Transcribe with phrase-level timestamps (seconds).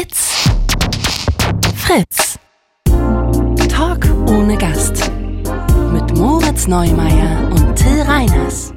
[0.00, 0.48] It's
[1.76, 2.38] Fritz.
[3.68, 5.10] Talk ohne Gast.
[5.92, 8.72] Mit Moritz Neumeier und Till Reiners.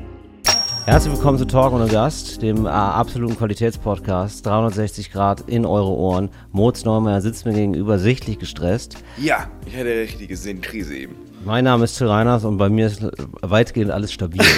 [0.86, 4.46] Herzlich willkommen zu Talk ohne Gast, dem äh, absoluten Qualitätspodcast.
[4.46, 6.30] 360 Grad in eure Ohren.
[6.52, 8.98] Moritz Neumeier sitzt mir gegenüber, sichtlich gestresst.
[9.18, 11.16] Ja, ich hatte eine richtige Sinnkrise eben.
[11.46, 13.02] Mein Name ist Till Reiners und bei mir ist
[13.42, 14.42] weitgehend alles stabil.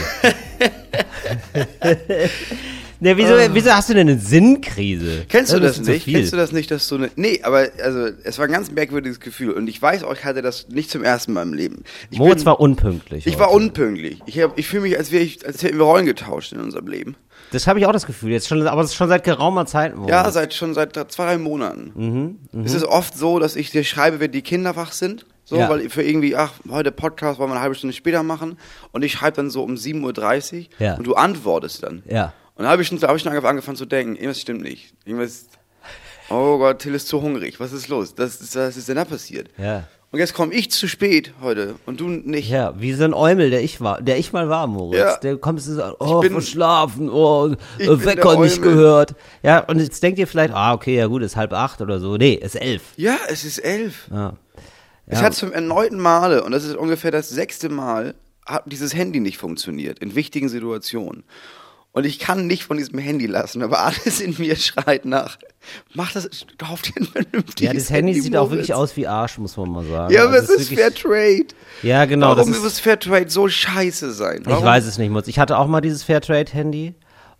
[2.99, 5.25] ne, wieso, wieso hast du denn eine Sinnkrise?
[5.29, 6.05] Kennst du das, nicht?
[6.05, 7.09] Kennst du das nicht, dass so eine.
[7.15, 9.51] Nee, aber also es war ein ganz merkwürdiges Gefühl.
[9.51, 11.83] Und ich weiß auch, ich hatte das nicht zum ersten Mal im Leben.
[12.11, 13.27] Ich Moritz bin- war unpünktlich.
[13.27, 13.55] Ich war heute.
[13.57, 14.19] unpünktlich.
[14.25, 16.87] Ich, hab- ich fühle mich, als, wär ich, als hätten wir Rollen getauscht in unserem
[16.87, 17.15] Leben.
[17.51, 18.31] Das habe ich auch das Gefühl.
[18.31, 19.95] Jetzt schon, aber das ist schon seit geraumer Zeit.
[19.95, 20.09] Moritz.
[20.11, 22.37] Ja, seit schon seit zwei, drei Monaten.
[22.65, 25.25] Es ist oft so, dass ich dir schreibe, wenn die Kinder wach sind.
[25.47, 25.69] So, Ja.
[25.69, 28.57] weil für irgendwie, ach, heute Podcast wollen wir eine halbe Stunde später machen.
[28.91, 30.95] Und ich schreibe dann so um 7.30 Uhr Ja.
[30.95, 32.01] und du antwortest dann.
[32.09, 32.33] Ja.
[32.55, 34.61] Und da habe ich schon, da hab ich schon angefangen angefangen zu denken, irgendwas stimmt
[34.61, 34.93] nicht.
[35.05, 35.45] Irgendwas,
[36.29, 37.59] oh Gott, Till ist zu hungrig.
[37.59, 38.15] Was ist los?
[38.15, 39.49] Das, ist- was ist denn da passiert?
[39.57, 39.87] Ja.
[40.11, 42.49] Und jetzt komme ich zu spät heute und du nicht.
[42.49, 44.99] Ja, wie so ein Eumel, der ich war, der ich mal war, Moritz.
[44.99, 45.17] Ja.
[45.17, 49.15] Der kommt und sagt, oh, bin- verschlafen, oh, Ich Wecker nicht gehört.
[49.43, 52.15] Ja, und jetzt denkt ihr vielleicht, ah, okay, ja gut, ist halb acht oder so.
[52.15, 52.83] Nee, ist elf.
[52.95, 54.07] Ja, es ist elf.
[54.09, 54.33] Ja.
[55.07, 55.25] Es Ja.
[55.25, 59.37] hat zum erneuten Male, und das ist ungefähr das sechste Mal, hat dieses Handy nicht
[59.37, 61.25] funktioniert, in wichtigen Situationen.
[61.95, 65.37] Und ich kann nicht von diesem Handy lassen, aber alles in mir schreit nach.
[65.93, 69.37] Mach das, kauf dir ein vernünftiges Ja, das Handy sieht auch wirklich aus wie Arsch,
[69.37, 70.13] muss man mal sagen.
[70.13, 71.47] Ja, aber Also es ist Fairtrade.
[71.83, 72.35] Ja, genau.
[72.35, 74.41] Warum das ist, muss Fairtrade so scheiße sein?
[74.41, 74.65] ich Warum?
[74.65, 75.29] weiß es nicht, Mutz.
[75.29, 76.95] Ich hatte auch mal dieses Fairtrade-Handy.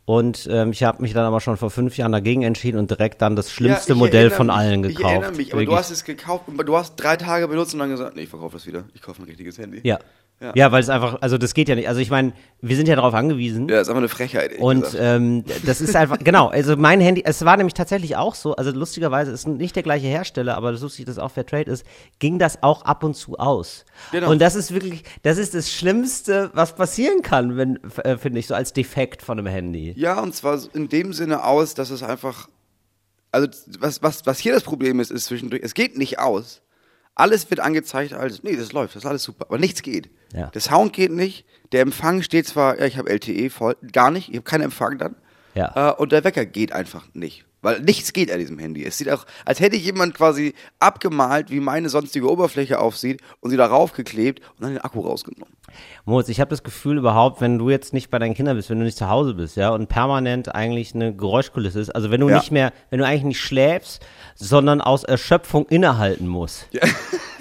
[0.05, 3.21] Und ähm, ich habe mich dann aber schon vor fünf Jahren dagegen entschieden und direkt
[3.21, 5.11] dann das schlimmste Ja, ich Modell von mich, allen Ich gekauft.
[5.15, 5.79] erinnere mich, aber du Wirklich.
[5.79, 8.67] hast es gekauft, du hast drei Tage benutzt und dann gesagt, nee, ich verkaufe das
[8.67, 8.85] wieder.
[8.93, 9.81] Ich kaufe ein richtiges Handy.
[9.83, 9.99] Ja.
[10.41, 10.51] Ja.
[10.55, 10.71] ja.
[10.71, 11.87] weil es einfach, also das geht ja nicht.
[11.87, 13.69] Also ich meine, wir sind ja darauf angewiesen.
[13.69, 14.59] Ja, ist einfach eine Frechheit.
[14.59, 18.55] Und ähm, das ist einfach, genau, also mein Handy, es war nämlich tatsächlich auch so,
[18.55, 21.85] also lustigerweise ist nicht der gleiche Hersteller, aber das lustig, dass auch Fairtrade ist,
[22.19, 23.85] ging das auch ab und zu aus.
[24.11, 24.31] Genau.
[24.31, 28.47] Und das ist wirklich, das ist das Schlimmste, was passieren kann, wenn, äh, finde ich,
[28.47, 29.93] so als Defekt von einem Handy.
[29.95, 32.49] Ja, und zwar in dem Sinne aus, dass es einfach.
[33.31, 33.49] Also,
[33.79, 36.61] was, was, was hier das Problem ist, ist zwischendurch, es geht nicht aus.
[37.15, 40.09] Alles wird angezeigt als, nee, das läuft, das ist alles super, aber nichts geht.
[40.33, 40.47] Ja.
[40.47, 44.29] Der Sound geht nicht, der Empfang steht zwar, ja, ich habe LTE voll, gar nicht,
[44.29, 45.15] ich habe keinen Empfang dann.
[45.53, 45.91] Ja.
[45.91, 47.45] Äh, und der Wecker geht einfach nicht.
[47.65, 48.85] Weil nichts geht an diesem Handy.
[48.85, 53.57] Es sieht auch, als hätte jemand quasi abgemalt, wie meine sonstige Oberfläche aussieht und sie
[53.57, 55.51] darauf geklebt und dann den Akku rausgenommen.
[56.05, 58.77] Moritz, ich habe das Gefühl überhaupt, wenn du jetzt nicht bei deinen Kindern bist, wenn
[58.77, 62.29] du nicht zu Hause bist, ja, und permanent eigentlich eine Geräuschkulisse ist, also wenn du
[62.29, 62.37] Ja.
[62.37, 64.05] nicht mehr, wenn du eigentlich nicht schläfst,
[64.35, 66.67] sondern aus Erschöpfung innehalten musst.
[66.71, 66.81] Ja.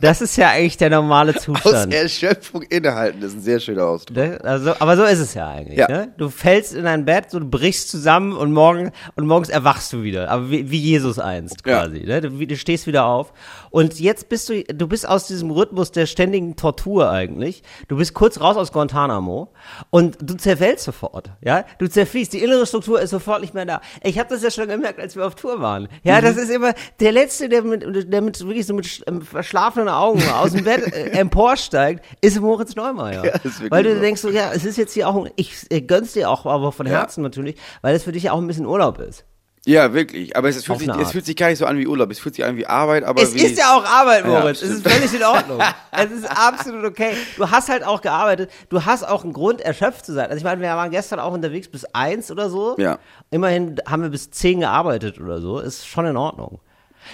[0.00, 1.92] das ist ja eigentlich der normale Aus Zustand.
[1.92, 4.16] Erschöpfung innehalten, das ist ein sehr schöner Ausdruck.
[4.16, 4.38] Ne?
[4.42, 5.78] Also, aber so ist es ja eigentlich.
[5.78, 5.88] Ja.
[5.88, 6.12] Ne?
[6.16, 10.02] Du fällst in dein Bett, so, du brichst zusammen und morgen und morgens erwachst du
[10.02, 10.30] wieder.
[10.30, 11.82] Aber wie, wie Jesus einst Ja.
[11.82, 12.00] quasi.
[12.00, 12.20] Ne?
[12.20, 13.32] Du, du stehst wieder auf.
[13.74, 17.64] Und jetzt bist du, du bist aus diesem Rhythmus der ständigen Tortur eigentlich.
[17.88, 19.48] Du bist kurz raus aus Guantanamo
[19.90, 21.32] und du zerfällst sofort.
[21.40, 22.32] Ja, du zerfließt.
[22.32, 23.80] Die innere Struktur ist sofort nicht mehr da.
[24.04, 25.88] Ich habe das ja schon gemerkt, als wir auf Tour waren.
[26.04, 26.24] Ja, Mhm.
[26.24, 30.22] das ist immer der letzte, der mit, der mit wirklich so mit ähm, verschlafenen Augen
[30.28, 33.24] aus dem Bett äh, emporsteigt, ist Moritz Neumeier.
[33.24, 33.32] Ja,
[33.70, 34.00] Weil du so.
[34.00, 36.86] denkst so, ja, es ist jetzt hier auch, ich äh, gönn's dir auch, aber von
[36.86, 36.92] Ja.
[37.00, 39.24] Herzen natürlich, weil es für dich ja auch ein bisschen Urlaub ist.
[39.66, 40.36] Ja, wirklich.
[40.36, 42.10] Aber es, fühlt sich, es fühlt sich gar nicht so an wie Urlaub.
[42.10, 43.40] Es fühlt sich an wie Arbeit, aber es wie.
[43.40, 44.60] ist ja auch Arbeit, Ja, Moritz.
[44.60, 45.58] es ist völlig in Ordnung.
[45.92, 47.14] es ist absolut okay.
[47.36, 48.50] Du hast halt auch gearbeitet.
[48.68, 50.26] Du hast auch einen Grund, erschöpft zu sein.
[50.26, 52.76] Also ich meine, wir waren gestern auch unterwegs bis eins oder so.
[52.78, 52.98] Ja.
[53.30, 55.58] Immerhin haben wir bis zehn gearbeitet oder so.
[55.60, 56.60] Ist schon in Ordnung.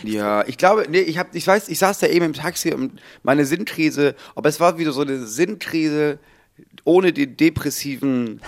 [0.02, 3.00] Ja, ich glaube, nee, ich hab, ich weiß, ich saß da eben im Taxi und
[3.22, 6.18] meine Sinnkrise, aber es war wieder so eine Sinnkrise
[6.84, 8.40] ohne den depressiven,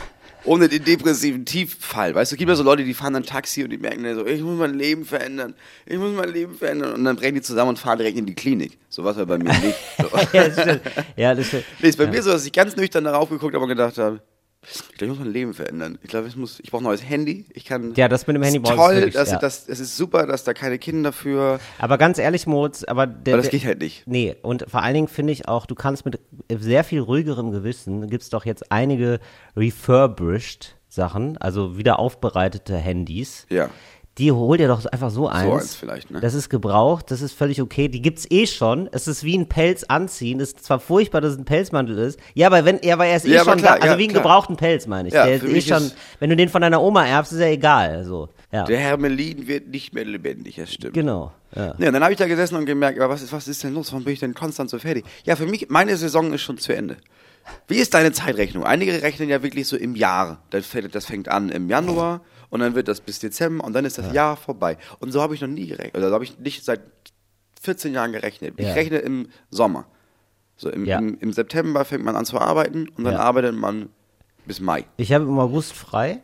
[0.45, 2.15] ohne den depressiven Tieffall.
[2.15, 4.17] Weißt du, es gibt ja so Leute, die fahren dann Taxi und die merken dann
[4.17, 5.55] so, ich muss mein Leben verändern,
[5.87, 8.35] ich muss mein Leben verändern und dann brechen die zusammen und fahren direkt in die
[8.35, 8.79] Klinik.
[8.89, 9.77] So was war bei mir nicht.
[9.99, 10.09] So.
[10.33, 10.81] ja, das stimmt.
[11.17, 11.65] Ja, das stimmt.
[11.81, 14.21] Nee, ist bei mir so, dass ich ganz nüchtern darauf geguckt habe und gedacht habe,
[14.65, 15.99] ich glaube, ich muss mein Leben verändern.
[16.03, 17.47] Ich glaube, ich muss, ich brauche ein neues Handy.
[17.53, 17.95] Ich kann.
[17.95, 19.39] Ja, das mit dem Handy brauchst du toll, wirklich, dass, ja.
[19.39, 21.59] das, es ist super, dass da keine Kinder für.
[21.79, 24.07] Aber ganz ehrlich, Moritz, aber der, Aber das geht halt nicht.
[24.07, 28.09] Nee, und vor allen Dingen finde ich auch, du kannst mit sehr viel ruhigerem Gewissen,
[28.09, 29.19] gibt es doch jetzt einige
[29.57, 33.47] refurbished Sachen, also wieder aufbereitete Handys.
[33.51, 33.69] Ja.
[34.19, 35.51] Die hol dir doch einfach so eins.
[35.63, 36.21] eins vielleicht, ne?
[36.21, 37.89] Das ist gebraucht, das ist völlig okay.
[37.89, 38.87] Die gibt's eh schon.
[38.93, 40.39] Es ist wie ein Pelz anziehen.
[40.39, 42.19] Es ist zwar furchtbar, dass es ein Pelzmantel ist.
[42.35, 43.83] Ja, aber wenn, ja, aber er ist eh Ja, aber schon klar, da.
[43.85, 44.23] Also ja, wie ein klar.
[44.23, 45.15] gebrauchten Pelz, meine ich.
[45.15, 47.47] Ja, Der ist eh schon, ist- wenn du den von deiner Oma erbst, ist ja
[47.47, 48.05] egal.
[48.05, 48.29] So.
[48.53, 48.65] Ja.
[48.65, 50.93] Der Hermelin wird nicht mehr lebendig, das stimmt.
[50.93, 51.33] Genau.
[51.57, 51.75] Ja.
[51.79, 53.93] Ja, dann habe ich da gesessen und gemerkt, was ist, was ist denn los?
[53.93, 55.07] Warum bin ich denn konstant so fertig?
[55.25, 56.99] Ja, für mich, meine Saison ist schon zu Ende.
[57.67, 58.65] Wie ist deine Zeitrechnung?
[58.65, 60.43] Einige rechnen ja wirklich so im Jahr.
[60.51, 62.21] Das fängt an im Januar
[62.53, 64.77] und dann wird das bis Dezember und dann ist das Jahr vorbei.
[65.01, 65.97] Und so habe ich noch nie gerechnet.
[65.97, 66.81] Oder so habe ich nicht seit
[67.63, 68.55] 14 Jahren gerechnet.
[68.59, 68.75] Ich Ja.
[68.75, 69.87] rechne im Sommer.
[70.57, 70.99] So im, Ja.
[70.99, 73.21] im, im September fängt man an zu arbeiten und dann Ja.
[73.21, 73.89] arbeitet man
[74.45, 74.85] bis Mai.
[74.99, 76.21] Ich habe im August frei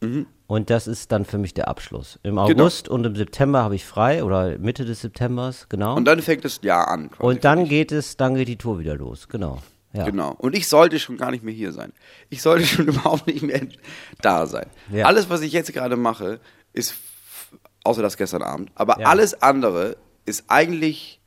[0.00, 0.26] Mhm.
[0.46, 2.18] und das ist dann für mich der Abschluss.
[2.22, 2.42] Im Genau.
[2.48, 5.96] August und im September habe ich frei oder Mitte des Septembers, genau.
[5.96, 7.10] Und dann fängt das Jahr an.
[7.10, 9.58] quasi Und dann geht es, dann geht die Tour wieder los, genau.
[9.94, 10.04] Ja.
[10.04, 10.34] Genau.
[10.38, 11.92] Und ich sollte schon gar nicht mehr hier sein.
[12.30, 13.60] Ich sollte schon überhaupt nicht mehr
[14.20, 14.66] da sein.
[14.90, 15.06] Ja.
[15.06, 16.40] Alles, was ich jetzt gerade mache,
[16.72, 16.94] ist,
[17.84, 19.08] außer das gestern Abend, aber Ja.
[19.08, 21.20] alles andere ist eigentlich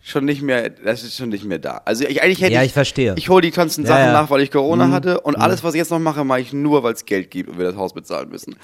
[0.00, 1.80] schon nicht mehr, das ist schon nicht mehr da.
[1.84, 3.14] Also ich, eigentlich hätte Ja, ich verstehe.
[3.16, 4.06] Ich hole die ganzen Sachen.
[4.06, 4.12] Mhm.
[4.12, 6.82] nach, weil ich Corona hatte und alles, was ich jetzt noch mache, mache ich nur,
[6.82, 8.56] weil es Geld gibt und wir das Haus bezahlen müssen.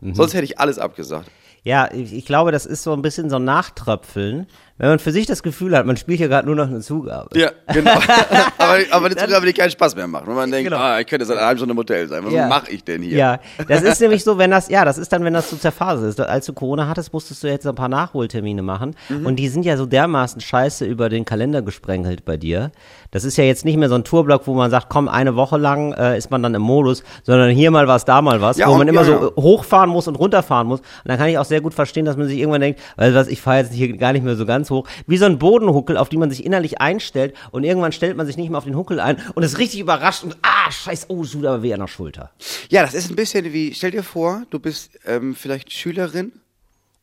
[0.00, 0.14] Mhm.
[0.14, 1.30] Sonst hätte ich alles abgesagt.
[1.64, 5.12] Ja, ich, ich glaube, das ist so ein bisschen so ein Nachtröpfeln, wenn man für
[5.12, 7.38] sich das Gefühl hat, man spielt ja gerade nur noch eine Zugabe.
[7.38, 7.92] Ja, genau.
[8.58, 10.26] aber, aber eine Zugabe, die keinen Spaß mehr macht.
[10.26, 10.82] Wenn man denkt, Genau.
[10.82, 12.24] ah, ich könnte seit einer halben Stunde im Hotel sein.
[12.24, 12.48] Was Ja.
[12.48, 13.16] mache ich denn hier?
[13.16, 13.38] Ja,
[13.68, 16.20] das ist nämlich so, wenn das, ja, das ist dann, wenn das so zerfasert ist.
[16.20, 18.96] Als du Corona hattest, musstest du jetzt ein paar Nachholtermine machen.
[19.08, 19.26] Mhm.
[19.26, 22.72] Und die sind ja so dermaßen scheiße über den Kalender gesprenkelt bei dir.
[23.12, 25.56] Das ist ja jetzt nicht mehr so ein Tourblock, wo man sagt, komm, eine Woche
[25.56, 28.66] lang äh, ist man dann im Modus, sondern hier mal was, da mal was, Ja,
[28.66, 30.80] wo und- man immer ja, so hochfahren muss und runterfahren muss.
[30.80, 33.28] Und dann kann ich auch sehr gut verstehen, dass man sich irgendwann denkt, weil was,
[33.28, 34.88] ich fahre jetzt hier gar nicht mehr so ganz hoch.
[35.06, 38.36] Wie so ein Bodenhuckel, auf die man sich innerlich einstellt und irgendwann stellt man sich
[38.36, 41.46] nicht mehr auf den Huckel ein und ist richtig überrascht und ah, scheiß, oh, tut
[41.46, 42.30] aber weh an der Schulter.
[42.70, 46.32] Ja, das ist ein bisschen wie, stell dir vor, du bist ähm, vielleicht Schülerin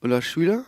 [0.01, 0.65] oder Schüler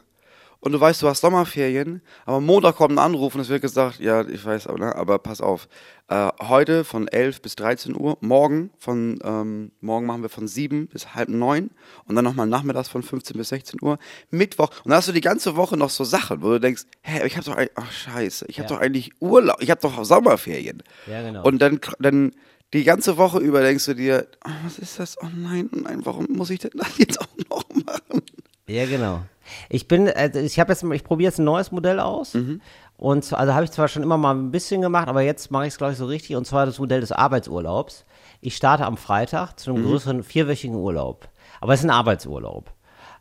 [0.64, 4.00] und du weißt, du hast Sommerferien, aber Montag kommt ein Anruf und es wird gesagt,
[4.00, 5.68] ja, ich weiß, aber, ne, aber pass auf,
[6.08, 10.88] äh, heute von 11 bis 13 Uhr, morgen von, ähm, morgen machen wir von 7
[10.88, 11.70] bis halb 9
[12.06, 13.98] und dann nochmal nachmittags von 15 bis 16 Uhr,
[14.32, 17.26] Mittwoch und dann hast du die ganze Woche noch so Sachen, wo du denkst, hä,
[17.28, 18.76] ich hab doch, ein- ach scheiße, ich hab Ja.
[18.78, 20.82] doch eigentlich Urlaub, ich hab doch Sommerferien.
[21.08, 21.44] Ja, genau.
[21.44, 22.32] Und dann, dann
[22.74, 25.18] die ganze Woche über denkst du dir, oh, was ist das?
[25.22, 28.22] Oh nein, oh nein, warum muss ich denn das jetzt auch noch machen?
[28.66, 29.24] Ja, genau.
[29.70, 32.36] Ich bin, also ich habe jetzt, ich probiere jetzt ein neues Modell aus.
[32.98, 35.64] Und zwar- also habe ich zwar schon immer mal ein bisschen gemacht, aber jetzt mache
[35.68, 36.36] ich es, glaube ich, so richtig.
[36.36, 38.06] Und zwar das Modell des Arbeitsurlaubs.
[38.42, 41.28] Ich starte am Freitag zu einem größeren vierwöchigen Urlaub.
[41.62, 42.72] Aber es ist ein Arbeitsurlaub.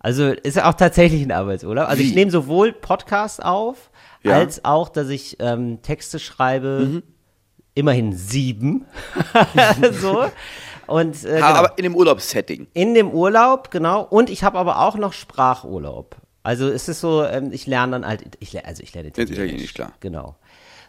[0.01, 1.89] Also ist ja auch tatsächlich ein Arbeitsurlaub.
[1.89, 2.15] Also ich Wie?
[2.17, 3.91] nehme sowohl Podcasts auf,
[4.25, 4.33] Ja.
[4.35, 7.03] als auch, dass ich ähm, Texte schreibe.
[7.75, 8.85] Immerhin sieben.
[9.93, 10.25] so.
[10.87, 11.47] Und äh, genau.
[11.47, 12.67] Aber in dem Urlaubssetting.
[12.75, 14.03] In dem Urlaub, genau.
[14.03, 16.17] Und ich habe aber auch noch Sprachurlaub.
[16.43, 19.39] Also es ist so, ähm, ich lerne dann halt, ich, lerne- also ich lerne Italienisch.
[19.39, 19.93] Italienisch, klar.
[20.01, 20.35] Genau.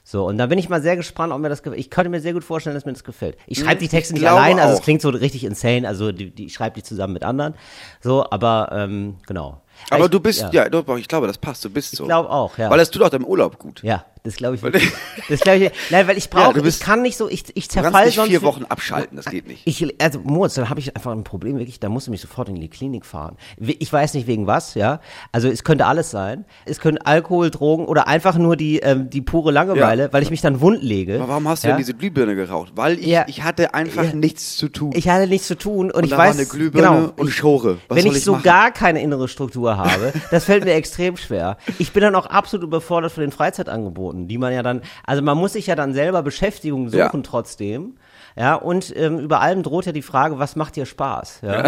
[0.06, 1.80] So, und da bin ich mal sehr gespannt, ob mir das gefällt.
[1.80, 3.38] Ich könnte mir sehr gut vorstellen, dass mir das gefällt.
[3.48, 6.30] Ich schreibe die Texte ich nicht allein, also es klingt so richtig insane, also die,
[6.30, 7.54] die, ich schreibe die zusammen mit anderen.
[8.02, 9.62] So, aber ähm, genau.
[9.92, 12.04] Aber ich, du bist, ja, doch, ich glaube, das passt, du bist so.
[12.04, 12.70] Ich glaube auch, ja.
[12.70, 13.82] Weil das tut auch deinem Urlaub gut.
[13.82, 14.90] ja, das glaube ich wirklich.
[15.30, 15.72] Das glaube ich.
[15.90, 18.30] Nein, weil ich brauche, bist- ich kann nicht so, ich, ich zerfall sonst.
[18.30, 19.62] vier Wochen abschalten, das geht nicht.
[19.66, 22.50] Ich, also Moritz, da habe ich einfach ein Problem, wirklich, da musst du mich sofort
[22.50, 23.38] in die Klinik fahren.
[23.58, 25.00] Ich weiß nicht wegen was, ja.
[25.32, 26.44] Also es könnte alles sein.
[26.66, 30.14] Es können Alkohol, Drogen oder einfach nur die, ähm, die pure Langeweile, Ja.
[30.14, 31.16] weil ich mich dann wund lege.
[31.16, 31.74] Aber warum hast du ja?
[31.76, 32.74] denn diese Glühbirne geraucht?
[32.76, 33.26] Weil ich, Ja.
[33.28, 34.14] ich hatte einfach Ja.
[34.14, 34.92] nichts zu tun.
[34.94, 37.78] Ich hatte nichts zu tun und, ich da weiß, war eine Glühbirne genau, und Schore.
[37.88, 38.44] Was wenn ich, ich so machen?
[38.44, 41.58] gar keine innere Struktur habe, das fällt mir extrem schwer.
[41.80, 45.38] Ich bin dann auch absolut überfordert von den Freizeitangeboten, die man ja dann, also man
[45.38, 47.22] muss sich ja dann selber Beschäftigung suchen Ja.
[47.24, 47.98] trotzdem.
[48.36, 51.42] Ja, und ähm, über allem droht ja die Frage, was macht dir Spaß?
[51.44, 51.66] Ja?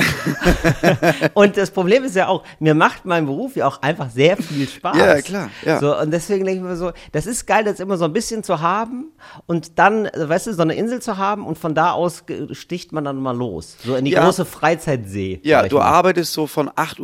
[1.33, 4.67] und das Problem ist ja auch, mir macht mein Beruf ja auch einfach sehr viel
[4.67, 4.97] Spaß.
[4.97, 5.79] Ja, klar, ja.
[5.79, 8.43] So, und deswegen denke ich mir so, das ist geil, das immer so ein bisschen
[8.43, 9.11] zu haben
[9.45, 12.91] und dann, äh, weißt du, so eine Insel zu haben und von da aus sticht
[12.91, 13.77] man dann mal los.
[13.83, 14.23] So in die Ja.
[14.23, 15.41] große Freizeit-See.
[15.43, 15.83] Ja, du mal.
[15.85, 16.99] arbeitest so von 8.30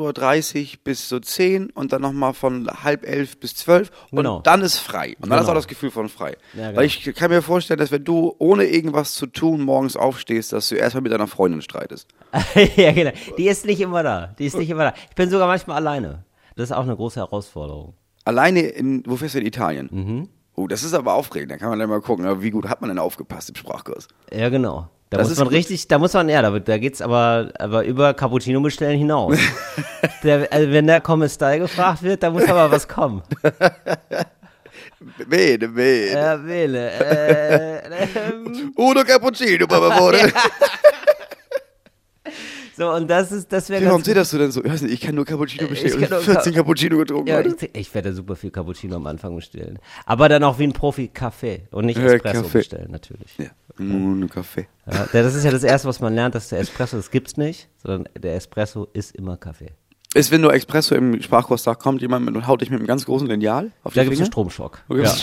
[0.74, 4.40] Uhr bis so 10 und dann nochmal von halb elf bis 12 und Genau.
[4.42, 5.16] dann ist frei.
[5.20, 5.52] Und dann hast du Genau.
[5.52, 6.38] auch das Gefühl von frei.
[6.54, 6.78] Ja, genau.
[6.80, 10.70] Weil ich kann mir vorstellen, dass wenn du ohne irgendwas zu tun morgens aufstehst, dass
[10.70, 12.08] du erstmal mit deiner Freundin streitest.
[12.78, 13.12] ja, genau.
[13.38, 14.34] Die ist nicht immer da.
[14.40, 14.94] Die ist nicht immer da.
[15.10, 16.24] Ich bin sogar manchmal alleine.
[16.56, 17.94] Das ist auch eine große Herausforderung.
[18.24, 19.90] Alleine in, wo fährst du in Italien?
[19.92, 20.30] Mhm.
[20.56, 21.52] Oh, das ist aber aufregend.
[21.52, 24.08] Da kann man dann mal gucken, aber wie gut hat man denn aufgepasst im Sprachkurs?
[24.32, 24.90] Ja, genau.
[25.10, 28.14] Da Das muss man richtig, da muss man, ja, da, da geht's aber, aber über
[28.14, 29.38] Cappuccino bestellen hinaus.
[30.24, 33.22] der, also wenn der Kommissar gefragt wird, da muss aber was kommen.
[35.28, 36.42] Bene, bene.
[36.46, 36.92] Wähle.
[36.92, 40.32] Äh, ähm, Uno Cappuccino, per favore.
[42.78, 44.64] so, und das ist, das wäre Warum ganz zitterst du denn so?
[44.64, 46.02] Ich weiß nicht, ich kann nur Cappuccino bestellen.
[46.02, 47.28] kann und nur 14 Cappuccino getrunken.
[47.28, 49.80] Ja, ich, ich werde super viel Cappuccino am Anfang bestellen.
[50.06, 52.58] Aber dann auch wie ein Profi Kaffee und nicht Äh, Espresso Kaffee.
[52.60, 53.38] bestellen, natürlich.
[53.38, 53.48] ja.
[53.80, 54.68] Uno Kaffee.
[54.92, 57.68] Ja, das ist ja das Erste, was man lernt, dass der Espresso, das gibt's nicht,
[57.82, 59.72] sondern der Espresso ist immer Kaffee.
[60.14, 62.88] Ist, wenn du Espresso im Sprachkurs sagst, kommt jemand mit und haut dich mit einem
[62.88, 64.28] ganz großen Lineal auf Da die gibt's einen?
[64.32, 64.80] Stromschock.
[64.90, 65.04] Ja,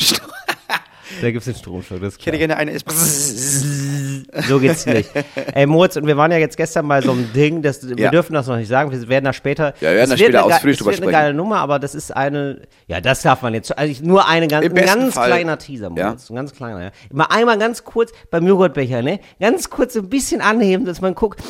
[1.21, 2.49] da gibt's einen Stromschock, das ist Ich hätte klar.
[2.49, 4.25] gerne eine Espresso.
[4.49, 5.11] so geht's nicht.
[5.53, 8.11] Ey, Moritz, und wir waren ja jetzt gestern bei so einem Ding, das, wir Ja.
[8.11, 9.75] dürfen das noch nicht sagen, wir werden da später.
[9.81, 11.23] Ja, wir werden es da später eine, ausführlich es drüber wird eine sprechen.
[11.23, 14.49] geile Nummer, aber das ist eine, ja, das darf man jetzt, also ich- nur eine
[14.49, 16.07] ganz, ein ganz Fall- kleiner Teaser, Ja.
[16.07, 16.91] Moritz, ein ganz kleiner, ja.
[17.13, 21.43] Mal einmal ganz kurz beim Joghurtbecher, ne, ganz kurz ein bisschen anheben, dass man guckt,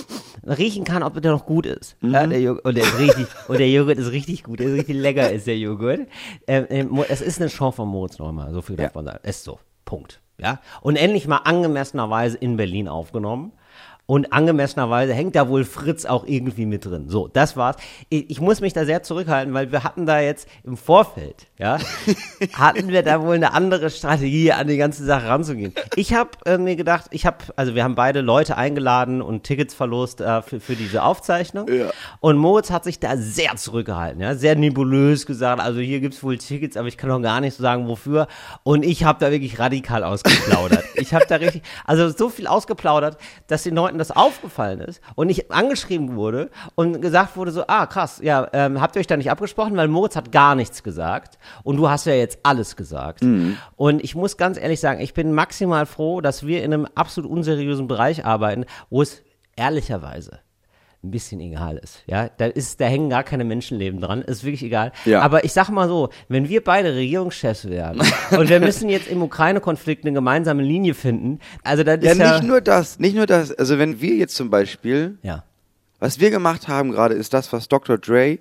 [0.46, 1.96] riechen kann, ob der noch gut ist.
[2.02, 2.12] Mhm.
[2.14, 4.74] Ja, der Joghurt, und der ist richtig, und der Joghurt ist richtig gut, der ist
[4.74, 6.00] richtig lecker, ist der Joghurt.
[6.46, 8.84] Ähm, ähm, es ist eine Chance von Moritz nochmal, so viel Ja.
[8.86, 9.20] davon sagen.
[9.26, 9.58] Ist so.
[9.84, 10.20] Punkt.
[10.40, 10.60] Ja.
[10.82, 13.52] Und endlich mal angemessenerweise in Berlin aufgenommen.
[14.10, 17.10] Und angemessenerweise hängt da wohl Fritz auch irgendwie mit drin.
[17.10, 17.76] So, das war's.
[18.08, 21.76] Ich, ich muss mich da sehr zurückhalten, weil wir hatten da jetzt im Vorfeld, ja,
[22.54, 25.74] hatten wir da wohl eine andere Strategie, an die ganze Sache ranzugehen.
[25.94, 29.74] Ich habe äh, mir gedacht, ich habe, also wir haben beide Leute eingeladen und Tickets
[29.74, 31.68] verlost äh, für, für diese Aufzeichnung.
[31.70, 31.90] Ja.
[32.20, 36.38] Und Moritz hat sich da sehr zurückgehalten, ja, sehr nebulös gesagt, also hier gibt's wohl
[36.38, 38.26] Tickets, aber ich kann noch gar nicht so sagen, wofür.
[38.62, 40.84] Und ich habe da wirklich radikal ausgeplaudert.
[40.94, 45.28] ich habe da richtig, also so viel ausgeplaudert, dass den Leuten das aufgefallen ist und
[45.28, 49.16] ich angeschrieben wurde und gesagt wurde so, ah krass, ja, ähm, habt ihr euch da
[49.16, 53.22] nicht abgesprochen, weil Moritz hat gar nichts gesagt und du hast ja jetzt alles gesagt.
[53.76, 57.30] Und ich muss ganz ehrlich sagen, ich bin maximal froh, dass wir in einem absolut
[57.30, 59.22] unseriösen Bereich arbeiten, wo es
[59.56, 60.40] ehrlicherweise
[61.04, 62.02] ein bisschen egal ist.
[62.06, 64.90] Ja, da ist, da hängen gar keine Menschenleben dran, ist wirklich egal.
[65.04, 65.20] Ja.
[65.20, 68.02] Aber ich sag mal so, wenn wir beide Regierungschefs werden
[68.36, 72.32] und wir müssen jetzt im Ukraine-Konflikt eine gemeinsame Linie finden, also das Ja, ist ja,
[72.38, 73.52] nicht nur das, nicht nur das.
[73.52, 75.44] Also wenn wir jetzt zum Beispiel, ja,
[76.00, 77.96] was wir gemacht haben gerade, ist das, was Dr.
[77.98, 78.38] Dre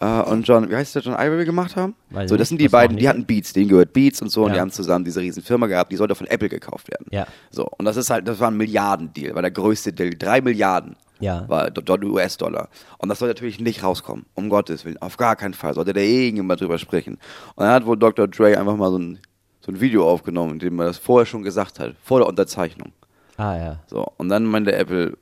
[0.00, 1.94] äh, und John, wie heißt der, John Ivory gemacht haben?
[2.08, 4.42] Weiß so, das nicht, sind die beiden, die hatten Beats, denen gehört Beats und so,
[4.44, 4.54] und Ja.
[4.54, 7.06] die haben zusammen diese riesen Firma gehabt, die sollte von Apple gekauft werden.
[7.10, 7.26] Ja.
[7.50, 10.96] So, und das ist halt, das war ein Milliardendeal, war der größte Deal, drei Milliarden.
[11.22, 11.48] Ja.
[11.48, 12.68] War Do- Do- US-Dollar.
[12.98, 14.26] Und das soll natürlich nicht rauskommen.
[14.34, 14.98] Um Gottes Willen.
[15.00, 15.72] Auf gar keinen Fall.
[15.74, 17.14] Sollte da irgendjemand drüber sprechen.
[17.54, 18.28] Und dann hat wohl Dr.
[18.28, 19.18] Dre einfach mal so ein,
[19.60, 21.94] so ein Video aufgenommen, in dem er das vorher schon gesagt hat.
[22.02, 22.92] Vor der Unterzeichnung.
[23.36, 25.16] ah ja, So, und dann meinte Apple,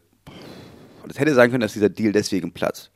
[1.08, 2.90] es hätte sein können, dass dieser Deal deswegen platzt.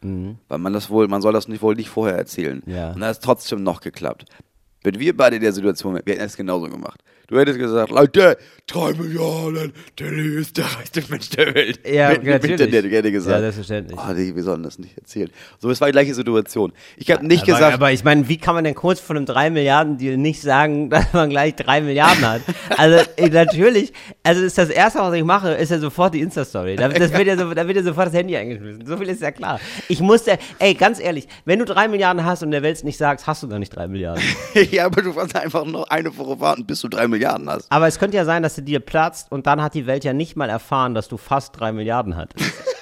[0.48, 2.62] Weil man das wohl, man soll das nicht, wohl nicht vorher erzählen.
[2.66, 2.88] Ja.
[2.92, 4.26] Und dann hat es trotzdem noch geklappt.
[4.82, 7.02] Wenn wir beide in der Situation wären, wir hätten es genauso gemacht.
[7.34, 8.38] Du hättest gesagt, Leute,
[8.68, 11.80] drei Milliarden, Tilly ist der reichste Mensch der Welt.
[11.84, 12.92] Ja, Mit- mit natürlich.
[12.92, 13.34] Hätte gesagt.
[13.34, 13.98] Ja, selbstverständlich.
[13.98, 15.28] Oh, nee, wir sollen das nicht erzählen.
[15.58, 16.72] So, es war die gleiche Situation.
[16.96, 19.26] Ich habe nicht aber, gesagt, aber ich meine, wie kann man denn kurz von einem
[19.26, 22.42] 3 Milliarden Deal nicht sagen, dass man gleich 3 Milliarden hat?
[22.78, 26.76] Also natürlich, also ist das erste, was ich mache, ist ja sofort die Insta-Story.
[26.76, 28.86] Da, das wird ja so, da wird ja sofort das Handy eingeschmissen.
[28.86, 29.58] So viel ist ja klar.
[29.88, 32.96] Ich musste, ey, ganz ehrlich, wenn du 3 Milliarden hast und der Welt es nicht
[32.96, 34.22] sagst, hast du gar nicht 3 Milliarden.
[34.70, 37.70] ja, aber du kannst einfach noch eine Woche warten, bis du drei Milliarden hast.
[37.70, 40.12] Aber es könnte ja sein, dass der Deal platzt und dann hat die Welt ja
[40.12, 42.52] nicht mal erfahren, dass du fast 3 Milliarden hattest.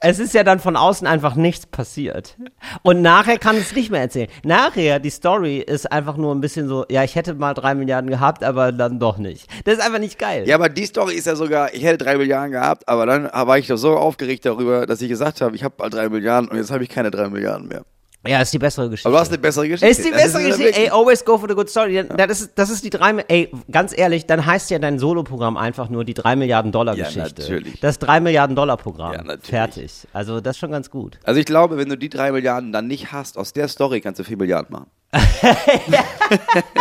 [0.00, 2.36] Es ist ja dann von außen einfach nichts passiert.
[2.82, 4.28] Und nachher kann es nicht mehr erzählen.
[4.44, 8.10] Nachher, die Story ist einfach nur ein bisschen so, ja, ich hätte mal drei Milliarden
[8.10, 9.48] gehabt, aber dann doch nicht.
[9.64, 10.46] Das ist einfach nicht geil.
[10.46, 13.58] Ja, aber die Story ist ja sogar, ich hätte drei Milliarden gehabt, aber dann war
[13.58, 16.56] ich doch so aufgeregt darüber, dass ich gesagt habe, ich habe bald drei Milliarden und
[16.56, 17.82] jetzt habe ich keine drei Milliarden mehr.
[18.26, 19.08] Ja, ist die bessere Geschichte.
[19.08, 19.86] Aber du hast eine bessere Geschichte.
[19.88, 20.80] ist die Das bessere ja Geschichte.
[20.80, 22.04] Ey, always go for the good story.
[22.16, 25.88] Das ist, das ist die drei, ey, ganz ehrlich, dann heißt ja dein Soloprogramm einfach
[25.88, 27.42] nur die drei Milliarden Dollar Ja, Geschichte.
[27.42, 27.80] natürlich.
[27.80, 29.12] Das drei Milliarden Dollar Programm.
[29.14, 29.48] Ja, natürlich.
[29.48, 29.92] Fertig.
[30.12, 31.18] Also, das ist schon ganz gut.
[31.24, 34.20] Also ich glaube, wenn du die drei Milliarden dann nicht hast, aus der Story kannst
[34.20, 34.86] du vier Milliarden machen.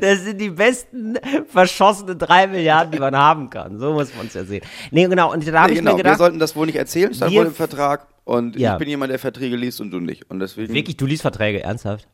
[0.00, 1.14] Das sind die besten
[1.48, 3.78] verschossenen drei Milliarden, die man haben kann.
[3.78, 4.62] So muss man es ja sehen.
[4.90, 5.32] Nee, genau.
[5.32, 7.32] Und da habe Nee, ich genau, mir wir gedacht, sollten das wohl nicht erzählen, stand
[7.32, 8.06] Wir- wohl im Vertrag.
[8.24, 8.72] Und Ja.
[8.74, 10.28] ich bin jemand, der Verträge liest und du nicht.
[10.30, 12.06] Und deswegen, wirklich, du liest Verträge, ernsthaft?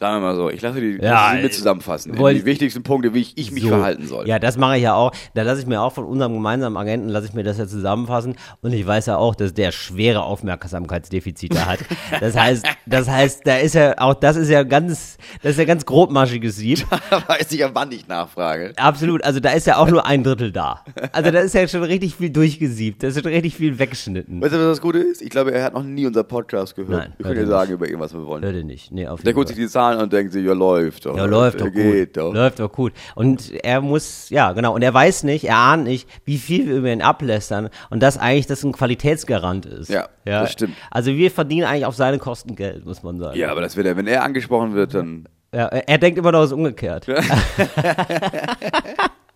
[0.00, 2.12] Sagen wir mal so, ich lasse die Ja, die mit zusammenfassen.
[2.16, 3.68] die wichtigsten Punkte, wie ich, ich mich So.
[3.68, 4.26] verhalten soll.
[4.26, 5.12] Ja, das mache ich ja auch.
[5.34, 8.36] Da lasse ich mir auch von unserem gemeinsamen Agenten, lasse ich mir das ja zusammenfassen.
[8.62, 11.80] Und ich weiß ja auch, dass der schwere Aufmerksamkeitsdefizite hat.
[12.20, 15.64] Das heißt, das heißt, da ist ja auch, das ist ja ganz, das ist ja
[15.64, 16.80] ganz grobmaschiges Sieb.
[17.10, 18.72] Da weiß ich ja, wann ich nachfrage.
[18.76, 20.84] Absolut, also da ist ja auch nur ein Drittel da.
[21.12, 24.40] Also da ist ja schon richtig viel durchgesiebt, da ist schon richtig viel weggeschnitten.
[24.40, 25.20] Weißt du, was das Gute ist?
[25.22, 26.90] Ich glaube, er hat noch nie unser Podcast gehört.
[27.08, 28.42] Nein, wir können ja sagen über irgendwas, was wir wollen.
[28.44, 29.56] Leute nicht, nee, auf Der jeden guckt Fall.
[29.56, 31.16] sich die Zahlen und denkt sich, ja, läuft doch.
[31.16, 32.16] Ja, läuft doch geht gut.
[32.16, 32.34] doch.
[32.34, 32.92] Läuft doch gut.
[33.14, 34.74] Und er muss, ja, genau.
[34.74, 38.18] Und er weiß nicht, er ahnt nicht, wie viel wir über ihn ablästern und dass
[38.18, 39.88] eigentlich das ein Qualitätsgarant ist.
[39.88, 40.74] Ja, das stimmt.
[40.90, 43.38] Also wir verdienen eigentlich auf seine Kosten Geld, muss man sagen.
[43.38, 45.28] Ja, aber das wird er, wenn er angesprochen wird, dann.
[45.52, 47.06] Ja, er denkt immer noch, es umgekehrt.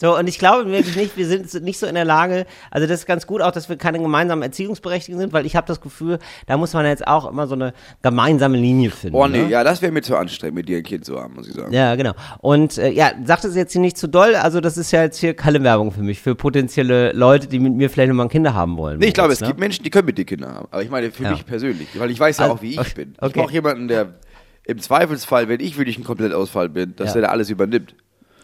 [0.00, 3.00] so, und ich glaube wirklich nicht, wir sind nicht so in der Lage, also das
[3.00, 6.18] ist ganz gut auch, dass wir keine gemeinsamen Erziehungsberechtigten sind, weil ich habe das Gefühl,
[6.46, 9.16] da muss man jetzt auch immer so eine gemeinsame Linie finden.
[9.16, 9.48] Oh nee, ne?
[9.50, 11.72] ja, das wäre mir zu anstrengend, mit dir ein Kind zu haben, muss ich sagen.
[11.72, 12.12] Ja, genau.
[12.40, 15.18] Und äh, ja, sagt es jetzt hier nicht zu doll, also das ist ja jetzt
[15.18, 18.54] hier keine Werbung für mich, für potenzielle Leute, die mit mir vielleicht nochmal ein Kinder
[18.54, 18.98] haben wollen.
[18.98, 19.48] Nee, ich glaube, es ne?
[19.48, 20.68] gibt Menschen, die können mit dir Kinder haben.
[20.70, 21.30] Aber ich meine für Ja.
[21.32, 23.14] mich persönlich, weil ich weiß ja Also, auch, wie ich okay, bin.
[23.22, 24.14] Ich brauche jemanden, der
[24.64, 27.12] im Zweifelsfall, wenn ich wirklich ein Komplettausfall bin, dass Ja.
[27.14, 27.94] der da alles übernimmt.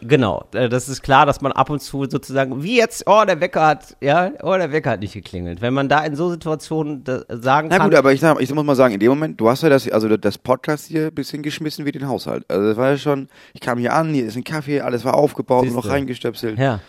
[0.00, 3.40] Genau, äh, das ist klar, dass man ab und zu sozusagen, wie jetzt, oh, der
[3.40, 5.60] Wecker hat, ja, oh, der Wecker hat nicht geklingelt.
[5.60, 7.90] Wenn man da in so Situationen da sagen Na kann.
[7.90, 10.16] gut, aber ich, ich muss mal sagen, in dem Moment, du hast ja das, also
[10.16, 12.44] das Podcast hier ein bisschen geschmissen wie den Haushalt.
[12.48, 15.14] Also das war ja schon, ich kam hier an, hier ist ein Kaffee, alles war
[15.14, 15.90] aufgebaut und noch Siehste.
[15.94, 16.58] reingestöpselt.
[16.58, 16.80] ja.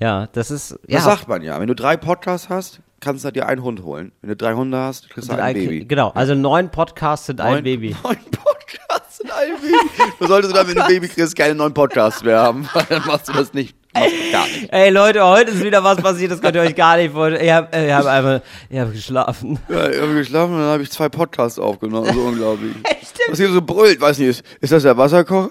[0.00, 0.96] Ja, das ist, ja.
[0.96, 1.60] Das sagt man ja.
[1.60, 4.10] Wenn du drei Podcasts hast, kannst du dir einen Hund holen.
[4.20, 5.84] Wenn du drei Hunde hast, kriegst du ein ein- Baby.
[5.84, 7.94] Genau, also neun Podcasts sind ein Neun- Baby.
[8.02, 8.91] Neun Podcasts
[9.22, 9.74] sind ein Baby.
[10.18, 12.68] Du solltest dann, wenn du ein Baby kriegst, keine neuen Podcasts mehr haben.
[12.72, 13.74] weil Dann machst du das nicht.
[13.94, 14.72] Machst du gar nicht.
[14.72, 17.44] Ey Leute, heute ist wieder was passiert, das könnt ihr euch gar nicht vorstellen.
[17.44, 19.58] Ich habe hab einfach, ich habe geschlafen.
[19.68, 22.12] Ja, ich habe geschlafen und dann habe ich zwei Podcasts aufgenommen.
[22.12, 22.72] So unglaublich.
[23.28, 25.50] Was hier so brüllt, weiß nicht, ist, ist das der Wasserkocher?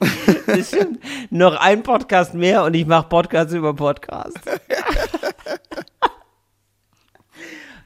[0.46, 0.98] Das stimmt.
[1.30, 4.40] Noch ein Podcast mehr und ich mache Podcasts über Podcasts.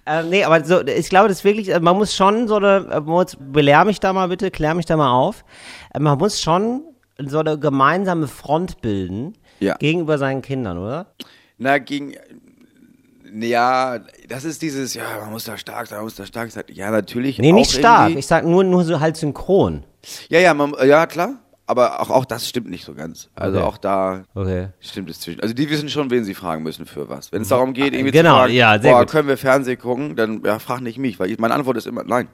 [0.06, 2.86] Ähm, nee, aber so, ich glaube, das ist wirklich, äh, man muss schon so eine,
[2.90, 5.44] äh, belehr mich da mal bitte, klär mich da mal auf.
[5.94, 6.82] Äh, Man muss schon
[7.18, 9.76] so eine gemeinsame Front bilden Ja.
[9.76, 11.06] gegenüber seinen Kindern, oder?
[11.58, 12.14] Na, gegen.
[13.36, 16.64] Ja, das ist dieses, ja, man muss da stark sein, man muss da stark sein.
[16.72, 17.38] Ja, natürlich.
[17.38, 18.14] Nee, nicht stark.
[18.14, 19.82] Ich sag nur, nur so halt synchron.
[20.28, 21.38] Ja, ja, man, ja, klar.
[21.66, 23.30] Aber auch, auch das stimmt nicht so ganz.
[23.34, 23.66] Also Okay.
[23.66, 24.68] auch da Okay.
[24.80, 25.40] stimmt es zwischen.
[25.40, 27.32] Also die wissen schon, wen sie fragen müssen für was.
[27.32, 29.10] Wenn es darum geht, irgendwie Genau, zu fragen, ja, boah, gut.
[29.10, 32.04] können wir Fernsehen gucken, dann ja, frag nicht mich, weil ich, meine Antwort ist immer
[32.04, 32.28] nein.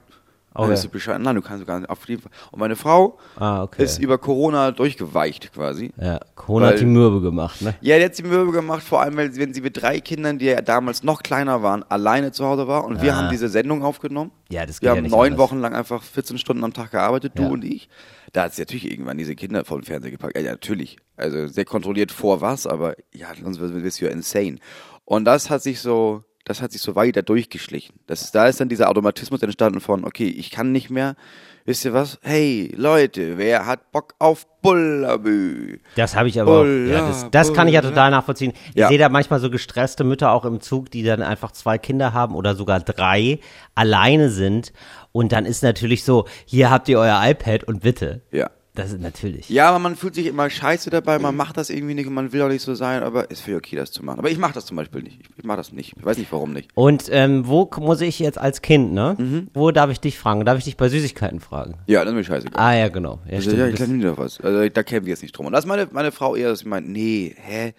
[0.53, 0.73] Dann Okay.
[0.73, 2.31] ist du Bescheid, nein, du kannst gar nicht auf jeden Fall.
[2.51, 3.83] Und meine Frau Ah, okay.
[3.85, 5.93] ist über Corona durchgeweicht quasi.
[5.95, 7.73] Ja, Corona hat Weil- die Mürbe gemacht, ne?
[7.79, 10.47] Ja, die hat sie Mürbe gemacht, vor allem, weil, wenn sie mit drei Kindern, die
[10.47, 12.83] ja damals noch kleiner waren, alleine zu Hause war.
[12.83, 13.17] Und wir Ah.
[13.19, 14.31] haben diese Sendung aufgenommen.
[14.49, 15.39] Ja, das geht Wir ja haben neun anders.
[15.39, 17.47] Wochen lang einfach 14 Stunden am Tag gearbeitet, du Ja.
[17.47, 17.87] und ich.
[18.31, 20.37] Da hat sie natürlich irgendwann diese Kinder vor den Fernseher gepackt.
[20.37, 20.97] Ja, natürlich.
[21.17, 24.57] Also sehr kontrolliert vor was, aber ja, sonst wirst du ja insane.
[25.05, 27.99] Und das hat sich so, das hat sich so weiter durchgeschlichen.
[28.07, 31.15] Das da ist dann dieser Automatismus entstanden von, okay, ich kann nicht mehr,
[31.65, 32.19] wisst ihr was?
[32.21, 35.79] Hey, Leute, wer hat Bock auf Bullabü?
[35.95, 38.53] Das habe ich aber, auch, Bulla, ja, das, das kann ich ja total nachvollziehen.
[38.73, 38.87] Ich Ja.
[38.87, 42.35] sehe da manchmal so gestresste Mütter auch im Zug, die dann einfach zwei Kinder haben
[42.35, 43.39] oder sogar drei,
[43.75, 44.73] alleine sind.
[45.11, 48.21] Und dann ist natürlich so, hier habt ihr euer iPad und bitte.
[48.31, 48.49] Ja.
[48.73, 49.49] Das ist natürlich.
[49.49, 52.31] Ja, aber man fühlt sich immer scheiße dabei, man macht das irgendwie nicht und man
[52.31, 54.19] will auch nicht so sein, aber ist für okay, das zu machen.
[54.19, 55.19] Aber ich mache das zum Beispiel nicht.
[55.19, 55.93] Ich, ich mache das nicht.
[55.97, 56.69] Ich weiß nicht, warum nicht.
[56.73, 59.15] Und ähm, wo muss ich jetzt als Kind, ne?
[59.17, 59.49] Mhm.
[59.53, 60.45] Wo darf ich dich fragen?
[60.45, 61.75] Darf ich dich bei Süßigkeiten fragen?
[61.87, 62.63] Ja, das ist mir scheißegal.
[62.63, 63.19] Ah ja, genau.
[63.29, 63.57] Ja, stimmt.
[63.57, 64.39] ja, ich kann mir doch was.
[64.39, 65.47] Also da kämpfen wir jetzt nicht drum.
[65.47, 67.73] Und das ist meine, meine Frau eher, dass sie meint, nee, hä?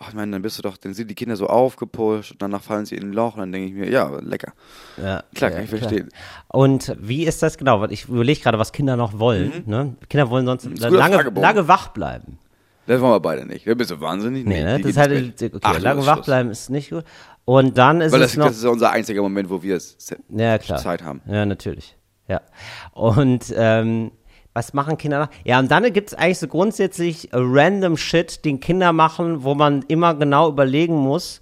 [0.00, 2.62] Ach, ich meine, dann bist du doch, dann sind die Kinder so aufgepusht und danach
[2.62, 4.52] fallen sie in ein Loch und dann denke ich mir, ja, lecker.
[4.96, 6.08] ja, Klar, ja, kann ich verstehen.
[6.48, 7.84] Und wie ist das genau?
[7.86, 9.64] Ich überlege gerade, was Kinder noch wollen.
[9.66, 9.96] Ne?
[10.08, 10.76] Kinder wollen sonst Mhm.
[10.76, 12.38] lange, lange wach bleiben.
[12.86, 13.66] Das wollen wir beide nicht.
[13.66, 14.46] Da bist du wahnsinnig.
[14.46, 14.76] Nee, ne?
[14.76, 17.04] die Das ist halt, okay, Ach, lange wach bleiben ist nicht gut.
[17.44, 18.46] Und dann ist Weil es das, noch.
[18.46, 19.96] das ist ja unser einziger Moment, wo wir es
[20.30, 20.78] ja, klar.
[20.78, 21.20] Zeit haben.
[21.26, 21.96] Ja, natürlich.
[22.28, 22.40] Ja.
[22.92, 24.12] Und ähm,
[24.58, 25.30] was machen Kinder?
[25.44, 29.84] Ja, und dann gibt es eigentlich so grundsätzlich random Shit, den Kinder machen, wo man
[29.86, 31.40] immer genau überlegen muss,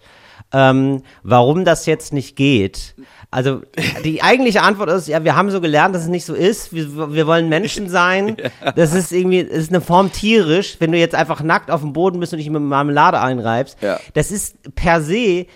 [0.53, 2.95] ähm, warum das jetzt nicht geht.
[3.31, 3.63] Also
[4.05, 6.73] die eigentliche Antwort ist, ja, wir haben so gelernt, dass es nicht so ist.
[6.73, 8.37] Wir, wir wollen Menschen sein.
[8.77, 11.93] Das ist irgendwie, das ist eine Form tierisch, wenn du jetzt einfach nackt auf dem
[11.93, 13.79] Boden bist und dich mit Marmelade einreibst.
[13.81, 13.99] Ja.
[14.15, 15.47] Das ist per se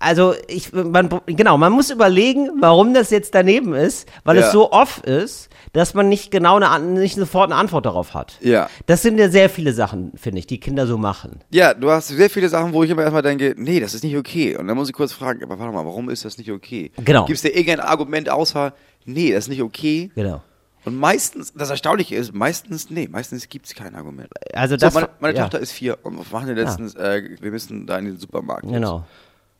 [0.00, 4.46] also ich, man, genau, man muss überlegen, warum das jetzt daneben ist, weil Ja.
[4.46, 8.38] es so off ist, dass man nicht genau eine, nicht sofort eine Antwort darauf hat.
[8.40, 8.68] Ja.
[8.86, 11.40] Das sind ja sehr viele Sachen, finde ich, die Kinder so machen.
[11.50, 14.16] Ja, du hast sehr viele Sachen, wo ich immer erstmal denke, nee, das ist nicht
[14.16, 14.56] okay.
[14.56, 16.90] Und dann muss ich kurz fragen, aber warte mal, warum ist das nicht okay?
[17.04, 17.26] Genau.
[17.26, 18.72] Gibt es da irgendein Argument außer,
[19.04, 20.10] nee, das ist nicht okay?
[20.14, 20.42] Genau.
[20.86, 24.30] Und meistens, das Erstaunliche ist, meistens, nee, meistens gibt es kein Argument.
[24.54, 27.50] Also So, das, meine meine ja, Tochter ist vier und wir machen letztens, äh, wir
[27.50, 28.66] müssen da in den Supermarkt.
[28.66, 29.04] Genau.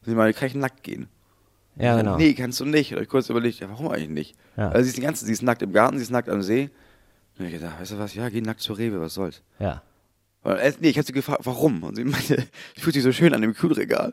[0.03, 1.09] Sie meine, kann ich nackt gehen?
[1.77, 2.17] Ja, genau.
[2.17, 2.95] Nee, kannst du nicht.
[2.95, 4.37] Und ich kurz überlegt, ja, warum eigentlich nicht?
[4.57, 4.69] Ja.
[4.69, 6.71] Also sie ist die ganze, sie ist nackt im Garten, sie ist nackt am See.
[7.39, 9.43] Und ich gedacht, weißt du was, ja, geh nackt zur Rewe, was soll's.
[9.59, 9.83] Ja.
[10.43, 11.83] Und erst, nee, ich habe sie gefragt, warum?
[11.83, 14.13] Und sie meinte, ich fühlt sich so schön an dem Kühlregal,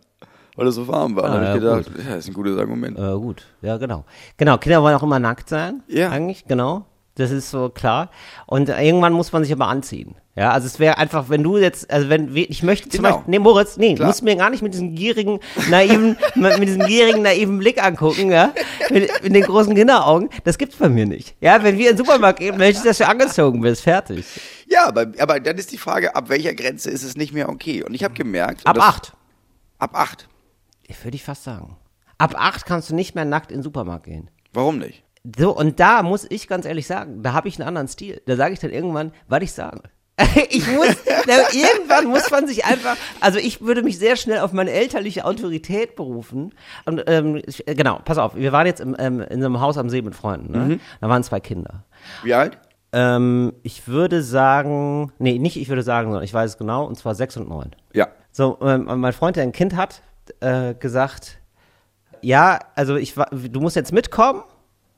[0.56, 1.26] weil es so warm war.
[1.26, 2.97] Ah, und dann habe ich ja, gedacht, ja, das ist ein gutes Argument.
[2.97, 4.06] Äh, gut, ja, genau.
[4.38, 5.84] Genau, Kinder wollen auch immer nackt sein.
[5.88, 6.10] Ja.
[6.10, 6.86] Eigentlich, genau.
[7.17, 8.12] Das ist so klar.
[8.45, 10.15] Und irgendwann muss man sich aber anziehen.
[10.36, 13.15] Ja, also es wäre einfach, wenn du jetzt, also wenn, ich möchte zum Genau.
[13.15, 14.08] Beispiel, nee, Moritz, nee, Klar.
[14.08, 18.53] musst mir gar nicht mit diesem gierigen, naiven, mit diesem gierigen, naiven Blick angucken, ja,
[18.91, 20.30] mit, mit den großen Kinderaugen.
[20.43, 21.36] Das gibt's bei mir nicht.
[21.41, 23.82] Ja, wenn wir in den Supermarkt gehen, möchte ich, dass du angezogen bist.
[23.82, 24.25] Fertig.
[24.67, 27.84] Ja, aber, aber dann ist die Frage, ab welcher Grenze ist es nicht mehr okay?
[27.84, 29.13] Und ich habe gemerkt, Ab das- acht.
[29.80, 30.27] Ab acht.
[30.84, 31.77] Ich würde ich fast sagen.
[32.19, 34.30] Ab acht kannst du nicht mehr nackt in den Supermarkt gehen.
[34.53, 35.03] Warum nicht?
[35.38, 38.21] So, und da muss ich ganz ehrlich sagen, da habe ich einen anderen Stil.
[38.25, 39.82] Da sage ich dann irgendwann, was ich sage.
[40.49, 40.95] Ich muss,
[41.53, 45.95] irgendwann muss man sich einfach, also ich würde mich sehr schnell auf meine elterliche Autorität
[45.95, 46.53] berufen.
[46.86, 49.77] Und ähm, ich, äh, genau, pass auf, wir waren jetzt im, ähm, in einem Haus
[49.77, 50.51] am See mit Freunden.
[50.51, 50.80] Ne?
[51.01, 51.84] Da waren zwei Kinder.
[52.23, 52.58] Wie alt?
[52.93, 56.97] Ähm, ich würde sagen, nee, nicht ich würde sagen, sondern ich weiß es genau, und
[56.97, 57.75] zwar sechs und neun.
[57.93, 58.08] Ja.
[58.32, 60.01] So, ähm, mein Freund, der ein Kind hat,
[60.39, 61.39] äh, gesagt,
[62.21, 64.43] ja, also ich du musst jetzt mitkommen.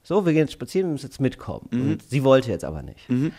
[0.10, 1.70] So, wir gehen jetzt spazieren, du musst jetzt mitkommen.
[1.72, 3.08] Und sie wollte jetzt aber nicht.
[3.08, 3.32] Und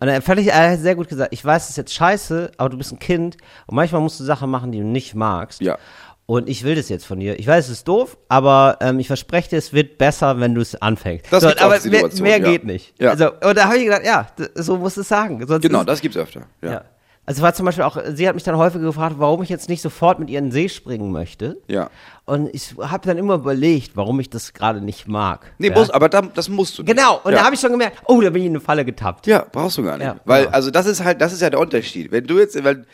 [0.00, 2.70] dann fand ich, er hat sehr gut gesagt, ich weiß, es ist jetzt scheiße, aber
[2.70, 3.36] du bist ein Kind
[3.68, 5.60] und manchmal musst du Sachen machen, die du nicht magst.
[5.60, 5.78] Ja.
[6.26, 7.38] Und ich will das jetzt von dir.
[7.38, 10.60] Ich weiß, es ist doof, aber ähm, ich verspreche dir, es wird besser, wenn du
[10.60, 11.26] es anfängst.
[11.30, 12.50] Das gibt's aber mehr, mehr ja.
[12.50, 13.00] geht nicht.
[13.00, 13.10] Ja.
[13.10, 14.26] Also, und da habe ich gedacht, ja,
[14.56, 15.46] so musst du es sagen.
[15.46, 16.42] Sonst Genau, ist, das gibt's öfter.
[16.62, 16.72] Ja.
[16.72, 16.84] ja.
[17.28, 19.82] Also war zum Beispiel auch, sie hat mich dann häufig gefragt, warum ich jetzt nicht
[19.82, 21.60] sofort mit ihr in den See springen möchte.
[21.68, 21.90] Ja.
[22.24, 25.52] Und ich habe dann immer überlegt, warum ich das gerade nicht mag.
[25.58, 25.74] Nee, ja?
[25.74, 26.96] muss, aber da, das musst du nicht.
[26.96, 27.40] Genau, und ja.
[27.40, 29.26] da habe ich schon gemerkt, oh, da bin ich in eine Falle getappt.
[29.26, 30.06] Ja, brauchst du gar nicht.
[30.06, 30.54] Ja, weil, genau.
[30.54, 32.10] also das ist halt, das ist ja der Unterschied.
[32.10, 32.86] Wenn du jetzt, weil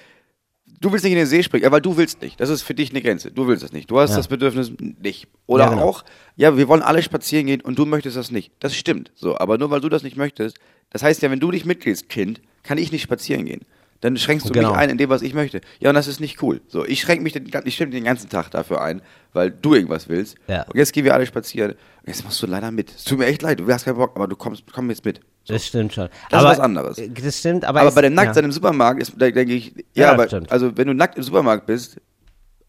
[0.81, 2.40] du willst nicht in den See springen, ja, weil du willst nicht.
[2.40, 3.31] Das ist für dich eine Grenze.
[3.31, 3.88] Du willst das nicht.
[3.88, 4.16] Du hast Ja.
[4.16, 5.29] das Bedürfnis nicht.
[5.47, 5.83] Oder Ja, genau.
[5.85, 8.51] auch, ja, wir wollen alle spazieren gehen und du möchtest das nicht.
[8.59, 9.12] Das stimmt.
[9.14, 10.59] So, aber nur weil du das nicht möchtest,
[10.90, 13.61] das heißt ja, wenn du dich mitgehst, Kind, kann ich nicht spazieren gehen.
[14.05, 14.73] Dann schränkst du Genau.
[14.73, 15.62] mich ein in dem, was ich möchte.
[15.81, 16.61] Ja, und das ist nicht cool.
[16.69, 19.01] So, ich schränke mich den, ich den ganzen Tag dafür ein,
[19.33, 20.37] weil du irgendwas willst.
[20.47, 20.64] Ja.
[20.64, 21.71] Und jetzt gehen wir alle spazieren.
[21.73, 22.90] Und jetzt machst du leider mit.
[22.95, 25.21] Es tut mir echt leid, du hast keinen Bock, aber du kommst, komm jetzt mit.
[25.47, 26.09] Das stimmt schon.
[26.29, 26.99] Das ist aber, was anderes.
[26.99, 28.49] äh, Das stimmt, aber, Aber es- bei dem Nacktsein ja.
[28.49, 30.53] im Supermarkt ist, da denke ich, ja, Ja, aber, stimmt.
[30.53, 31.99] also wenn du nackt im Supermarkt bist,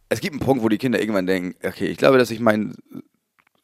[0.08, 2.76] es gibt einen Punkt, wo die Kinder irgendwann denken, okay, ich glaube, dass ich meinen,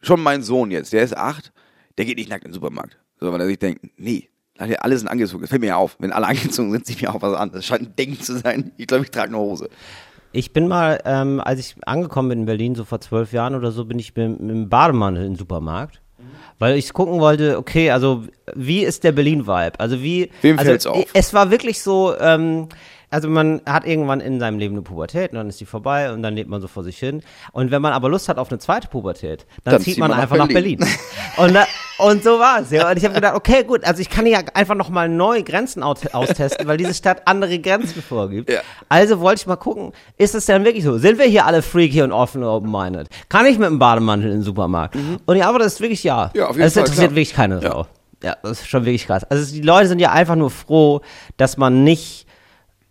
[0.02, 1.54] schon mein Sohn jetzt, der ist acht,
[1.98, 2.98] der geht nicht nackt in den Supermarkt.
[3.20, 4.28] So, weil er sich denkt, nee,
[4.62, 5.42] alle sind angezogen.
[5.42, 5.98] Das fällt mir ja auf.
[6.00, 7.52] Wenn alle angezogen sind, sieht mir auch was an.
[7.52, 8.72] Das scheint ein Ding zu sein.
[8.78, 9.70] Ich glaube, ich trage eine Hose.
[10.34, 13.72] Ich bin mal, ähm, als ich angekommen bin in Berlin, so vor zwölf Jahren oder
[13.72, 16.02] so, bin ich mit, mit dem Bademantel in den Supermarkt.
[16.60, 19.80] Weil ich gucken wollte, okay, also wie ist der Berlin-Vibe?
[19.80, 20.30] Also wie.
[20.42, 21.06] Wem also, fällt's auf?
[21.14, 22.70] Es war wirklich so, ähm,
[23.12, 26.24] also man hat irgendwann in seinem Leben eine Pubertät und dann ist die vorbei und
[26.24, 27.22] dann lebt man so vor sich hin.
[27.52, 30.18] Und wenn man aber Lust hat auf eine zweite Pubertät, dann, Dann zieht man, man
[30.18, 30.80] nach einfach nach Berlin.
[31.38, 31.66] Und, da,
[32.00, 32.72] und so war es.
[32.72, 32.90] Ja.
[32.90, 36.08] Und ich habe gedacht, okay, gut, also ich kann ja einfach nochmal neue Grenzen aus-
[36.14, 38.50] austesten, weil diese Stadt andere Grenzen vorgibt.
[38.50, 38.62] Ja.
[38.90, 40.98] Also wollte ich mal gucken, ist es denn wirklich so?
[40.98, 43.08] Sind wir hier alle freaky und offen und open-minded?
[43.30, 44.96] Kann ich mit dem Bademantel in den Supermarkt?
[45.26, 46.32] Und die Antwort ist wirklich ja.
[46.34, 46.40] Mhm.
[46.40, 47.16] Ja, auf jeden Das Fall, interessiert klar.
[47.16, 47.72] wirklich keine Ja.
[47.72, 47.88] Sau.
[48.24, 49.24] Ja, das ist schon wirklich krass.
[49.26, 51.02] Also die Leute sind ja einfach nur froh,
[51.38, 52.28] dass man nicht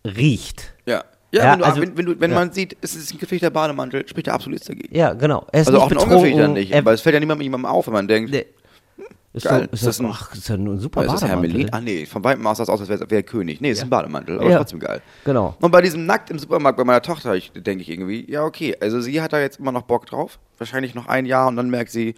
[0.05, 0.73] riecht.
[0.85, 1.03] Ja.
[1.33, 2.37] Ja, Ja, wenn, du, also- wenn, wenn, du, wenn ja.
[2.39, 4.93] man sieht, es ist ein gefährlicher Bademantel, spricht er absolut nichts dagegen.
[4.93, 5.47] Ja, genau.
[5.53, 6.73] Ist Also nicht auch ein ungefährlicher nicht.
[6.75, 8.45] Aber es fällt ja niemandem niemandem auf, wenn man denkt, nee.
[9.33, 9.59] ist Geil.
[9.59, 11.51] So, ist Ist das das, ein- ach, ist ja nur ein super ist das Bademantel.
[11.51, 11.73] Hermelin?
[11.73, 13.61] Ah nee, von weitem aus es aus, als wäre wär König.
[13.61, 14.57] Nee, es ist ein Bademantel, aber Ja.
[14.57, 15.01] trotzdem geil.
[15.23, 15.55] Genau.
[15.61, 18.75] Und bei diesem Nackt im Supermarkt bei meiner Tochter, ich, denke ich irgendwie, ja okay,
[18.81, 21.69] also sie hat da jetzt immer noch Bock drauf, wahrscheinlich noch ein Jahr und dann
[21.69, 22.15] merkt sie,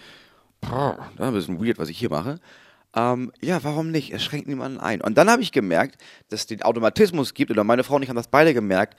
[0.62, 2.39] das ist ein bisschen weird, was ich hier mache.
[2.95, 4.13] Ähm, ja, warum nicht?
[4.13, 5.01] Es schränkt niemanden ein.
[5.01, 8.10] Und dann habe ich gemerkt, dass es den Automatismus gibt, oder meine Frau und ich
[8.10, 8.97] haben das beide gemerkt,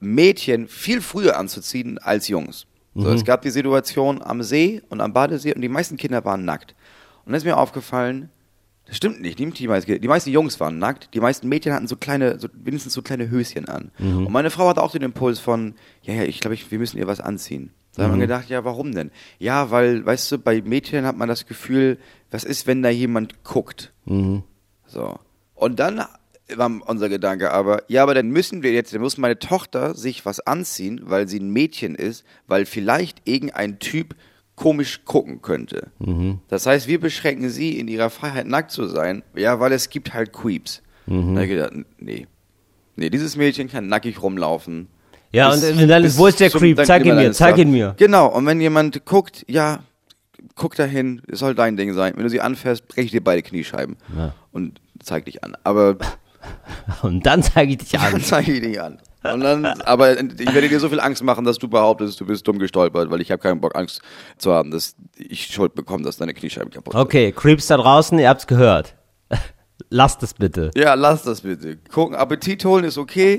[0.00, 2.66] Mädchen viel früher anzuziehen als Jungs.
[2.94, 6.44] So, es gab die Situation am See und am Badesee und die meisten Kinder waren
[6.46, 6.74] nackt.
[7.24, 8.30] Und dann ist mir aufgefallen,
[8.86, 11.96] das stimmt nicht, die meisten, die meisten Jungs waren nackt, die meisten Mädchen hatten so
[11.96, 13.90] kleine, so wenigstens so kleine Höschen an.
[14.26, 16.96] Und meine Frau hatte auch den Impuls von, ja, ja, ich glaube, ich, wir müssen
[16.98, 17.70] ihr was anziehen.
[17.96, 19.10] Da hat man gedacht, ja, warum denn?
[19.38, 21.98] Ja, weil, weißt du, bei Mädchen hat man das Gefühl,
[22.30, 23.92] was ist, wenn da jemand guckt?
[24.86, 25.18] So.
[25.54, 26.04] Und dann
[26.54, 30.24] war unser Gedanke aber, ja, aber dann müssen wir jetzt, dann muss meine Tochter sich
[30.26, 34.14] was anziehen, weil sie ein Mädchen ist, weil vielleicht irgendein Typ
[34.54, 35.90] komisch gucken könnte.
[36.48, 40.14] Das heißt, wir beschränken sie in ihrer Freiheit nackt zu sein, ja, weil es gibt
[40.14, 40.82] halt Creeps.
[41.06, 42.26] Da hab ich gedacht, nee.
[42.94, 44.88] Nee, dieses Mädchen kann nackig rumlaufen.
[45.36, 46.84] Ja, Bis- und dann, bis wo ist der zum Creep?
[46.84, 47.94] Zeig ihn mir, zeig ihn mir.
[47.98, 49.80] Genau, und wenn jemand guckt, ja,
[50.54, 52.14] guck dahin, es soll dein Ding sein.
[52.16, 53.96] Wenn du sie anfährst, breche ich dir beide Kniescheiben.
[54.16, 54.32] Ja.
[54.52, 55.56] Und zeig dich an.
[55.62, 55.96] Aber
[57.02, 58.20] Und dann zeige ich dich dann an.
[58.20, 58.98] zeige ich dich an.
[59.32, 62.46] Und dann, aber ich werde dir so viel Angst machen, dass du behauptest, du bist
[62.46, 64.00] dumm gestolpert, weil ich habe keinen Bock, Angst
[64.38, 67.02] zu haben, dass ich Schuld bekomme, dass deine Kniescheiben kaputt sind.
[67.02, 68.94] Okay, Creeps da draußen, ihr habt's gehört.
[69.90, 70.70] Lasst es bitte.
[70.76, 71.76] Ja, lass das bitte.
[71.76, 73.38] Gucken, Appetit holen ist okay.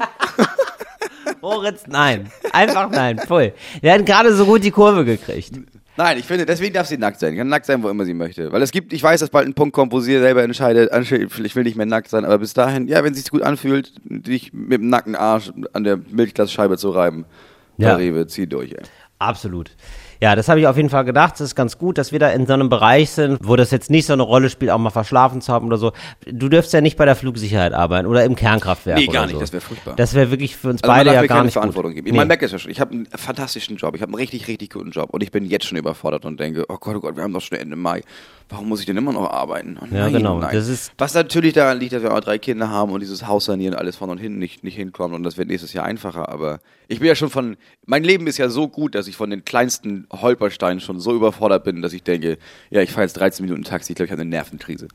[1.42, 2.30] Moritz, nein.
[2.52, 3.54] Einfach nein, voll.
[3.82, 5.54] Wir hatten gerade so gut die Kurve gekriegt.
[5.98, 7.36] Nein, ich finde, deswegen darf sie nackt sein.
[7.36, 8.52] Kann nackt sein, wo immer sie möchte.
[8.52, 11.56] Weil es gibt, ich weiß, dass bald ein Punkt kommt, wo sie selber entscheidet, ich
[11.56, 14.54] will nicht mehr nackt sein, aber bis dahin, ja, wenn es sich gut anfühlt, dich
[14.54, 17.26] mit dem nackten Arsch an der Milchglasscheibe zu reiben,
[17.78, 17.96] ja.
[17.96, 18.84] Rewe, zieh durch, ey.
[19.20, 19.72] Absolut.
[20.22, 21.34] Ja, das habe ich auf jeden Fall gedacht.
[21.34, 23.90] Das ist ganz gut, dass wir da in so einem Bereich sind, wo das jetzt
[23.90, 25.92] nicht so eine Rolle spielt, auch mal verschlafen zu haben oder so.
[26.26, 28.98] Du dürfst ja nicht bei der Flugsicherheit arbeiten oder im Kernkraftwerk.
[28.98, 29.40] Nee, gar nicht, so.
[29.40, 29.96] das wäre furchtbar.
[29.96, 31.96] Das wäre wirklich für uns Also beide ja gar keine nicht Verantwortung gut.
[31.98, 32.08] geben.
[32.08, 32.18] Ich Nee.
[32.18, 32.72] meine, merke es ja schon.
[32.72, 33.96] Ich habe einen fantastischen Job.
[33.96, 35.10] Ich habe einen richtig, richtig guten Job.
[35.12, 37.42] Und ich bin jetzt schon überfordert und denke, oh Gott, oh Gott, wir haben doch
[37.42, 38.02] schon Ende Mai.
[38.50, 39.78] Warum muss ich denn immer noch arbeiten?
[39.82, 40.40] Oh Ja, nein, genau.
[40.40, 40.50] Nein.
[40.56, 43.46] Das ist- Was natürlich daran liegt, dass wir auch drei Kinder haben und dieses Haus
[43.46, 45.14] sanieren alles von und hin nicht, nicht hinkommt.
[45.14, 46.30] Und das wird nächstes Jahr einfacher.
[46.30, 49.30] Aber ich bin ja schon von, mein Leben ist ja so gut, dass ich von
[49.30, 52.38] den kleinsten Holpersteinen schon so überfordert bin, dass ich denke,
[52.70, 53.92] ja, ich fahre jetzt 13 Minuten Taxi.
[53.92, 54.88] Ich glaube, ich habe eine Nervenkrise.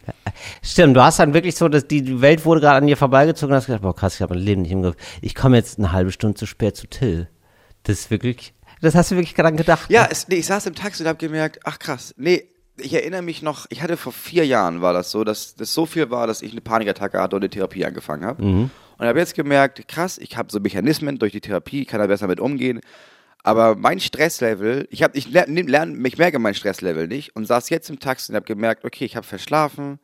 [0.62, 3.57] Stimmt, du hast dann wirklich so, dass die Welt wurde gerade an dir vorbeigezogen und
[3.57, 4.96] hast gedacht, boah krass, ich habe mein Leben nicht im Griff.
[5.20, 7.28] Ich komme jetzt eine halbe Stunde zu spät zu Till.
[7.83, 9.90] Das ist wirklich, das hast du wirklich dran gedacht.
[9.90, 10.09] Ja, ne?
[10.11, 13.42] es, nee, ich saß im Taxi und habe gemerkt, ach krass, nee, ich erinnere mich
[13.42, 16.42] noch, ich hatte vor vier Jahren war das so, dass das so viel war, dass
[16.42, 18.42] ich eine Panikattacke hatte und eine Therapie angefangen habe.
[18.42, 18.70] Mhm.
[19.03, 22.29] Und habe jetzt gemerkt, krass, ich habe so Mechanismen durch die Therapie, kann da besser
[22.29, 22.79] mit umgehen.
[23.43, 27.69] Aber mein Stresslevel, ich habe, ich lerne, lern, ich merke mein Stresslevel nicht und saß
[27.71, 29.99] jetzt im Taxi und habe gemerkt, okay, ich habe verschlafen.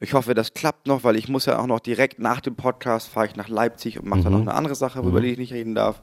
[0.00, 3.08] Ich hoffe, das klappt noch, weil ich muss ja auch noch direkt nach dem Podcast
[3.08, 4.24] fahre ich nach Leipzig und mache Mhm.
[4.24, 6.02] dann noch eine andere Sache, über die ich nicht reden darf.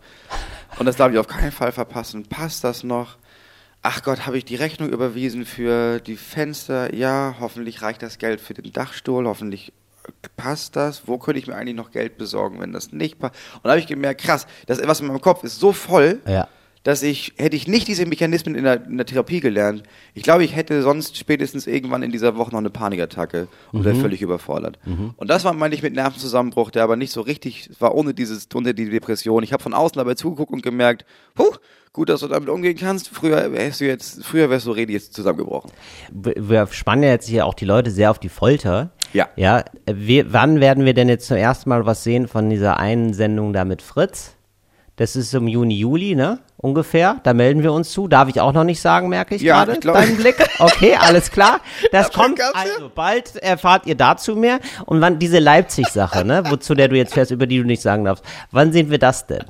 [0.79, 2.23] Und das darf ich auf keinen Fall verpassen.
[2.27, 3.17] Passt das noch?
[3.81, 6.95] Ach Gott, habe ich die Rechnung überwiesen für die Fenster?
[6.95, 9.27] Ja, hoffentlich reicht das Geld für den Dachstuhl.
[9.27, 9.73] Hoffentlich
[10.37, 11.03] passt das.
[11.07, 13.35] Wo könnte ich mir eigentlich noch Geld besorgen, wenn das nicht passt?
[13.55, 16.47] Und da habe ich gemerkt, krass, das was in meinem Kopf ist so voll, Ja.
[16.83, 19.83] dass ich, hätte ich nicht diese Mechanismen in der, in der Therapie gelernt,
[20.15, 23.95] ich glaube, ich hätte sonst spätestens irgendwann in dieser Woche noch eine Panikattacke und wäre
[23.95, 24.79] völlig überfordert.
[25.17, 28.47] Und das war, meine ich, mit Nervenzusammenbruch, der aber nicht so richtig war, ohne dieses,
[28.55, 29.43] ohne die Depression.
[29.43, 31.51] Ich habe von außen dabei zugeguckt und gemerkt, puh,
[31.93, 33.09] gut, dass du damit umgehen kannst.
[33.09, 35.69] Früher wärst du jetzt, früher wärst du richtig jetzt zusammengebrochen.
[36.09, 38.91] wir spannen ja jetzt hier auch die Leute sehr auf die Folter.
[39.13, 39.29] Ja.
[39.35, 39.63] Ja.
[39.85, 43.53] Wir, wann werden wir denn jetzt zum ersten Mal was sehen von dieser einen Sendung
[43.53, 44.35] da mit Fritz?
[44.95, 46.39] Das ist im Juni, Juli, ne?
[46.61, 47.17] Ungefähr.
[47.23, 48.07] Da melden wir uns zu.
[48.07, 49.73] Darf ich auch noch nicht sagen, merke ich Ja, gerade.
[49.73, 50.35] ich Deinen Blick.
[50.59, 51.59] Okay, alles klar.
[51.91, 52.39] Das kommt.
[52.39, 54.59] Also bald erfahrt ihr dazu mehr.
[54.85, 56.43] Und wann diese Leipzig-Sache, ne?
[56.49, 58.23] Wozu der du jetzt fährst, über die du nicht sagen darfst.
[58.51, 59.43] Wann sehen wir das denn?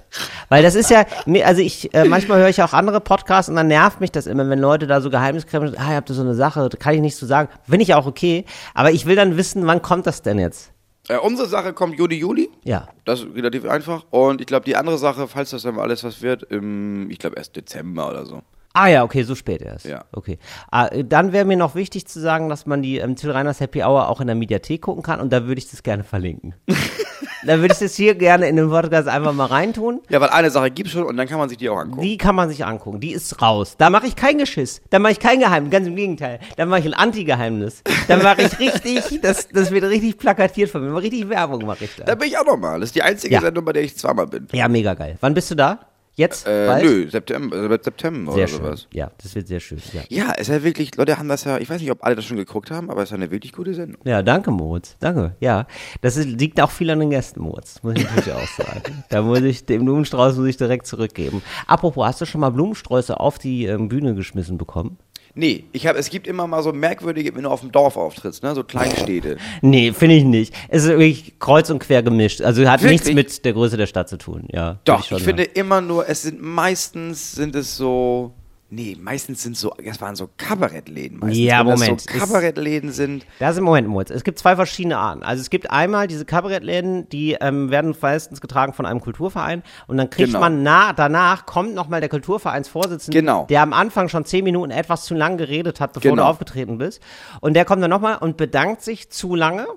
[0.48, 1.06] Weil das ist ja,
[1.44, 4.48] also ich, äh, manchmal höre ich auch andere Podcasts und dann nervt mich das immer,
[4.50, 7.18] wenn Leute da so Geheimniskräfte, ah, ihr habt so eine Sache, da kann ich nicht
[7.18, 7.50] so sagen.
[7.70, 8.46] Finde ich auch okay.
[8.74, 10.71] Aber ich will dann wissen, wann kommt das denn jetzt?
[11.08, 12.50] Äh, unsere Sache kommt Juni, Juli.
[12.64, 12.88] Ja.
[13.06, 14.06] Das ist relativ einfach.
[14.12, 17.20] Und ich glaube, die andere Sache, falls das dann mal alles was wird, im, ich
[17.20, 18.42] glaube erst Dezember oder so.
[18.74, 19.86] Ah ja, okay, so spät erst.
[19.86, 20.06] Ja.
[20.14, 20.38] Okay.
[20.70, 23.60] Ah, äh, dann wäre mir noch wichtig zu sagen, dass man die ähm, Till Reiners
[23.60, 26.56] Happy Hour auch in der Mediathek gucken kann und da würde ich das gerne verlinken.
[27.46, 30.02] da würde ich das hier gerne in den Podcast einfach mal reintun.
[30.10, 32.02] Ja, weil eine Sache gibt's schon und dann kann man sich die auch angucken.
[32.02, 33.00] Die kann man sich angucken.
[33.00, 33.76] Die ist raus.
[33.78, 34.82] Da mache ich kein Geschiss.
[34.90, 35.72] Da mache ich kein Geheimnis.
[35.72, 36.40] Ganz im Gegenteil.
[36.58, 37.84] Da mache ich ein Anti-Geheimnis.
[38.08, 40.96] Da mache ich richtig, das, das wird richtig plakatiert von mir.
[41.02, 42.16] Richtig Werbung mache ich Da da.
[42.16, 42.80] bin ich auch nochmal.
[42.80, 43.42] Das ist die einzige Ja.
[43.42, 44.48] Sendung, bei der ich zweimal bin.
[44.52, 45.18] Ja, mega geil.
[45.22, 45.80] Wann bist du da?
[46.16, 46.46] Jetzt?
[46.46, 46.84] Äh, Bald?
[46.84, 48.58] nö, September, äh, September Sehr oder schön.
[48.60, 48.88] sowas.
[48.94, 49.80] Ja, das wird sehr schön.
[49.94, 50.02] Ja.
[50.10, 52.38] Ja, ist ja wirklich, Leute haben das ja, ich weiß nicht, ob alle das schon
[52.38, 54.02] geguckt haben, aber es ist ja eine wirklich gute Sendung.
[54.04, 54.98] Ja, danke, Moritz.
[55.00, 55.36] Danke.
[55.40, 55.68] Ja,
[56.02, 57.82] das ist, liegt auch viel an den Gästen, Moritz.
[57.82, 59.04] Muss ich natürlich auch sagen.
[59.10, 61.42] Da muss ich, den Blumenstrauß muss ich direkt zurückgeben.
[61.68, 64.98] Apropos, hast du schon mal Blumensträuße auf die ähm, Bühne geschmissen bekommen?
[65.34, 68.44] Nee, ich hab, es gibt immer mal so merkwürdige, wenn du auf dem Dorf auftrittst,
[68.44, 69.38] ne, so Kleinstädte.
[69.62, 70.54] Nee, finde ich nicht.
[70.68, 72.42] Es ist wirklich kreuz und quer gemischt.
[72.42, 73.04] Also hat Wirklich?
[73.04, 74.46] nichts mit der Größe der Stadt zu tun.
[74.52, 78.34] Ja, Doch, schon ich finde immer nur, es sind meistens, sind es so,
[78.72, 81.38] nee, meistens sind so, es waren so Kabarettläden meistens.
[81.38, 83.26] Ja, wenn Moment, Das so Kabarettläden sind.
[83.40, 84.10] Das ist im Moment, Moritz.
[84.10, 85.22] Es gibt zwei verschiedene Arten.
[85.24, 89.98] Also es gibt einmal diese Kabarettläden, die ähm, werden meistens getragen von einem Kulturverein und
[89.98, 90.40] dann kriegt Genau.
[90.40, 93.46] man na, danach kommt nochmal der Kulturvereinsvorsitzende, Genau.
[93.50, 96.24] der am Anfang schon zehn Minuten etwas zu lang geredet hat, bevor Genau.
[96.24, 97.02] du aufgetreten bist.
[97.42, 99.68] Und der kommt dann nochmal und bedankt sich zu lange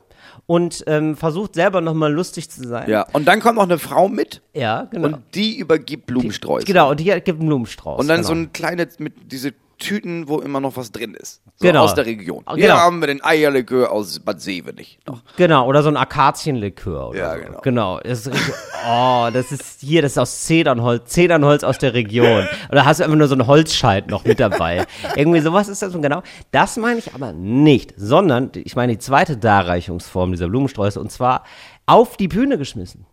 [0.47, 2.89] und ähm, versucht selber nochmal lustig zu sein.
[2.89, 5.09] Ja, und dann kommt noch eine Frau mit Ja, genau.
[5.09, 6.67] und die übergibt Blumensträuße.
[6.67, 8.01] genau, und hier gibt einen Blumenstrauß.
[8.01, 8.29] Und dann genau.
[8.29, 11.43] so ein kleines, mit diese Tüten, wo immer noch was drin ist.
[11.57, 11.85] So Genau.
[11.85, 12.43] Aus der Region.
[12.47, 12.79] Ah, Hier genau.
[12.79, 15.23] haben wir den Eierlikör aus Bad Seewenich noch.
[15.37, 17.11] Genau, oder so ein Akazienlikör.
[17.11, 17.43] Oder Ja, so.
[17.45, 17.61] genau.
[17.63, 18.01] Genau.
[18.01, 18.37] Das ist
[18.89, 22.47] oh, das ist hier, das ist aus Zedernholz, Zedernholz aus der Region.
[22.71, 24.87] Oder hast du einfach nur so einen Holzscheit noch mit dabei.
[25.17, 26.23] Irgendwie sowas ist das und genau.
[26.51, 31.45] Das meine ich aber nicht, sondern ich meine die zweite Darreichungsform dieser Blumensträuße und zwar
[31.87, 33.07] auf die Bühne geschmissen.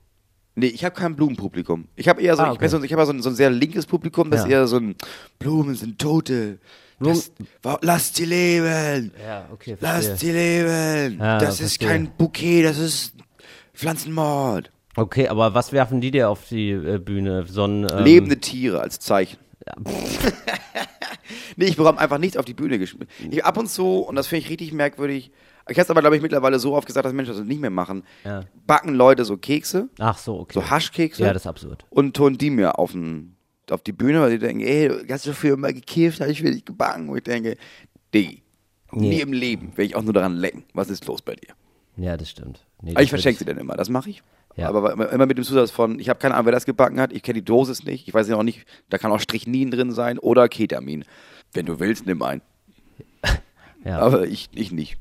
[0.55, 1.87] Nee, ich habe kein Blumenpublikum.
[1.95, 2.65] Ich habe eher so, Ah, ich, okay.
[2.65, 4.45] weiß nicht, ich habe so, ein- so ein sehr linkes Publikum, das Ja.
[4.47, 4.95] ist eher so ein
[5.39, 6.59] Blumen sind Tote.
[6.99, 7.31] Das,
[7.81, 9.11] lasst sie leben.
[9.25, 11.17] Ja, okay, Lasst sie leben.
[11.19, 11.87] Ja, das ist verstehe.
[11.87, 13.13] kein Bouquet, das ist
[13.73, 14.71] Pflanzenmord.
[14.95, 17.45] Okay, aber was werfen die dir auf die äh, Bühne?
[17.47, 19.37] So ein, ähm, Lebende Tiere als Zeichen.
[21.55, 23.07] nee, ich bekomme einfach nichts auf die Bühne geschmissen.
[23.29, 25.31] Ich ab und zu, und das finde ich richtig merkwürdig,
[25.71, 27.69] ich habe es aber, glaube ich, mittlerweile so oft gesagt, dass Menschen das nicht mehr
[27.69, 28.41] machen, Ja.
[28.67, 30.53] backen Leute so Kekse, Ach so, okay.
[30.53, 31.23] so Haschkekse.
[31.23, 31.85] Ja, das ist absurd.
[31.89, 33.35] und tun die mir auf, den,
[33.69, 36.43] auf die Bühne, weil die denken, ey, du hast so viel immer gekifft, habe ich
[36.43, 37.09] will nicht gebacken.
[37.09, 37.57] Und ich denke,
[38.13, 38.43] Diggi,
[38.93, 39.07] Nee.
[39.09, 40.65] nie im Leben werde ich auch nur daran lecken.
[40.73, 41.53] Was ist los bei dir?
[41.95, 42.65] Ja, das stimmt.
[42.81, 44.21] Nee, Aber das ich verschenke sie dann immer, das mache ich.
[44.57, 44.67] Ja.
[44.67, 47.23] Aber immer mit dem Zusatz von, ich habe keine Ahnung, wer das gebacken hat, ich
[47.23, 50.19] kenne die Dosis nicht, ich weiß ja auch nicht, da kann auch Strichnin drin sein
[50.19, 51.05] oder Ketamin.
[51.53, 52.41] Wenn du willst, nimm ein.
[53.83, 53.97] Ja.
[53.99, 54.99] Aber ich, ich nicht.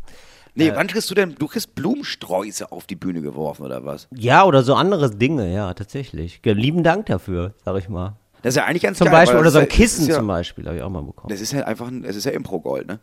[0.54, 4.08] Nee, wann kriegst du denn, du kriegst Blumensträuße auf die Bühne geworfen oder was?
[4.14, 6.40] Ja, oder so andere Dinge, ja, tatsächlich.
[6.44, 8.16] Lieben Dank dafür, sag ich mal.
[8.42, 9.14] Das ist ja eigentlich ganz Zum geil.
[9.14, 11.28] Beispiel, oder so ein Kissen ja, zum Beispiel, habe ich auch mal bekommen.
[11.28, 12.98] Das ist ja einfach, ein, ist ja Impro-Gold, ne?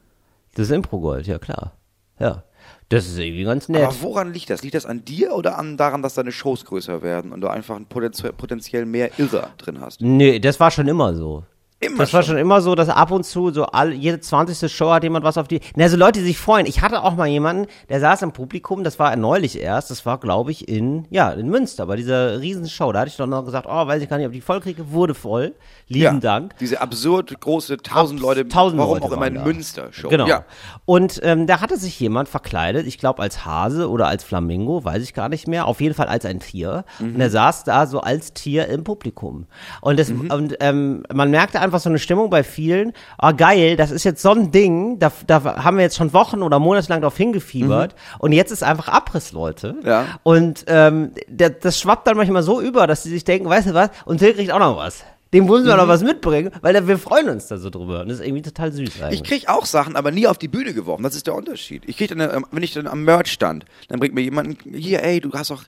[0.55, 1.73] Das ist Impro-Gold, ja klar.
[2.19, 2.43] Ja.
[2.89, 3.83] Das ist irgendwie ganz nett.
[3.83, 4.63] Aber woran liegt das?
[4.63, 7.75] Liegt das an dir oder an daran, dass deine Shows größer werden und du einfach
[7.75, 10.01] ein potenziell, potenziell mehr Irrer drin hast?
[10.01, 11.43] Nee, das war schon immer so.
[11.79, 14.71] Immer das war schon immer so, dass ab und zu so all, jede 20.
[14.73, 15.59] Show hat jemand was auf die.
[15.75, 16.65] Na, so Leute, die sich freuen.
[16.65, 20.17] Ich hatte auch mal jemanden, der saß im Publikum, das war neulich erst, das war,
[20.19, 22.91] glaube ich, in, ja, in Münster, bei dieser Riesenshow.
[22.91, 24.91] Da hatte ich doch noch gesagt, oh, weiß ich gar nicht, ob die voll kriege,
[24.91, 25.53] wurde voll.
[25.87, 26.57] Lieben Ja, Dank.
[26.59, 29.43] Diese absurd große tausend Leute, tausend warum Leute auch immer in da.
[29.43, 30.09] Münster Show.
[30.09, 30.25] Genau.
[30.25, 30.45] Ja.
[30.85, 35.03] Und ähm, da hatte sich jemand verkleidet, ich glaube als Hase oder als Flamingo, weiß
[35.03, 36.85] ich gar nicht mehr, auf jeden Fall als ein Tier.
[36.99, 37.13] Mhm.
[37.15, 39.45] Und er saß da so als Tier im Publikum.
[39.81, 40.31] Und, das, Mhm.
[40.31, 44.21] und ähm, man merkte einfach so eine Stimmung bei vielen, ah geil, das ist jetzt
[44.21, 47.95] so ein Ding, da, da haben wir jetzt schon Wochen oder Monate lang drauf hingefiebert
[48.19, 49.73] und jetzt ist einfach Abriss, Leute.
[49.73, 49.86] Mhm.
[49.88, 50.06] Ja.
[50.23, 53.73] Und ähm, der, das schwappt dann manchmal so über, dass sie sich denken, weißt du
[53.73, 55.03] was, und Till kriegt auch noch was.
[55.34, 55.80] Dem müssen wir Mhm.
[55.82, 57.99] noch was mitbringen, weil wir freuen uns da so drüber.
[57.99, 59.21] Und das ist irgendwie total süß eigentlich.
[59.21, 61.03] Ich krieg auch Sachen, aber nie auf die Bühne geworfen.
[61.03, 61.84] Das ist der Unterschied.
[61.86, 65.03] Ich krieg dann, äh, wenn ich dann am Merch stand, dann bringt mir jemand, hier,
[65.03, 65.63] ey, du hast auch,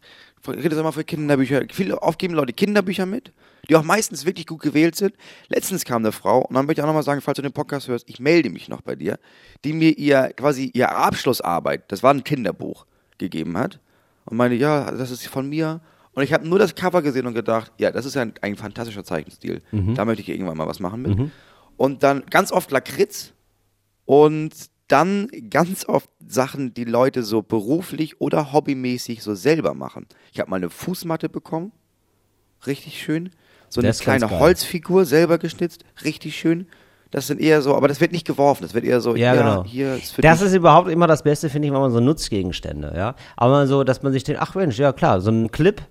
[0.48, 1.64] redest doch mal für Kinderbücher.
[1.74, 3.34] Viele oft geben Leute Kinderbücher mit,
[3.70, 5.14] die auch meistens wirklich gut gewählt sind.
[5.48, 7.88] Letztens kam eine Frau, und dann möchte ich auch nochmal sagen, falls du den Podcast
[7.88, 9.20] hörst, ich melde mich noch bei dir,
[9.64, 12.86] die mir ihr, quasi ihr Abschlussarbeit, das war ein Kinderbuch,
[13.18, 13.80] gegeben hat.
[14.26, 15.82] Und meinte, ja, das ist von mir.
[16.14, 19.04] Und ich habe nur das Cover gesehen und gedacht, ja, das ist ein, ein fantastischer
[19.04, 19.62] Zeichenstil.
[19.96, 21.18] Da möchte ich irgendwann mal was machen mit.
[21.78, 23.34] Und dann ganz oft Lakritz
[24.06, 24.54] und
[24.88, 30.08] dann ganz oft Sachen, die Leute so beruflich oder hobbymäßig so selber machen.
[30.34, 31.72] Ich habe mal eine Fußmatte bekommen.
[32.66, 33.30] Richtig schön.
[33.70, 34.30] So eine kleine.
[34.30, 35.84] Holzfigur selber geschnitzt.
[36.04, 36.68] Richtig schön.
[37.12, 38.62] Das sind eher so, aber das wird nicht geworfen.
[38.64, 39.64] Das wird eher so, Ja, ja, genau.
[39.64, 40.50] hier ist für das dich.
[40.50, 43.16] ist überhaupt immer das Beste, finde ich, wenn man so Nutzgegenstände, ja.
[43.36, 45.82] Aber so, dass man sich denkt, ach Mensch, ja klar, so ein Clip,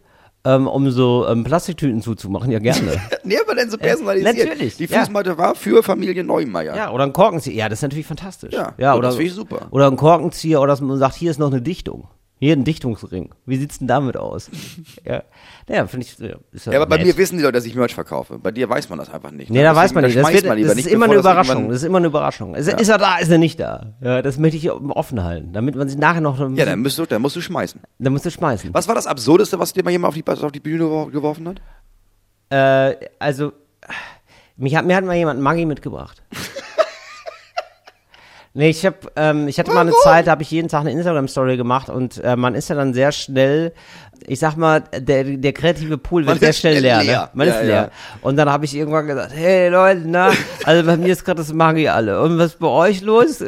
[0.44, 3.00] ähm, um so ähm, Plastiktüten zuzumachen, ja gerne.
[3.24, 4.48] Nee, aber dann so personalisiert.
[4.48, 5.00] natürlich, Die ja.
[5.00, 6.76] Fußmatte war für Familie Neumeier.
[6.76, 8.54] ja, oder ein Korkenzieher, ja, das ist natürlich fantastisch.
[8.54, 9.66] Ja, ja oder, das finde ich super.
[9.72, 12.06] Oder ein Korkenzieher, oder dass man sagt, hier ist noch eine Dichtung.
[12.40, 13.34] Hier ein Dichtungsring.
[13.46, 14.48] Wie sieht's denn damit aus?
[15.04, 15.24] ja,
[15.68, 17.06] ja finde ich, ja, ist ja Ja, aber bei nett.
[17.06, 18.38] mir wissen die Leute, dass ich Merch verkaufe.
[18.38, 19.50] Bei dir weiß man das einfach nicht.
[19.50, 20.16] Nee, da weiß man nicht.
[20.16, 21.68] Deswegen, Das, wird, man lieber das ist nicht, immer eine Überraschung.
[21.68, 22.54] Das ist immer eine Überraschung.
[22.54, 23.94] Ist, ist er da, ist er nicht da?
[24.00, 26.38] Ja, das möchte ich offen halten, damit man sich nachher noch.
[26.56, 27.80] Ja, dann musst du, dann musst du schmeißen.
[27.98, 28.72] dann musst du schmeißen.
[28.72, 31.48] Was war das Absurdeste, was dir mal jemand auf die, auf die Bühne gewor- geworfen
[31.48, 31.60] hat?
[32.50, 33.52] Äh, also,
[34.56, 36.22] mich hat, mir hat mal jemand Maggi mitgebracht.
[38.58, 40.90] nee, ich hab, ähm, ich hatte mal eine Zeit, da habe ich jeden Tag eine
[40.90, 43.72] Instagram-Story gemacht und äh, man ist ja dann sehr schnell,
[44.26, 47.02] ich sag mal, der, der kreative Pool wird Man sehr schnell leer.
[47.02, 47.20] leer.
[47.20, 47.28] Ne?
[47.34, 47.66] Man Ja, ist ja.
[47.66, 47.90] leer.
[48.20, 50.32] Und dann habe ich irgendwann gesagt, hey Leute, na,
[50.64, 52.20] also bei mir ist gerade das Maggi alle.
[52.20, 53.42] Und was ist bei euch los?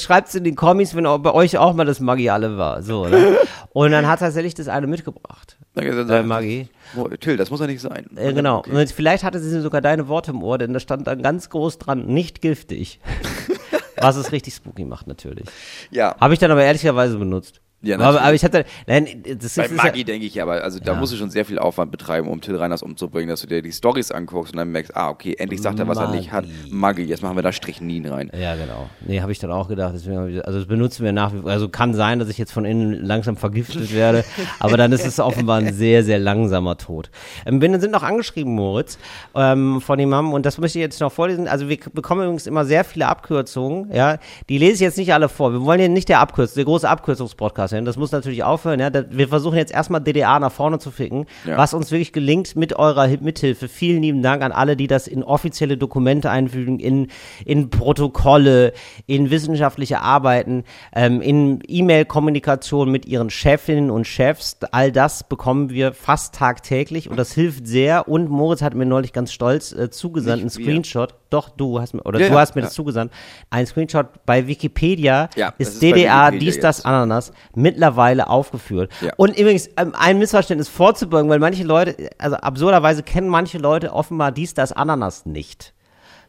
[0.00, 2.82] Schreibt's in den Kommis, wenn auch bei euch auch mal das Maggi alle war.
[2.82, 3.36] So, ne?
[3.72, 5.56] Und dann hat tatsächlich das eine mitgebracht.
[5.74, 6.68] Äh, Maggi.
[6.96, 8.06] Oh, Till, das muss ja nicht sein.
[8.16, 8.58] Äh, genau.
[8.58, 8.70] Okay.
[8.70, 11.78] Und vielleicht hatte sie sogar deine Worte im Ohr, denn da stand dann ganz groß
[11.78, 13.00] dran, nicht giftig.
[14.02, 15.46] Was es richtig spooky macht, natürlich.
[15.90, 17.60] Ja, Habe ich dann aber ehrlicherweise benutzt.
[17.82, 18.22] Ja, aber, natürlich.
[18.24, 20.92] aber ich hatte, nein, das bei ist, Maggi ist denke ich ja, aber also da
[20.92, 20.98] Ja.
[21.00, 23.72] musst du schon sehr viel Aufwand betreiben, um Till Reiners umzubringen, dass du dir die
[23.72, 26.44] Stories anguckst und dann merkst, ah, okay, endlich sagt er, was er nicht hat.
[26.44, 26.72] Maggi.
[26.74, 28.30] Maggi, jetzt machen wir da Strichnin rein.
[28.32, 28.88] ja, ja, genau.
[29.06, 29.94] Nee, habe ich dann auch gedacht.
[29.96, 31.50] Ich, also das benutzen wir nach wie vor.
[31.50, 34.24] Also kann sein, dass ich jetzt von innen langsam vergiftet werde,
[34.60, 37.10] aber dann ist es offenbar ein sehr, sehr langsamer Tod.
[37.46, 38.98] Ähm, wir sind noch angeschrieben, Moritz,
[39.34, 41.48] ähm, von jemandem und das möchte ich jetzt noch vorlesen.
[41.48, 44.18] Also wir bekommen übrigens immer sehr viele Abkürzungen, ja.
[44.48, 45.52] Die lese ich jetzt nicht alle vor.
[45.52, 47.84] Wir wollen hier nicht der Abkürz, der große Abkürzungspodcast werden.
[47.84, 48.90] Das muss natürlich aufhören, ja.
[49.10, 51.56] Wir versuchen jetzt erstmal DDA nach vorne zu ficken, Ja.
[51.56, 53.68] was uns wirklich gelingt mit eurer Hi- Mithilfe.
[53.68, 57.08] Vielen lieben Dank an alle, die das in offizielle Dokumente einfügen, in,
[57.44, 58.72] in Protokolle,
[59.06, 64.56] in wissenschaftliche Arbeiten, ähm, in E-Mail-Kommunikation mit ihren Chefinnen und Chefs.
[64.72, 68.08] All das bekommen wir fast tagtäglich und das hilft sehr.
[68.08, 70.50] Und Moritz hat mir neulich ganz stolz äh, zugesandt, einen.
[70.50, 71.14] Screenshot.
[71.32, 73.12] Doch, du hast mir, oder Ja, du ja, hast mir das zugesandt.
[73.50, 76.86] Ein Screenshot bei Wikipedia ist ist Wikipedia dies, das, jetzt.
[76.86, 78.92] Ananas mittlerweile aufgeführt.
[79.16, 84.30] Und übrigens, ähm, ein Missverständnis vorzubeugen, weil manche Leute, also absurderweise kennen manche Leute offenbar
[84.32, 85.72] dies, das, Ananas nicht.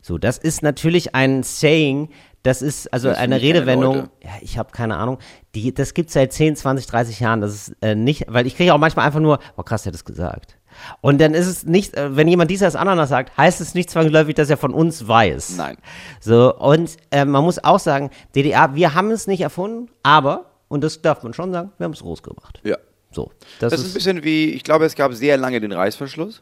[0.02, 2.10] So, das ist natürlich ein Saying,
[2.44, 5.18] das ist also Das eine Redewendung, ja, ich habe keine Ahnung,
[5.56, 8.74] die, das gibt seit 10, 20, 30 Jahren, das ist äh, nicht, weil ich kriege
[8.74, 10.58] auch manchmal einfach nur, oh krass, der hat das gesagt.
[11.02, 13.90] Und dann ist es nicht, äh, wenn jemand dies als Ananas sagt, heißt es nicht
[13.90, 15.58] zwangsläufig, dass er von uns weiß.
[15.58, 15.78] Nein.
[16.20, 20.84] So, und äh, man muss auch sagen, DDR, wir haben es nicht erfunden, aber, und
[20.84, 22.60] das darf man schon sagen, wir haben es groß gemacht.
[22.64, 22.78] Ja.
[23.12, 25.72] So, das, Das ist ein ist, bisschen wie, ich glaube, es gab sehr lange den
[25.72, 26.42] Reißverschluss,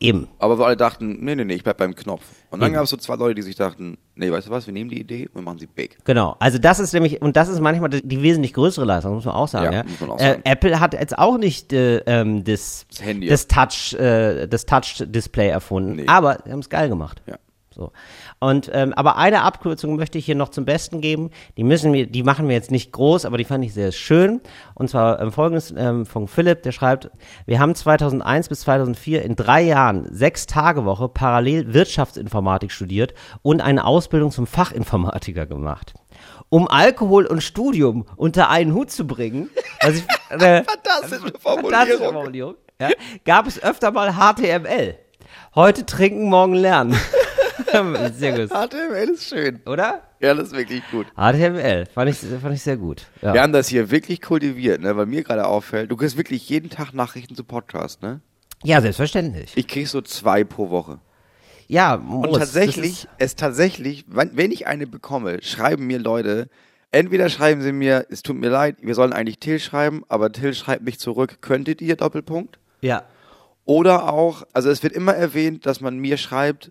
[0.00, 0.28] eben.
[0.38, 2.22] aber wir alle dachten, nee, nee, nee, ich bleib beim Knopf.
[2.50, 4.72] Und dann gab es so zwei Leute, die sich dachten, nee, weißt du was, wir
[4.72, 5.98] nehmen die Idee und wir machen sie big.
[6.04, 9.24] Genau, also das ist nämlich, und das ist manchmal die, die wesentlich größere Leistung, muss
[9.24, 9.64] man auch sagen.
[9.72, 10.42] Ja, Ja, muss man auch Äh, sagen.
[10.44, 13.26] Apple hat jetzt auch nicht äh, ähm, das, Das Handy.
[13.28, 16.04] das Touch, äh, das Touch-Display erfunden, Nee.
[16.06, 17.22] aber sie haben es geil gemacht.
[17.26, 17.36] Ja.
[17.74, 17.90] So.
[18.38, 21.30] Und ähm, aber eine Abkürzung möchte ich hier noch zum Besten geben.
[21.56, 24.40] Die müssen wir, die machen wir jetzt nicht groß, aber die fand ich sehr schön.
[24.74, 27.10] Und zwar ähm, folgendes ähm, von Philipp, der schreibt:
[27.46, 33.60] Wir haben 2001 bis 2004 in drei Jahren sechs Tage Woche parallel Wirtschaftsinformatik studiert und
[33.60, 35.94] eine Ausbildung zum Fachinformatiker gemacht.
[36.48, 39.50] Um Alkohol und Studium unter einen Hut zu bringen,
[39.80, 42.12] also ich, äh, Fantastische Fantastische Formulierung.
[42.14, 42.54] Formulierung.
[42.80, 42.90] Ja,
[43.24, 44.96] gab es öfter mal HTML.
[45.54, 46.96] Heute trinken, morgen lernen.
[48.14, 48.50] sehr gut.
[48.50, 49.60] HTML ist schön.
[49.66, 50.02] Oder?
[50.20, 51.06] Ja, das ist wirklich gut.
[51.16, 51.86] HTML.
[51.86, 53.06] Fand ich, fand ich sehr gut.
[53.20, 53.34] Ja.
[53.34, 54.96] Wir haben das hier wirklich kultiviert, ne?
[54.96, 58.20] weil mir gerade auffällt, du kriegst wirklich jeden Tag Nachrichten zu Podcast, ne?
[58.62, 59.52] ja, selbstverständlich.
[59.56, 60.98] Ich krieg so zwei pro Woche.
[61.66, 66.48] Ja, Und Moritz, tatsächlich, es tatsächlich, wenn, wenn ich eine bekomme, schreiben mir Leute,
[66.90, 70.54] entweder schreiben sie mir, es tut mir leid, wir sollen eigentlich Till schreiben, aber Till
[70.54, 72.58] schreibt nicht zurück, könntet ihr, Doppelpunkt?
[72.80, 73.04] Ja.
[73.64, 76.70] Oder auch, also es wird immer erwähnt, dass man mir schreibt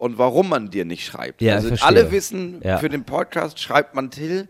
[0.00, 1.42] und warum man dir nicht schreibt.
[1.42, 2.78] Ja, also alle wissen, Ja.
[2.78, 4.48] für den Podcast schreibt man Till,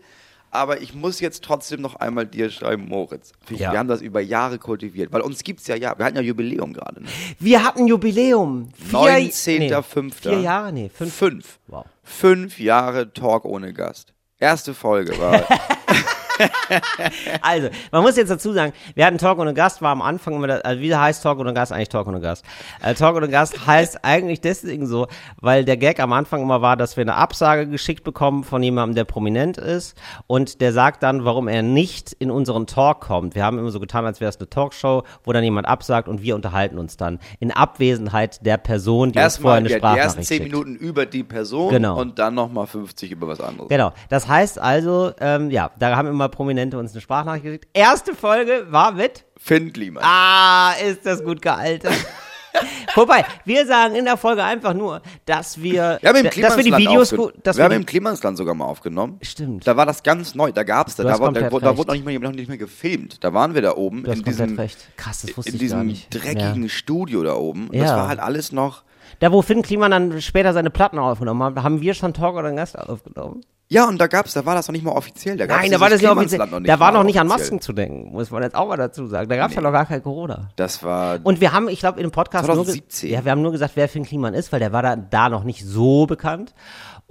[0.49, 3.33] aber ich muss jetzt trotzdem noch einmal dir schreiben, Moritz.
[3.47, 3.71] Wir Ja.
[3.73, 6.71] wir haben das über Jahre kultiviert, weil uns gibt's ja, ja, wir hatten ja Jubiläum
[6.73, 7.01] gerade.
[7.03, 7.07] Ne?
[7.39, 8.69] Wir hatten Jubiläum.
[8.73, 10.03] Vier, 19.05..
[10.05, 10.71] Nee, vier Jahre?
[10.73, 11.13] Nee, fünf.
[11.13, 11.59] Fünf.
[11.67, 11.85] Wow.
[12.03, 14.13] Fünf Jahre Talk ohne Gast.
[14.39, 15.45] Erste Folge war.
[17.41, 20.47] Also, man muss jetzt dazu sagen, wir hatten Talk ohne Gast, war am Anfang immer,
[20.47, 21.71] das, also wie heißt Talk ohne Gast?
[21.71, 22.45] Eigentlich Talk ohne Gast.
[22.81, 25.07] Äh, Talk ohne Gast heißt eigentlich deswegen so,
[25.39, 28.95] weil der Gag am Anfang immer war, dass wir eine Absage geschickt bekommen von jemandem,
[28.95, 33.35] der prominent ist und der sagt dann, warum er nicht in unseren Talk kommt.
[33.35, 36.21] Wir haben immer so getan, als wäre es eine Talkshow, wo dann jemand absagt und
[36.21, 39.77] wir unterhalten uns dann in Abwesenheit der Person, die uns vorher Erstmal eine die, die
[39.79, 40.51] Sprachnachricht ersten zehn schickt.
[40.51, 41.99] Minuten über die Person Genau.
[41.99, 43.69] und dann nochmal 50 über was anderes.
[43.69, 43.91] Genau.
[44.09, 47.67] Das heißt also, ähm, ja, da haben immer Prominente uns eine Sprachnachricht geschickt.
[47.73, 50.03] Erste Folge war mit Finn Kliman.
[50.05, 51.93] Ah, ist das gut gealtert.
[52.95, 56.63] Wobei, wir sagen in der Folge einfach nur, dass wir, Wir haben im dass wir
[56.63, 59.19] die Videos gut, wir wir haben im die, Klimansland sogar mal aufgenommen.
[59.21, 59.65] Stimmt.
[59.65, 60.51] Da war das ganz neu.
[60.51, 60.63] Da
[60.95, 61.03] da.
[61.03, 61.77] Du Da, da, da recht.
[61.77, 63.23] wurde noch nicht, mehr, noch nicht mehr gefilmt.
[63.23, 64.77] Da waren wir da oben in diesem, recht.
[64.97, 66.09] Krass, das wusste in ich gar diesem nicht.
[66.13, 66.69] dreckigen Ja.
[66.69, 67.69] Studio da oben.
[67.69, 67.83] Und Ja.
[67.83, 68.83] Das war halt alles noch.
[69.19, 72.47] Da, wo Finn Kliman dann später seine Platten aufgenommen hat, haben wir schon Talk oder
[72.47, 73.41] einen Gast aufgenommen.
[73.71, 75.37] Ja, und da gab's, da war das noch nicht mal offiziell.
[75.37, 76.41] Da gab's Nein, da war das ja offiziell.
[76.41, 77.51] Klimansland Da war noch nicht an offiziell.
[77.51, 79.29] Masken zu denken, muss man jetzt auch mal dazu sagen.
[79.29, 80.49] Da gab es ja noch gar kein Corona.
[80.57, 81.19] Das war.
[81.23, 83.09] Und wir haben, ich glaube, in dem Podcast 2017.
[83.09, 85.29] nur, ja, wir haben nur gesagt, wer Finn Kliman ist, weil der war da, da
[85.29, 86.53] noch nicht so bekannt.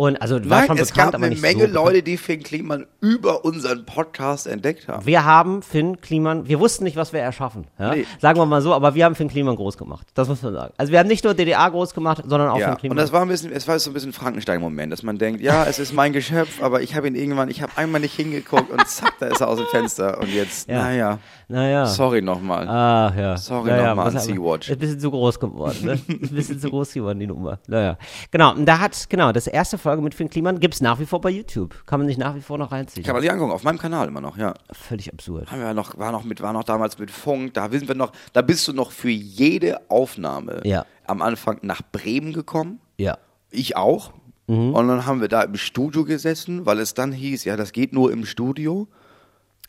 [0.01, 1.75] Und also war Nein, schon es bekannt, gab eine Menge so.
[1.75, 5.05] Leute, die Finn Kliman über unseren Podcast entdeckt haben.
[5.05, 7.67] Wir haben Finn Kliman, wir wussten nicht, was wir erschaffen.
[7.79, 7.95] Ja?
[7.95, 8.07] Nee.
[8.19, 10.07] Sagen wir mal so, aber wir haben Finn Kliman groß gemacht.
[10.15, 10.73] Das muss man sagen.
[10.79, 12.97] Also wir haben nicht nur DDR groß gemacht, sondern auch Ja, Finn Kliman.
[12.97, 15.67] und das war ein bisschen, es war so ein bisschen Frankenstein-Moment, dass man denkt, ja,
[15.67, 18.87] es ist mein Geschöpf, aber ich habe ihn irgendwann, ich habe einmal nicht hingeguckt und
[18.89, 20.79] zack, da ist er aus dem Fenster und jetzt, Ja.
[20.85, 21.85] naja, naja.
[21.85, 22.67] sorry nochmal.
[22.67, 23.37] Ah, ja.
[23.37, 24.71] Sorry naja, nochmal an Sea-Watch.
[24.71, 25.93] Ist ein bisschen zu groß geworden, ne?
[26.09, 27.59] Ist ein bisschen zu groß geworden, die Nummer.
[27.67, 27.99] Naja.
[28.31, 31.21] Genau, und da hat, genau, das erste Folge mit Finn Kliman gibt's nach wie vor
[31.21, 31.85] bei YouTube.
[31.87, 33.05] Kann man sich nach wie vor noch reinziehen.
[33.05, 34.55] Kann man sich angucken, auf meinem Kanal immer noch, ja.
[34.73, 35.51] Völlig absurd.
[35.51, 38.13] Haben wir noch, war noch mit, war noch damals mit Funk, da sind wir noch,
[38.33, 40.87] da bist du noch für jede Aufnahme Ja.
[41.07, 42.79] am Anfang nach Bremen gekommen.
[42.99, 43.19] Ja.
[43.51, 44.13] Ich auch.
[44.47, 44.75] Mhm.
[44.75, 47.93] Und dann haben wir da im Studio gesessen, weil es dann hieß, ja, das geht
[47.93, 48.87] nur im Studio.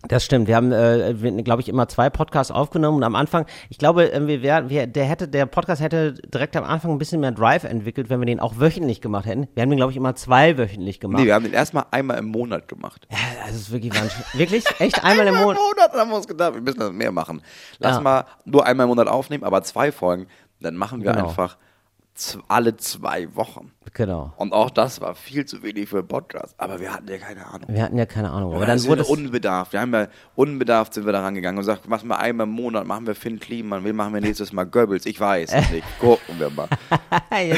[0.08, 0.47] Das stimmt.
[0.47, 4.26] Wir haben, äh, glaube ich, immer zwei Podcasts aufgenommen und am Anfang, ich glaube, äh,
[4.28, 7.64] wir, wär, wir, der hätte, der Podcast hätte direkt am Anfang ein bisschen mehr Drive
[7.64, 9.47] entwickelt, wenn wir den auch wöchentlich gemacht hätten.
[9.54, 11.20] Wir haben den, glaube ich, immer zwei wöchentlich gemacht.
[11.22, 13.08] Nee, wir haben den erstmal einmal im Monat gemacht.
[13.12, 13.18] ja,
[13.49, 14.26] es ist wirklich wahnsinnig.
[14.34, 14.64] wirklich?
[14.80, 15.04] Echt?
[15.04, 15.58] Einmal im Monat?
[15.58, 17.41] Monat haben wir uns gedacht, wir müssen das mehr machen.
[17.80, 18.02] Lass Ja.
[18.02, 20.26] mal nur einmal im Monat aufnehmen, aber zwei Folgen.
[20.62, 21.28] Dann machen wir Genau.
[21.30, 21.58] einfach
[22.47, 23.72] alle zwei Wochen.
[23.93, 24.34] Genau.
[24.38, 26.55] Und auch das war viel zu wenig für Podcast.
[26.57, 27.68] Aber wir hatten ja keine Ahnung.
[27.68, 28.51] Wir hatten ja keine Ahnung.
[28.51, 29.74] Aber Aber dann wurde unbedarft.
[29.74, 32.86] Wir haben ja unbedarft sind wir da rangegangen und gesagt, machen wir einmal im Monat,
[32.86, 35.05] machen wir Finn Kliman, wir machen wir nächstes Mal Goebbels.
[35.05, 35.86] Ich weiß es nicht.
[35.99, 36.68] Gucken wir mal.
[37.32, 37.55] Ja,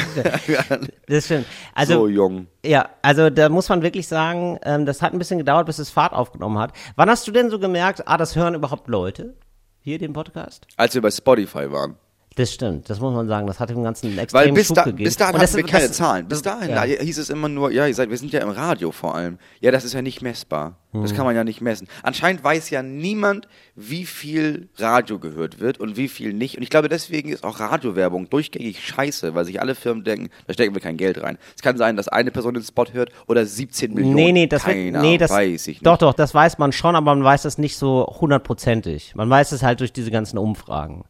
[1.08, 1.46] das stimmt.
[1.74, 2.48] Also, so jung.
[2.66, 5.90] Ja, also da muss man wirklich sagen, ähm, das hat ein bisschen gedauert, bis es
[5.90, 6.74] Fahrt aufgenommen hat.
[6.96, 9.36] Wann hast du denn so gemerkt, ah, das hören überhaupt Leute
[9.80, 10.68] hier den Podcast?
[10.78, 11.98] Als wir bei Spotify waren.
[12.36, 13.46] Das stimmt, das muss man sagen.
[13.46, 15.04] Das hat dem Ganzen einen extremen Weil bis, Schub da, gegeben.
[15.04, 16.28] bis dahin Und hatten wir keine Zahlen.
[16.28, 16.76] Bis dahin ja.
[16.76, 19.38] da hieß es immer nur, ja, ihr seid, wir sind ja im Radio vor allem.
[19.60, 20.78] Ja, das ist ja nicht messbar.
[20.94, 21.04] Hm.
[21.04, 21.88] Das kann man ja nicht messen.
[22.02, 26.58] Anscheinend weiß ja niemand, wie viel Radio gehört wird und wie viel nicht.
[26.58, 30.54] Und ich glaube, deswegen ist auch Radiowerbung durchgängig scheiße, weil sich alle Firmen denken, da
[30.54, 31.38] stecken wir kein Geld rein.
[31.56, 34.16] Es kann sein, dass eine Person den Spot hört oder 17 Millionen.
[34.16, 35.86] Nee, nee, das, wird, Keine nee, das weiß ich nicht.
[35.86, 39.14] Doch, doch, das weiß man schon, aber man weiß das nicht so hundertprozentig.
[39.16, 41.06] Man weiß es halt durch diese ganzen Umfragen.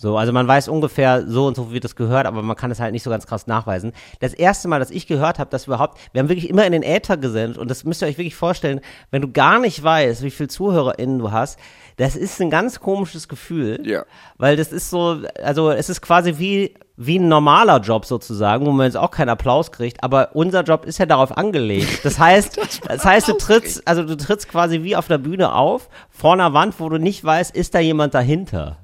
[0.00, 2.78] So, also man weiß ungefähr so und so wird das gehört, aber man kann es
[2.78, 3.92] halt nicht so ganz krass nachweisen.
[4.20, 6.84] Das erste Mal, dass ich gehört habe, dass überhaupt, wir haben wirklich immer in den
[6.84, 8.80] Äther gesendet und das müsst ihr euch wirklich vorstellen,
[9.10, 11.58] wenn du gar nicht weißt, wie viel ZuhörerInnen du hast,
[11.96, 13.80] das ist ein ganz komisches Gefühl.
[13.84, 14.04] Ja.
[14.36, 18.70] Weil das ist so, also es ist quasi wie, wie ein normaler Job sozusagen, wo
[18.70, 22.04] man jetzt auch keinen Applaus kriegt, aber unser Job ist ja darauf angelegt.
[22.04, 25.88] Das heißt, das heißt, du trittst, also du trittst quasi wie auf der Bühne auf,
[26.08, 28.76] vor einer Wand, wo du nicht weißt, ist da jemand dahinter.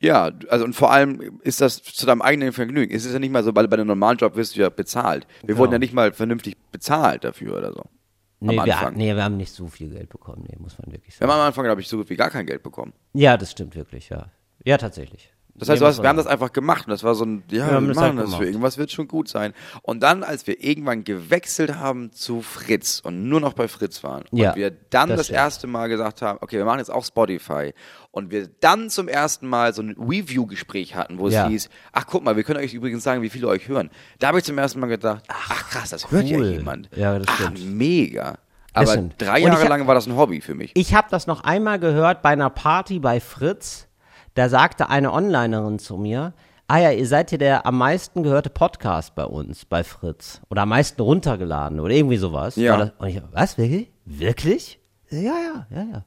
[0.00, 2.94] Ja, also und vor allem ist das zu deinem eigenen Vergnügen.
[2.94, 5.26] Es ist ja nicht mal so, weil bei einem normalen Job wirst du ja bezahlt.
[5.42, 7.84] Wir wurden ja nicht mal vernünftig bezahlt dafür oder so.
[8.42, 11.14] Nee am wir, nee, wir haben nicht so viel Geld bekommen, nee, muss man wirklich
[11.14, 11.32] Wir sagen.
[11.32, 12.94] haben am Anfang, glaube ich, so gut wie gar kein Geld bekommen.
[13.12, 14.30] Ja, das stimmt wirklich, ja.
[14.64, 15.30] Ja, tatsächlich.
[15.60, 17.80] Das heißt, hast, wir haben das einfach gemacht und das war so ein, ja, Wir
[17.80, 18.38] wir, das machen halt das gemacht.
[18.40, 19.52] für irgendwas wird schon gut sein.
[19.82, 24.24] Und dann, als wir irgendwann gewechselt haben zu Fritz und nur noch bei Fritz waren
[24.32, 27.04] Ja, und wir dann das das, erste Mal gesagt haben, okay, wir machen jetzt auch
[27.04, 27.72] Spotify
[28.10, 31.46] und wir dann zum ersten Mal so ein Review-Gespräch hatten, wo es Ja.
[31.46, 33.90] hieß, ach guck mal, wir können euch übrigens sagen, wie viele euch hören.
[34.18, 36.46] Da habe ich zum ersten Mal gedacht, ach krass, das hört ja cool.
[36.52, 36.88] jemand.
[36.96, 37.64] Ja, das ach, stimmt.
[37.76, 38.38] mega.
[38.72, 40.70] Aber drei Jahre hab- lang war das ein Hobby für mich.
[40.74, 43.88] Ich habe das noch einmal gehört bei einer Party bei Fritz.
[44.40, 46.32] Da sagte eine Onlinerin zu mir,
[46.66, 50.40] ah ja, ihr seid ja der am meisten gehörte Podcast bei uns, bei Fritz.
[50.48, 52.56] Oder am meisten runtergeladen oder irgendwie sowas.
[52.56, 52.78] Ja.
[52.78, 53.90] Das, und ich, was, wirklich?
[54.06, 54.80] Wirklich?
[55.10, 56.04] Ja, ja, ja, ja.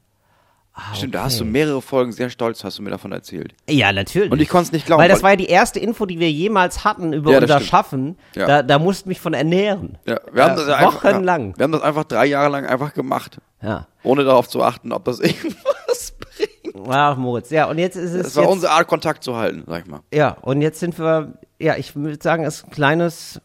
[0.96, 3.54] Stimmt, da hast du mehrere Folgen sehr stolz, hast du mir davon erzählt.
[3.70, 4.32] Ja, natürlich.
[4.32, 6.18] Und ich konnte es nicht glauben, Weil das weil- war ja die erste Info, die
[6.18, 7.70] wir jemals hatten über Ja, das unser stimmt.
[7.70, 8.18] Schaffen.
[8.34, 8.46] Ja.
[8.48, 9.96] Da, da mussten mich von ernähren.
[10.08, 11.56] Ja, wir haben das ja einfach, wochenlang.
[11.56, 13.38] Wir haben das einfach drei Jahre lang einfach gemacht.
[13.62, 13.86] Ja.
[14.02, 16.50] Ohne darauf zu achten, ob das irgendwas bringt.
[16.88, 17.50] Ach, Moritz.
[17.50, 18.22] Ja, und jetzt ist es.
[18.24, 20.00] Das war jetzt, unsere Art, Kontakt zu halten, sag ich mal.
[20.12, 23.40] Ja, und jetzt sind wir, ja, ich würde sagen, es ist ein kleines,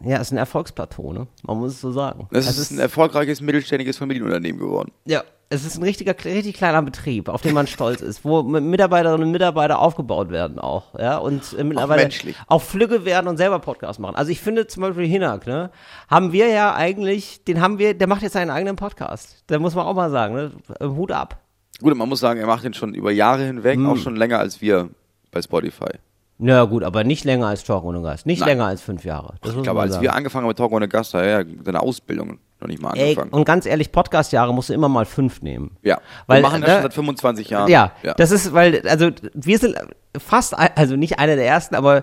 [0.00, 1.26] ja, es ist ein Erfolgsplateau, ne?
[1.42, 2.28] Man muss es so sagen.
[2.30, 4.92] Es Es ist ein erfolgreiches mittelständiges Familienunternehmen geworden.
[5.04, 8.64] ja, es ist ein richtiger, richtig kleiner Betrieb, auf den man stolz ist, wo mit
[8.64, 12.34] Mitarbeiterinnen und Mitarbeiter aufgebaut werden auch, ja, und äh, mittlerweile menschlich.
[12.48, 14.16] auch Flügge werden und selber Podcasts machen.
[14.16, 15.70] Also ich finde zum Beispiel Hinak, ne,
[16.10, 19.44] haben wir ja eigentlich, den haben wir, der macht jetzt seinen eigenen Podcast.
[19.46, 20.50] Da muss man auch mal sagen, ne,
[20.82, 21.43] Hut ab.
[21.84, 23.88] Gut, man muss sagen, er macht den schon über Jahre hinweg, Hm.
[23.88, 24.88] auch schon länger als wir
[25.30, 25.90] bei Spotify.
[26.38, 28.48] Na gut, aber nicht länger als Talk ohne Gast, nicht Nein.
[28.48, 29.34] länger als fünf Jahre.
[29.42, 30.02] Das Ich glaube, als sagen.
[30.02, 32.92] wir angefangen haben mit Talk ohne Gast, da hat er seine Ausbildung noch nicht mal
[32.96, 33.30] Ey, angefangen.
[33.30, 35.76] und ganz ehrlich, Podcast-Jahre musst du immer mal fünf nehmen.
[35.82, 37.70] ja, Weil, wir machen das ne, schon seit 25 Jahren.
[37.70, 39.76] Ja, das ist, weil, also wir sind
[40.18, 42.02] fast, also nicht einer der ersten, aber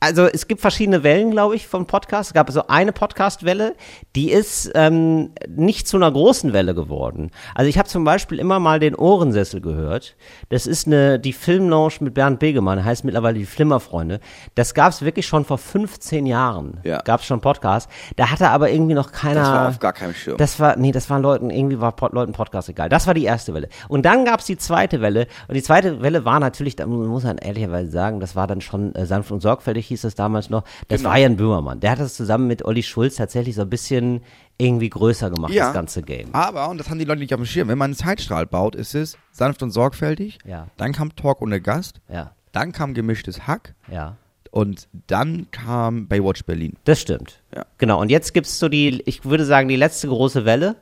[0.00, 2.30] also es gibt verschiedene Wellen, glaube ich, von Podcasts.
[2.30, 3.74] Es gab so eine Podcast-Welle,
[4.14, 7.30] die ist ähm, nicht zu einer großen Welle geworden.
[7.54, 10.16] Also ich habe zum Beispiel immer mal den Ohrensessel gehört.
[10.50, 14.20] Das ist eine die Filmlounge mit Bernd Begemann, heißt mittlerweile die Flimmerfreunde.
[14.54, 16.80] Das gab es wirklich schon vor 15 Jahren.
[16.84, 17.00] Ja.
[17.02, 17.90] Gab es schon Podcasts.
[18.16, 19.40] Da hatte aber irgendwie noch keiner.
[19.40, 20.36] Das war auf gar keinem Schirm.
[20.36, 22.88] Das war, nee, das waren Leuten, irgendwie war Pod, Leuten Podcast egal.
[22.88, 23.68] Das war die erste Welle.
[23.88, 25.26] Und dann gab's die zweite Welle.
[25.48, 28.94] Und die zweite Welle war natürlich, da muss man ehrlicherweise sagen, das war dann schon
[28.94, 30.62] äh, sanft und sorgfältig, hieß es damals noch.
[30.88, 31.10] Das Genau.
[31.10, 31.80] war Jan Böhmermann.
[31.80, 34.22] Der hat das zusammen mit Olli Schulz tatsächlich so ein bisschen
[34.58, 35.66] irgendwie größer gemacht, Ja.
[35.66, 36.34] das ganze Game.
[36.34, 38.74] Aber, und das haben die Leute nicht auf dem Schirm, wenn man einen Zeitstrahl baut,
[38.74, 40.38] ist es sanft und sorgfältig.
[40.44, 40.68] Ja.
[40.76, 42.00] Dann kam Talk ohne Gast.
[42.08, 43.74] Ja, Dann kam gemischtes Hack.
[43.90, 44.16] ja.
[44.52, 46.74] Und dann kam Baywatch Berlin.
[46.84, 47.42] Das stimmt.
[47.54, 47.66] Ja.
[47.76, 48.00] Genau.
[48.00, 50.76] Und jetzt gibt's so die, ich würde sagen, die letzte große Welle.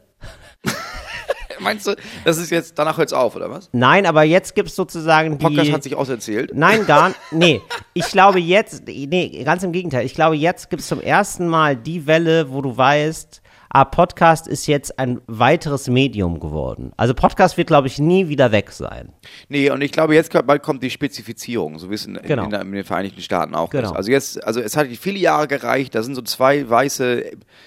[1.60, 1.94] Meinst du,
[2.24, 3.68] das ist jetzt, danach hört's auf, oder was?
[3.72, 5.44] Nein, aber jetzt gibt's sozusagen die.
[5.44, 6.52] Podcast hat sich auserzählt.
[6.54, 7.20] Nein, gar nicht.
[7.30, 7.60] Nee,
[7.94, 10.06] ich glaube jetzt, nee, ganz im Gegenteil.
[10.06, 13.42] Ich glaube, jetzt gibt es zum ersten Mal die Welle, wo du weißt,
[13.74, 16.92] ah, Podcast ist jetzt ein weiteres Medium geworden.
[16.96, 19.12] Also Podcast wird, glaube ich, nie wieder weg sein.
[19.48, 22.44] Nee, und ich glaube, jetzt bald kommt die Spezifizierung, so wie es in, in, Genau.
[22.44, 23.90] in, der- in den Vereinigten Staaten auch Genau.
[23.90, 23.96] ist.
[23.96, 27.24] Also jetzt, also es hat viele Jahre gereicht, da sind so zwei weiße,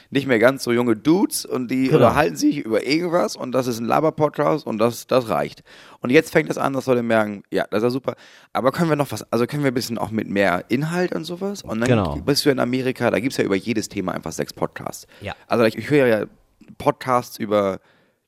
[0.09, 1.97] nicht mehr ganz so junge Dudes und die Genau.
[1.97, 5.63] unterhalten sich über irgendwas und das ist ein Laber-Podcast und das, das reicht.
[5.99, 8.13] Und jetzt fängt das an, dass Leute merken, ja, das ist ja super,
[8.53, 11.23] aber können wir noch was, also können wir ein bisschen auch mit mehr Inhalt und
[11.25, 11.63] sowas?
[11.63, 12.15] Und dann Genau.
[12.17, 15.07] bist du in Amerika, da gibt es ja über jedes Thema einfach sechs Podcasts.
[15.21, 15.33] Ja.
[15.47, 16.25] Also ich, ich höre ja
[16.77, 17.79] Podcasts über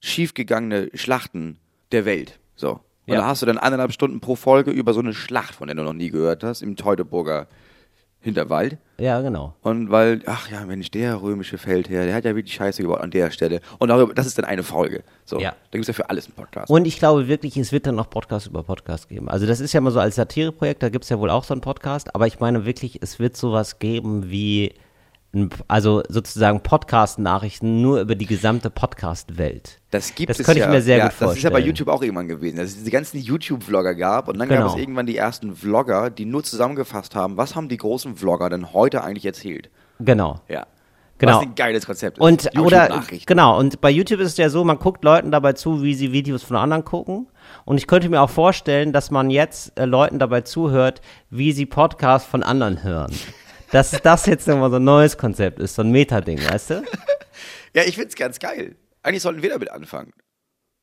[0.02, 1.58] schiefgegangene Schlachten
[1.92, 2.40] der Welt.
[2.56, 2.72] So.
[3.08, 3.22] Und Ja.
[3.22, 5.84] da hast du dann eineinhalb Stunden pro Folge über so eine Schlacht, von der du
[5.84, 7.48] noch nie gehört hast, im Teutoburger
[8.22, 8.78] Hinterwald.
[8.98, 9.56] Ja, genau.
[9.62, 13.12] Und weil, ach ja, Mensch, der römische Feldherr, der hat ja wirklich Scheiße gebaut an
[13.12, 13.62] der Stelle.
[13.78, 15.04] Und darüber, das ist dann eine Folge.
[15.24, 15.40] So.
[15.40, 15.52] Ja.
[15.52, 16.70] Da gibt es ja für alles einen Podcast.
[16.70, 19.30] Und ich glaube wirklich, es wird dann noch Podcast über Podcast geben.
[19.30, 21.54] Also das ist ja mal so als Satireprojekt, da gibt es ja wohl auch so
[21.54, 24.74] einen Podcast, aber ich meine wirklich, es wird sowas geben wie,
[25.68, 29.80] also sozusagen Podcast-Nachrichten nur über die gesamte Podcast-Welt.
[29.92, 30.66] Das gibt Das es könnte ja.
[30.66, 31.30] ich mir sehr ja, gut vorstellen.
[31.30, 34.40] Das ist ja bei YouTube auch irgendwann gewesen, dass es diese ganzen YouTube-Vlogger gab und
[34.40, 34.74] dann gab Genau.
[34.74, 38.74] es irgendwann die ersten Vlogger, die nur zusammengefasst haben, was haben die großen Vlogger denn
[38.74, 39.70] heute eigentlich erzählt?
[40.00, 40.42] Genau.
[40.48, 40.66] Ja.
[41.20, 41.36] Genau.
[41.36, 42.22] Was ein geiles Konzept ist.
[42.22, 45.84] Und oder genau, und bei YouTube ist es ja so, man guckt Leuten dabei zu,
[45.84, 47.28] wie sie Videos von anderen gucken.
[47.66, 51.66] Und ich könnte mir auch vorstellen, dass man jetzt äh, Leuten dabei zuhört, wie sie
[51.66, 53.12] Podcasts von anderen hören.
[53.72, 56.84] Dass das jetzt nochmal so ein neues Konzept ist, so ein Meta-Ding, weißt du?
[57.76, 58.76] Ja, ich find's ganz geil.
[59.04, 60.12] Eigentlich sollten wir damit anfangen.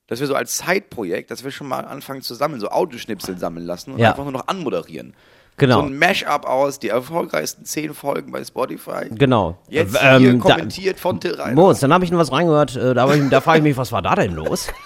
[0.07, 3.67] Dass wir so als Zeitprojekt, dass wir schon mal anfangen zu sammeln, so Audioschnipsel sammeln
[3.67, 4.11] lassen und Ja.
[4.11, 5.15] einfach nur noch anmoderieren.
[5.57, 5.81] Genau.
[5.81, 9.09] So ein Mash-up aus, die erfolgreichsten zehn Folgen bei Spotify.
[9.11, 9.59] Genau.
[9.69, 11.57] Jetzt Ähm, hier da- kommentiert von Till Reiners.
[11.57, 14.01] Moritz, dann habe ich noch was reingehört, äh, da, da frage ich mich, was war
[14.03, 14.69] da denn los?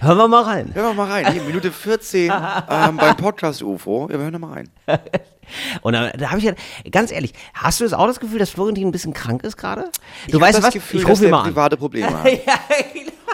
[0.00, 0.74] Hören wir mal rein.
[0.74, 1.32] Hören wir mal rein.
[1.32, 2.30] Hier, Minute 14
[2.70, 4.02] ähm, beim Podcast UFO.
[4.10, 4.68] Ja, wir hören da mal rein.
[5.82, 6.52] Und da, da habe ich ja,
[6.90, 9.90] ganz ehrlich, hast du jetzt auch das Gefühl, dass Florentin ein bisschen krank ist gerade?
[10.28, 10.74] Du Ich weißt das was?
[10.74, 11.50] Gefühl, ich dass rufe mal an.
[11.52, 12.26] private Probleme hat.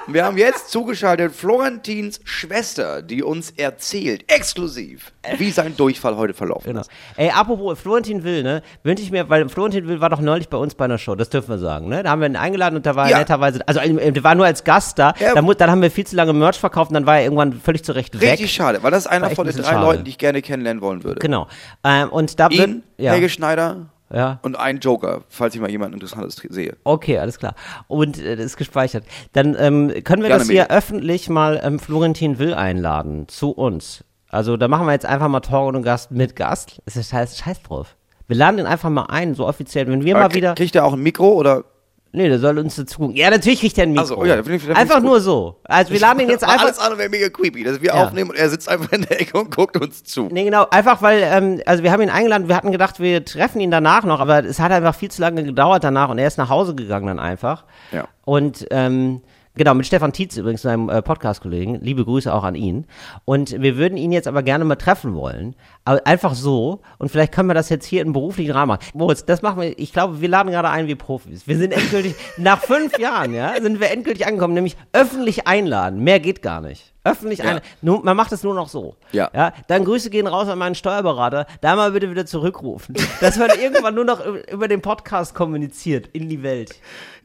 [0.06, 6.66] Wir haben jetzt zugeschaltet Florentins Schwester, die uns erzählt, exklusiv, wie sein Durchfall heute verlaufen
[6.68, 6.80] Genau.
[6.80, 6.90] ist.
[7.16, 8.62] Ey, apropos Florentin Will, ne?
[8.82, 11.28] Wünsche ich mir, weil Florentin Will war doch neulich bei uns bei einer Show, das
[11.28, 12.02] dürfen wir sagen, ne?
[12.02, 13.18] Da haben wir ihn eingeladen und da war er Ja.
[13.18, 15.34] netterweise, also äh, der war nur als Gast da, Ja.
[15.34, 17.84] dann, dann haben wir viel zu lange Merch verkauft und dann war er irgendwann völlig
[17.84, 18.32] zurecht weg.
[18.32, 19.84] Richtig schade, weil das ist einer von den drei schade.
[19.84, 21.20] Leuten, die ich gerne kennenlernen wollen würde.
[21.20, 21.46] Genau.
[21.84, 24.38] Ähm, und da wird, Ihn, ja, Helge Schneider ja.
[24.42, 26.76] und ein Joker, falls ich mal jemand Interessantes sehe.
[26.84, 27.54] Okay, alles klar.
[27.88, 29.04] Und äh, das ist gespeichert.
[29.34, 34.02] Dann ähm, können wir Gerne, das hier öffentlich mal ähm, Florentin Will einladen zu uns.
[34.30, 36.80] Also da machen wir jetzt einfach mal Talk und Gast mit Gast.
[36.84, 37.96] Das ist scheiß, scheiß drauf.
[38.28, 39.88] Wir laden den einfach mal ein, so offiziell.
[39.88, 40.54] Wenn wir Aber mal wieder.
[40.54, 41.64] Kriegt er auch ein Mikro oder?
[42.12, 43.14] Nee, der soll uns dazu gucken.
[43.16, 44.02] Ja, natürlich kriegt er ein Mikro.
[44.02, 45.60] Ach so, ja, find ich- find einfach nur so.
[45.64, 46.62] Also wir laden den jetzt einfach.
[46.62, 48.04] Alles andere wäre mega creepy, dass wir Ja.
[48.04, 50.28] aufnehmen und er sitzt einfach in der Ecke und guckt uns zu.
[50.30, 53.60] Nee, genau, einfach weil, ähm, also wir haben ihn eingeladen, wir hatten gedacht, wir treffen
[53.60, 56.36] ihn danach noch, aber es hat einfach viel zu lange gedauert danach und er ist
[56.38, 57.64] nach Hause gegangen dann einfach.
[57.92, 58.06] Ja.
[58.24, 59.22] Und ähm,
[59.54, 62.86] genau, mit Stefan Tietz übrigens, seinem äh, Podcast-Kollegen, liebe Grüße auch an ihn.
[63.24, 67.32] Und wir würden ihn jetzt aber gerne mal treffen wollen, aber einfach so und vielleicht
[67.32, 68.84] können wir das jetzt hier in beruflichen Rahmen machen.
[68.94, 71.46] Moritz, das machen wir, ich glaube, wir laden gerade ein wie Profis.
[71.46, 76.00] Wir sind endgültig, nach fünf Jahren, ja, sind wir endgültig angekommen, nämlich öffentlich einladen.
[76.00, 76.89] Mehr geht gar nicht.
[77.02, 77.62] Öffentlich einladen.
[77.80, 78.94] Nur, man macht es nur noch so.
[79.12, 79.30] Ja.
[79.34, 81.46] Ja, dann Grüße gehen raus an meinen Steuerberater.
[81.62, 82.94] Da mal bitte wieder zurückrufen.
[83.20, 86.74] Dass man irgendwann nur noch über- den Podcast kommuniziert in die Welt.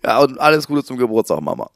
[0.03, 1.69] Ja, und alles Gute zum Geburtstag, Mama.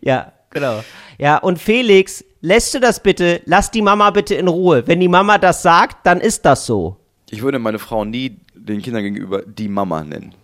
[0.00, 0.82] Ja, genau.
[1.18, 3.40] Ja, und Felix, lässt du das bitte?
[3.44, 4.86] Lass die Mama bitte in Ruhe.
[4.86, 6.96] Wenn die Mama das sagt, dann ist das so.
[7.30, 10.34] Ich würde meine Frau nie den Kindern gegenüber die Mama nennen.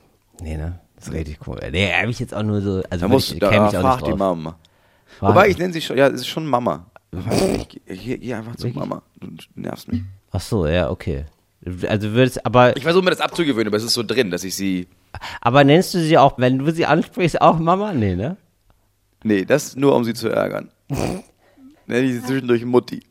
[0.40, 0.78] Nee, ne?
[1.05, 1.59] Das ist richtig cool.
[1.72, 2.82] Nee, hab ich jetzt auch nur so.
[2.90, 4.12] Also Da musst ich, da auch frag die.
[4.12, 4.57] Mama.
[5.18, 6.86] Frag- Wobei, ich nenne sie schon, ja, es ist schon Mama.
[7.59, 9.03] Ich geh, geh einfach zu Mama.
[9.20, 10.03] Du nervst mich.
[10.30, 11.24] Ach so, ja, okay.
[11.88, 14.55] Also würdest, aber, Ich versuche mir das abzugewöhnen, aber es ist so drin, dass ich
[14.57, 14.88] sie.
[15.40, 17.92] aber nennst du sie auch, wenn du sie ansprichst, auch Mama?
[17.92, 18.36] Nee, ne?
[19.24, 20.70] Nee, das nur, um sie zu ärgern.
[21.86, 23.03] Nenne ich sie zwischendurch Mutti.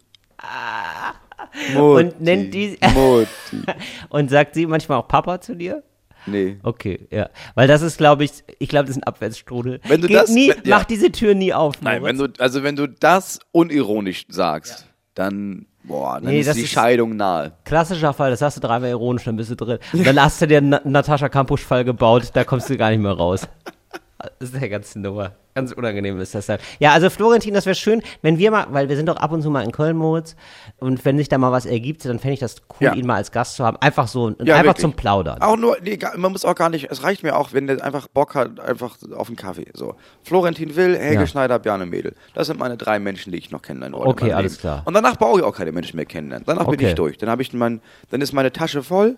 [1.73, 2.05] Mutti.
[2.07, 3.63] Und nennt die- Mutti.
[4.09, 5.83] Und sagt sie manchmal auch Papa zu dir?
[6.25, 6.57] Nee.
[6.63, 7.29] Okay, ja.
[7.55, 9.79] Weil das ist, glaube ich, ich glaube, das ist ein Abwärtsstrudel.
[9.87, 10.77] Wenn du Geht das- nie, wenn- ja.
[10.77, 11.81] mach diese Tür nie auf.
[11.81, 16.61] Nein, wenn du, also wenn du das unironisch sagst, dann, boah, dann Nee, ist die
[16.61, 17.53] ist- Scheidung nahe.
[17.65, 19.79] Klassischer Fall, das hast du dreimal ironisch, dann bist du drin.
[19.93, 22.99] Und dann hast du dir einen Na- Natascha Kampusch-Fall gebaut, da kommst du gar nicht
[23.01, 23.47] mehr raus.
[24.39, 25.31] Das ist ja ganz Nummer.
[25.53, 26.59] Ganz unangenehm ist das dann.
[26.79, 29.41] Ja, also Florentin, das wäre schön, wenn wir mal, weil wir sind doch ab und
[29.41, 30.35] zu mal in Köln, Moritz,
[30.79, 32.93] und wenn sich da mal was ergibt, dann fände ich das cool, Ja.
[32.93, 33.75] ihn mal als Gast zu haben.
[33.81, 34.81] Einfach so, Ja, einfach wirklich.
[34.81, 35.41] zum Plaudern.
[35.41, 38.07] Auch nur, nee, man muss auch gar nicht, es reicht mir auch, wenn der einfach
[38.07, 39.67] Bock hat, einfach auf einen Kaffee.
[39.73, 39.95] So.
[40.23, 41.27] Florentin Will, Helge Ja.
[41.27, 42.13] Schneider, Bjarne Mädel.
[42.33, 44.09] Das sind meine drei Menschen, die ich noch kennenlernen wollte.
[44.09, 44.61] Okay, alles Leben.
[44.61, 44.81] klar.
[44.85, 46.45] Und danach brauche ich auch keine Menschen mehr kennenlernen.
[46.47, 46.89] Danach bin Okay.
[46.89, 47.17] ich durch.
[47.17, 49.17] Dann habe ich mein, dann ist meine Tasche voll.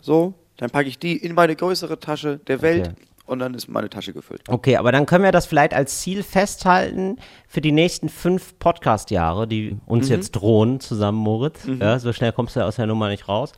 [0.00, 2.96] So, dann packe ich die in meine größere Tasche der Welt Okay.
[3.28, 4.42] Und dann ist meine Tasche gefüllt.
[4.48, 9.46] Okay, aber dann können wir das vielleicht als Ziel festhalten für die nächsten fünf Podcast-Jahre,
[9.46, 10.14] die uns Mhm.
[10.14, 11.60] jetzt drohen zusammen, Moritz.
[11.78, 13.52] Ja, so schnell kommst du aus der Nummer nicht raus.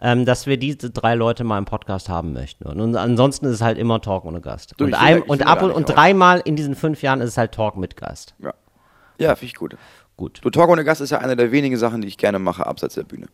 [0.00, 2.64] Ähm, dass wir diese drei Leute mal im Podcast haben möchten.
[2.66, 4.74] Und, und ansonsten ist es halt immer Talk ohne Gast.
[4.76, 7.36] Du, und will ein, und ab und, und dreimal in diesen fünf Jahren ist es
[7.38, 8.34] halt Talk mit Gast.
[8.38, 8.54] Ja,
[9.18, 9.76] ja finde ich gut.
[10.16, 10.40] Gut.
[10.42, 12.94] Du, Talk ohne Gast ist ja eine der wenigen Sachen, die ich gerne mache, abseits
[12.94, 13.26] der Bühne.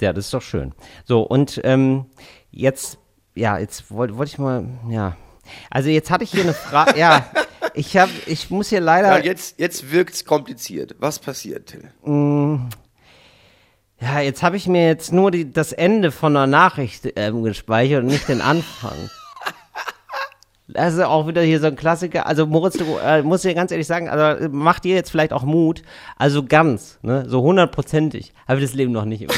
[0.00, 0.72] Ja, das ist doch schön.
[1.04, 2.06] So, und ähm,
[2.50, 2.98] jetzt,
[3.34, 5.16] ja, jetzt wollte wollt ich mal, ja.
[5.70, 7.26] Also jetzt hatte ich hier eine Frage, ja,
[7.74, 9.18] ich habe, ich muss hier leider.
[9.18, 10.96] Ja, jetzt, jetzt wirkt's kompliziert.
[10.98, 11.90] Was passiert, Till?
[14.00, 18.02] Ja, jetzt habe ich mir jetzt nur die, das Ende von einer Nachricht ähm, gespeichert
[18.02, 19.10] und nicht den Anfang.
[20.72, 22.26] Das ist auch wieder hier so ein Klassiker.
[22.26, 25.42] Also Moritz, du äh, musst dir ganz ehrlich sagen, also mach dir jetzt vielleicht auch
[25.42, 25.82] Mut.
[26.16, 29.30] Also ganz, ne, so hundertprozentig habe ich das Leben noch nicht im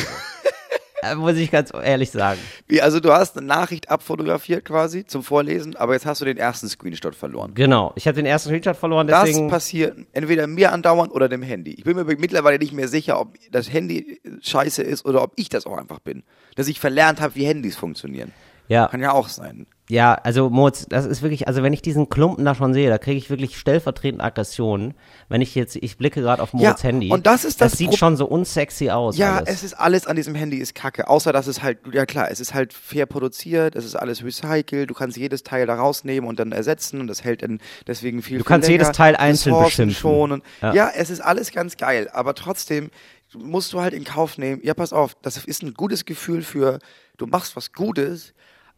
[1.16, 2.38] Muss ich ganz ehrlich sagen.
[2.68, 6.36] Wie, also du hast eine Nachricht abfotografiert quasi zum Vorlesen, aber jetzt hast du den
[6.38, 7.53] ersten Screenshot verloren.
[7.55, 7.92] Genau.
[7.96, 9.48] Ich habe den ersten Screenshot verloren, Das deswegen.
[9.48, 11.72] passiert entweder mir andauernd oder dem Handy.
[11.72, 15.48] Ich bin mir mittlerweile nicht mehr sicher, ob das Handy scheiße ist oder ob ich
[15.48, 16.22] das auch einfach bin.
[16.57, 18.32] Dass ich verlernt habe, wie Handys funktionieren.
[18.68, 18.86] ja.
[18.88, 19.66] Kann ja auch sein.
[19.93, 22.97] Ja, also Moritz, das ist wirklich, also wenn ich diesen Klumpen da schon sehe, da
[22.97, 24.95] kriege ich wirklich stellvertretend Aggressionen.
[25.28, 27.11] Wenn ich jetzt, ich blicke gerade auf Moritz Ja, Handy.
[27.11, 29.18] und das ist das Das sieht Pro- schon so unsexy aus.
[29.18, 29.51] Ja, alles.
[29.51, 31.09] es ist alles an diesem Handy ist kacke.
[31.09, 34.88] Außer, dass es halt, ja klar, es ist halt fair produziert, es ist alles recycelt,
[34.88, 38.38] du kannst jedes Teil da rausnehmen und dann ersetzen und das hält dann deswegen viel
[38.38, 38.80] Du viel kannst länger.
[38.84, 40.01] jedes Teil einzeln Ressourcen beschimpfen.
[40.01, 40.43] schonen.
[40.62, 40.72] Ja.
[40.74, 40.90] Ja.
[40.97, 42.90] es ist alles ganz geil, aber trotzdem
[43.34, 46.78] musst du halt in Kauf nehmen, ja pass auf, das ist ein gutes Gefühl für,
[47.18, 48.32] du machst was Gutes,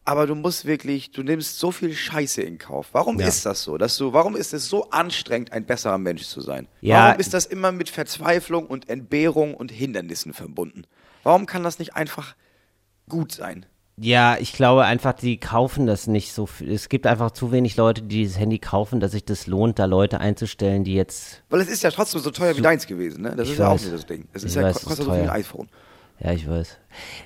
[0.05, 2.89] aber du musst wirklich, du nimmst so viel Scheiße in Kauf.
[2.93, 3.27] Warum Ja.
[3.27, 3.77] ist das so?
[3.77, 6.67] Dass du, warum ist es so anstrengend, ein besserer Mensch zu sein?
[6.81, 7.07] Ja.
[7.07, 10.83] Warum ist das immer mit Verzweiflung und Entbehrung und Hindernissen verbunden?
[11.23, 12.35] Warum kann das nicht einfach
[13.09, 13.65] gut sein?
[13.97, 16.69] Ja, ich glaube einfach, die kaufen das nicht so viel.
[16.71, 19.85] Es gibt einfach zu wenig Leute, die dieses Handy kaufen, dass sich das lohnt, da
[19.85, 23.33] Leute einzustellen, die jetzt, Weil es ist ja trotzdem so teuer wie deins gewesen, ne?
[23.37, 23.83] Das ist ja auch weiß.
[23.83, 24.27] nicht das Ding.
[24.33, 25.69] Es ist ja, weiß, kostet so viel ein iPhone.
[26.19, 26.77] Ja, ich weiß.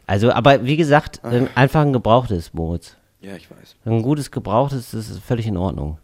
[0.08, 1.30] Also, aber wie gesagt, Ah.
[1.30, 2.96] ein- einfach ein gebrauchtes, Moritz.
[3.22, 3.76] Ja, ich weiß.
[3.86, 5.98] Ein gutes gebrauchtes, das ist völlig in Ordnung.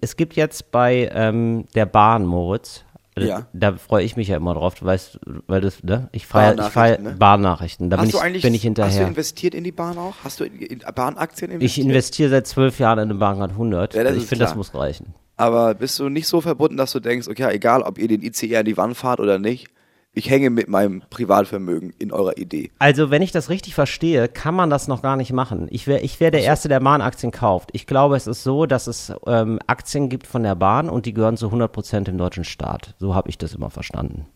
[0.00, 2.84] Es gibt jetzt bei ähm, der Bahn, Moritz,
[3.16, 3.46] äh, Ja.
[3.52, 5.18] da freue ich mich ja immer drauf, du weißt,
[5.48, 6.08] weil das, ne?
[6.12, 7.16] Ich feiere ich feier Bahnnachrichten, ne?
[7.18, 9.06] Bahnnachrichten, da bin hast ich, du eigentlich, bin ich hast du hinterher.
[9.08, 10.14] investiert in die Bahn auch?
[10.22, 11.86] Hast du in, in Bahnaktien Ich investiert?
[11.88, 13.94] investiere seit zwölf Jahren in eine Bahncard 100.
[13.94, 15.12] Ja, also ich finde, das muss reichen.
[15.36, 18.56] Aber bist du nicht so verbunden, dass du denkst, okay, egal, ob ihr den ICE
[18.58, 19.66] an die Wand fahrt oder nicht,
[20.14, 22.70] ich hänge mit meinem Privatvermögen in eurer Idee.
[22.78, 25.66] Also, wenn ich das richtig verstehe, kann man das noch gar nicht machen.
[25.70, 27.70] Ich wäre ich wär der Erste, der Bahnaktien kauft.
[27.72, 31.14] Ich glaube, es ist so, dass es ähm, Aktien gibt von der Bahn und die
[31.14, 32.94] gehören zu 100 Prozent dem deutschen Staat.
[32.98, 34.26] So habe ich das immer verstanden.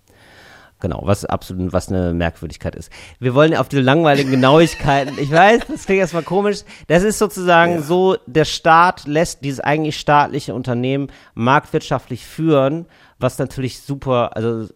[0.81, 2.93] Genau, was absolut, was eine Merkwürdigkeit ist.
[3.19, 5.19] Wir wollen auf die langweiligen Genauigkeiten.
[5.19, 6.59] Ich weiß, das klingt erstmal komisch.
[6.87, 12.87] Das ist sozusagen so, der Staat lässt dieses eigentlich staatliche Unternehmen marktwirtschaftlich führen,
[13.19, 14.69] was natürlich super, also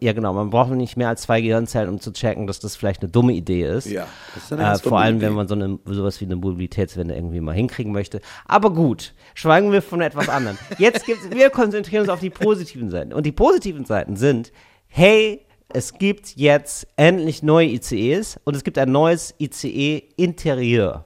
[0.00, 3.00] ja genau, man braucht nicht mehr als zwei Gehirnzellen, um zu checken, dass das vielleicht
[3.02, 3.86] eine dumme Idee ist.
[3.86, 5.26] Ja, das ist eine Äh, vor allem, Idee.
[5.26, 8.20] wenn man so eine sowas wie eine Mobilitätswende irgendwie mal hinkriegen möchte.
[8.46, 10.58] Aber gut, schweigen wir von etwas anderem.
[10.78, 13.12] Jetzt gibt's, wir konzentrieren uns auf die positiven Seiten.
[13.14, 14.52] Und die positiven Seiten sind,
[14.88, 15.40] hey,
[15.74, 21.04] es gibt jetzt endlich neue ICEs und es gibt ein neues ICE-Interieur.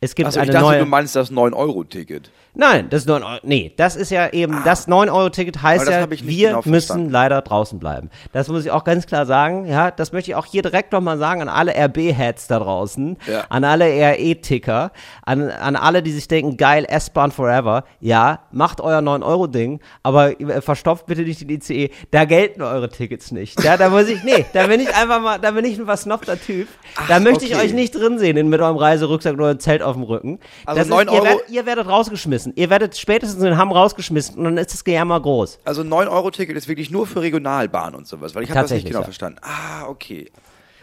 [0.00, 0.78] Es gibt Achso, ich eine dachte, neue.
[0.80, 2.30] du meinst das 9-Euro-Ticket.
[2.58, 3.38] Nein, das ist 9 Euro.
[3.42, 5.90] Nee, das ist ja eben, das 9-Euro-Ticket heißt Ah.
[6.00, 7.10] Ja, ich wir genau müssen verstanden.
[7.10, 8.08] leider draußen bleiben.
[8.32, 9.66] Das muss ich auch ganz klar sagen.
[9.66, 13.44] Ja, das möchte ich auch hier direkt nochmal sagen an alle RB-Heads da draußen, Ja.
[13.50, 14.90] an alle RE-Ticker,
[15.24, 17.84] an, an alle, die sich denken, geil, S-Bahn forever.
[18.00, 21.90] Ja, macht euer 9-Euro-Ding, aber äh, verstopft bitte nicht den ICE.
[22.10, 23.62] Da gelten eure Tickets nicht.
[23.62, 26.40] Ja, da muss ich, nee, da bin ich einfach mal, da bin ich ein versnobter
[26.40, 26.68] Typ.
[27.08, 27.66] da möchte ich okay.
[27.66, 30.38] euch nicht drin sehen mit eurem Reiserucksack und eurem Zelt auf dem Rücken.
[30.64, 32.45] Also das 9 ist, ihr, Euro- werdet, ihr werdet rausgeschmissen.
[32.54, 35.58] Ihr werdet spätestens in Hamm rausgeschmissen und dann ist das Gejammer groß.
[35.64, 39.00] Also 9-Euro-Ticket ist wirklich nur für Regionalbahn und sowas, weil ich habe das nicht genau
[39.00, 39.04] ja.
[39.04, 39.38] verstanden.
[39.42, 40.30] Ah, okay.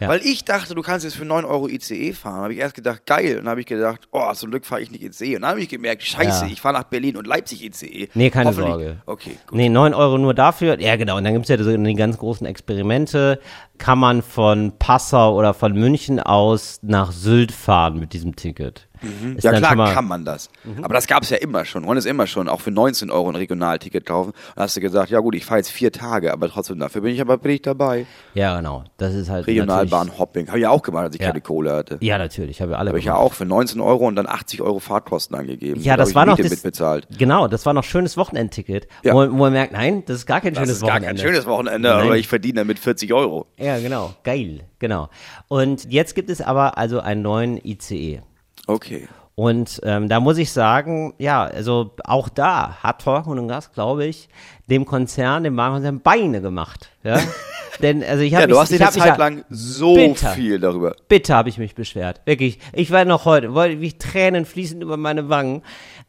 [0.00, 0.08] Ja.
[0.08, 2.42] Weil ich dachte, du kannst jetzt für 9 Euro ICE fahren.
[2.42, 3.38] habe ich erst gedacht, geil.
[3.38, 5.36] Und dann habe ich gedacht, oh, zum Glück fahre ich nicht ICE.
[5.36, 6.50] Und dann habe ich gemerkt, scheiße, Ja.
[6.52, 8.08] ich fahre nach Berlin und Leipzig ICE.
[8.14, 8.96] Nee, keine Sorge.
[9.06, 9.56] Okay, gut.
[9.56, 10.80] Nee, 9 Euro nur dafür.
[10.80, 11.16] Ja, genau.
[11.16, 13.38] Und dann gibt's ja so die ganz großen Experimente.
[13.78, 18.88] Kann man von Passau oder von München aus nach Sylt fahren mit diesem Ticket.
[19.36, 19.94] Ist Ja klar mal- Mhm.
[19.94, 20.48] kann man das.
[20.82, 21.84] Aber das gab es ja immer schon.
[21.84, 24.30] Man es immer schon auch für 19 Euro ein Regionalticket kaufen.
[24.30, 27.12] Und hast du gesagt, ja gut, ich fahre jetzt vier Tage, aber trotzdem dafür bin
[27.14, 28.06] ich aber bin ich dabei.
[28.34, 28.84] Ja, genau.
[28.96, 30.48] Das ist halt Regionalbahn-Hopping.
[30.48, 31.28] Habe ich ja auch gemacht, als ich Ja.
[31.28, 31.98] keine Kohle hatte.
[32.00, 32.60] Ja, natürlich.
[32.60, 35.36] Habe ich alle Habe ich ja auch für 19 Euro und dann 80 Euro Fahrtkosten
[35.36, 35.80] angegeben.
[35.80, 37.06] Ja, Da das war noch das, mitbezahlt.
[37.18, 39.14] Genau, das war noch schönes Wochenendticket, Ja.
[39.14, 41.20] wo, wo man merkt, nein, das ist gar kein Das schönes ist gar Wochenende.
[41.22, 42.06] kein schönes Wochenende, Nein.
[42.06, 43.46] aber ich verdiene damit 40 Euro.
[43.58, 44.14] Ja, genau.
[44.24, 45.08] Geil, genau.
[45.48, 48.22] Und jetzt gibt es aber also einen neuen ICE.
[48.66, 49.08] Okay.
[49.36, 54.06] Und ähm, da muss ich sagen, ja, also auch da hat Torkund und Gas, glaube
[54.06, 54.28] ich,
[54.70, 56.90] dem Konzern, dem Bahnkonzern Beine gemacht.
[57.02, 57.18] Ja?
[57.82, 60.30] Denn also ich habe Ja, du hast dich ich eine mich Zeit lang so Bitter.
[60.30, 60.94] viel darüber.
[61.08, 62.20] Bitte habe ich mich beschwert.
[62.24, 62.60] Wirklich.
[62.72, 65.62] Ich war noch heute, wollte wie Tränen fließen über meine Wangen.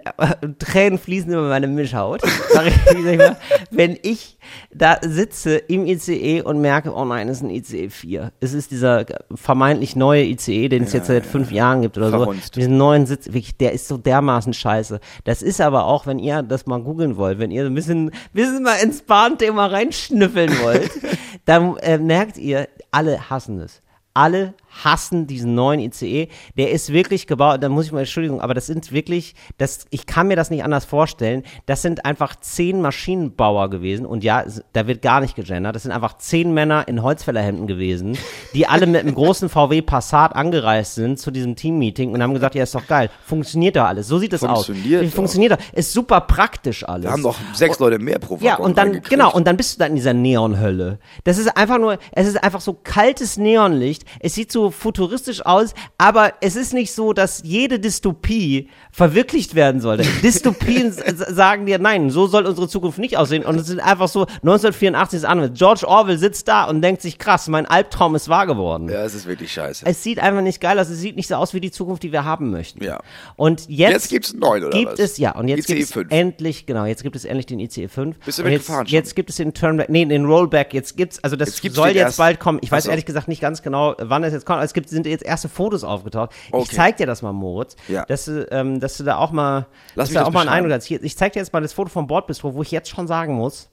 [0.59, 2.21] Tränen fließen über meine Mischhaut.
[2.53, 3.37] Sag ich, wie sag ich mal,
[3.71, 4.37] Wenn ich
[4.73, 8.31] da sitze im ICE und merke, oh nein, es ist ein ICE 4.
[8.39, 12.55] Es ist dieser vermeintlich neue ICE, den es jetzt seit fünf Jahren gibt oder Verhunzt.
[12.55, 12.59] so.
[12.59, 14.99] Diesen neuen Sitz, wirklich, der ist so dermaßen scheiße.
[15.23, 18.11] Das ist aber auch, wenn ihr das mal googeln wollt, wenn ihr so ein bisschen,
[18.33, 20.91] bisschen mal ins Bahnthema reinschnüffeln wollt,
[21.45, 23.81] dann äh, merkt ihr, alle hassen es.
[24.13, 24.53] Alle
[24.83, 26.27] hassen diesen neuen ICE.
[26.57, 30.05] Der ist wirklich gebaut, da muss ich mal, Entschuldigung, aber das sind wirklich, das, ich
[30.05, 31.43] kann mir das nicht anders vorstellen.
[31.65, 35.75] Das sind einfach zehn Maschinenbauer gewesen und ja, da wird gar nicht gegendert.
[35.75, 38.17] Das sind einfach zehn Männer in Holzfällerhemden gewesen,
[38.53, 42.55] die alle mit einem großen VW Passat angereist sind zu diesem Teammeeting und haben gesagt,
[42.55, 43.09] ja, ist doch geil.
[43.25, 44.07] Funktioniert doch alles.
[44.07, 44.65] So sieht es aus.
[44.65, 45.13] Funktioniert.
[45.13, 45.57] Funktioniert doch.
[45.73, 47.05] Ist super praktisch alles.
[47.05, 49.75] Wir haben noch sechs Leute mehr pro Ja, Waggon und dann, genau, und dann bist
[49.75, 50.99] du da in dieser Neonhölle.
[51.23, 54.05] Das ist einfach nur, es ist einfach so kaltes Neonlicht.
[54.19, 59.53] Es sieht so so futuristisch aus, aber es ist nicht so, dass jede Dystopie verwirklicht
[59.55, 60.03] werden sollte.
[60.23, 63.45] Dystopien sagen dir, nein, so soll unsere Zukunft nicht aussehen.
[63.45, 65.51] Und es sind einfach so, 1984 ist anders.
[65.53, 68.89] George Orwell sitzt da und denkt sich, krass, mein Albtraum ist wahr geworden.
[68.89, 69.85] Ja, es ist wirklich scheiße.
[69.85, 72.11] Es sieht einfach nicht geil aus, es sieht nicht so aus wie die Zukunft, die
[72.11, 72.83] wir haben möchten.
[72.83, 72.99] Ja.
[73.35, 74.99] Und jetzt, Jetzt gibt's einen neuen, oder gibt was?
[74.99, 76.07] es, ja, und jetzt ICE gibt es 5.
[76.11, 78.17] endlich, genau, jetzt gibt es endlich den ICE 5.
[78.19, 78.93] Bist du und jetzt, mitgefahren schon?
[78.93, 82.17] jetzt gibt es den Turnback, nee, den Rollback, jetzt gibt's, also das Jetzt soll jetzt
[82.17, 82.59] bald kommen.
[82.61, 82.89] Ich weiß so.
[82.89, 85.47] ehrlich gesagt nicht ganz genau, wann es jetzt kommt, aber es gibt, sind jetzt erste
[85.49, 86.31] Fotos aufgetaucht.
[86.47, 86.75] Ich Okay.
[86.75, 88.05] zeig dir das mal, Moritz, Ja.
[88.05, 90.49] dass, du, ähm, dass du da auch mal, Lass dass mich da auch mal einen.
[90.49, 90.89] Eindruck hast.
[90.89, 93.69] Ich zeig dir jetzt mal das Foto vom Bordbistro, wo ich jetzt schon sagen muss,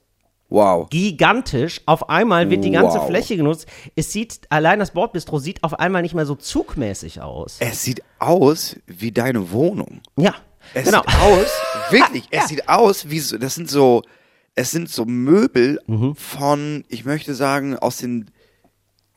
[0.48, 0.90] Wow.
[0.90, 1.80] gigantisch.
[1.86, 3.06] Auf einmal wird die ganze Wow.
[3.06, 3.66] Fläche genutzt.
[3.96, 7.56] Es sieht, allein das Bordbistro sieht auf einmal nicht mehr so zugmäßig aus.
[7.60, 10.02] Es sieht aus wie deine Wohnung.
[10.16, 10.34] Ja,
[10.74, 11.00] Es genau.
[11.02, 11.46] sieht aus,
[11.90, 14.02] wirklich, es sieht aus wie so, das sind so,
[14.54, 16.14] es sind so Möbel Mhm.
[16.16, 18.30] von, ich möchte sagen, aus den,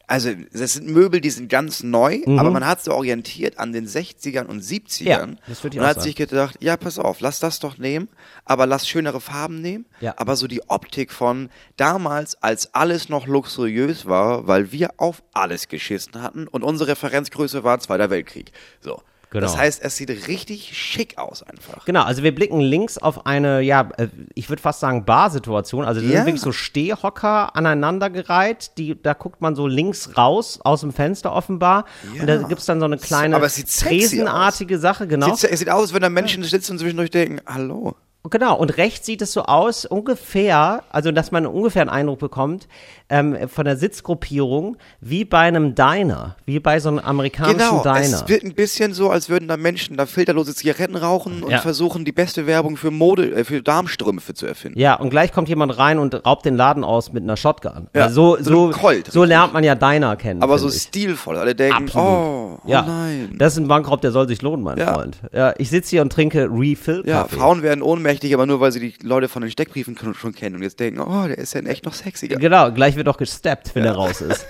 [0.07, 3.87] also das sind Möbel, die sind ganz neu, aber man hat so orientiert an den
[3.87, 5.31] 60ern und 70ern Mhm.
[5.33, 6.03] Ja, das würd ich und hat sagen.
[6.03, 8.07] sich gedacht, ja, pass auf, lass das doch nehmen,
[8.45, 10.13] aber lass schönere Farben nehmen, Ja.
[10.17, 15.67] aber so die Optik von damals, als alles noch luxuriös war, weil wir auf alles
[15.67, 18.51] geschissen hatten und unsere Referenzgröße war Zweiter Weltkrieg.
[18.81, 19.01] So.
[19.35, 19.47] Genau.
[19.47, 21.83] Das heißt, es sieht richtig schick aus einfach.
[21.83, 25.83] Genau, also wir blicken links auf eine, ja, äh, ich würde fast sagen Barsituation.
[25.83, 26.17] Also das Ja.
[26.19, 28.77] sind wirklich so Stehhocker aneinandergereiht.
[28.77, 31.83] Die, da guckt man so links raus aus dem Fenster offenbar.
[32.17, 32.47] Und da Ja.
[32.47, 35.35] gibt's dann so eine kleine es Tresenartige Sache, genau.
[35.35, 37.95] Sieht, es sieht aus, als wenn da Menschen sitzen und zwischendurch denken, hallo.
[38.29, 42.67] Genau, und rechts sieht es so aus, ungefähr, also dass man ungefähr einen Eindruck bekommt,
[43.09, 47.99] ähm, von der Sitzgruppierung, wie bei einem Diner, wie bei so einem amerikanischen Genau, Diner.
[47.99, 51.59] es wird ein bisschen so, als würden da Menschen da filterlose Zigaretten rauchen und Ja.
[51.59, 54.79] versuchen, die beste Werbung für Mode, äh, für Darmstrümpfe zu erfinden.
[54.79, 57.87] Ja, und gleich kommt jemand rein und raubt den Laden aus mit einer Shotgun.
[57.93, 60.41] Ja, also so, so so, Colt, so lernt man ja Diner kennen.
[60.41, 60.81] Aber so ich.
[60.81, 61.37] stilvoll.
[61.37, 62.07] Alle denken, Absolut.
[62.07, 63.35] oh, oh ja, nein.
[63.37, 64.93] das ist ein Bankraub, der soll sich lohnen, mein Ja.
[64.95, 65.17] Freund.
[65.31, 67.35] Ja, ich sitze hier und trinke Refill ja, Kaffee.
[67.35, 70.63] Frauen werden ohnmächtig, aber nur weil sie die Leute von den Steckbriefen schon kennen und
[70.63, 72.37] jetzt denken, oh, der ist ja echt noch sexiger.
[72.37, 74.45] Genau, gleich wird auch gesteppt, wenn er raus ist.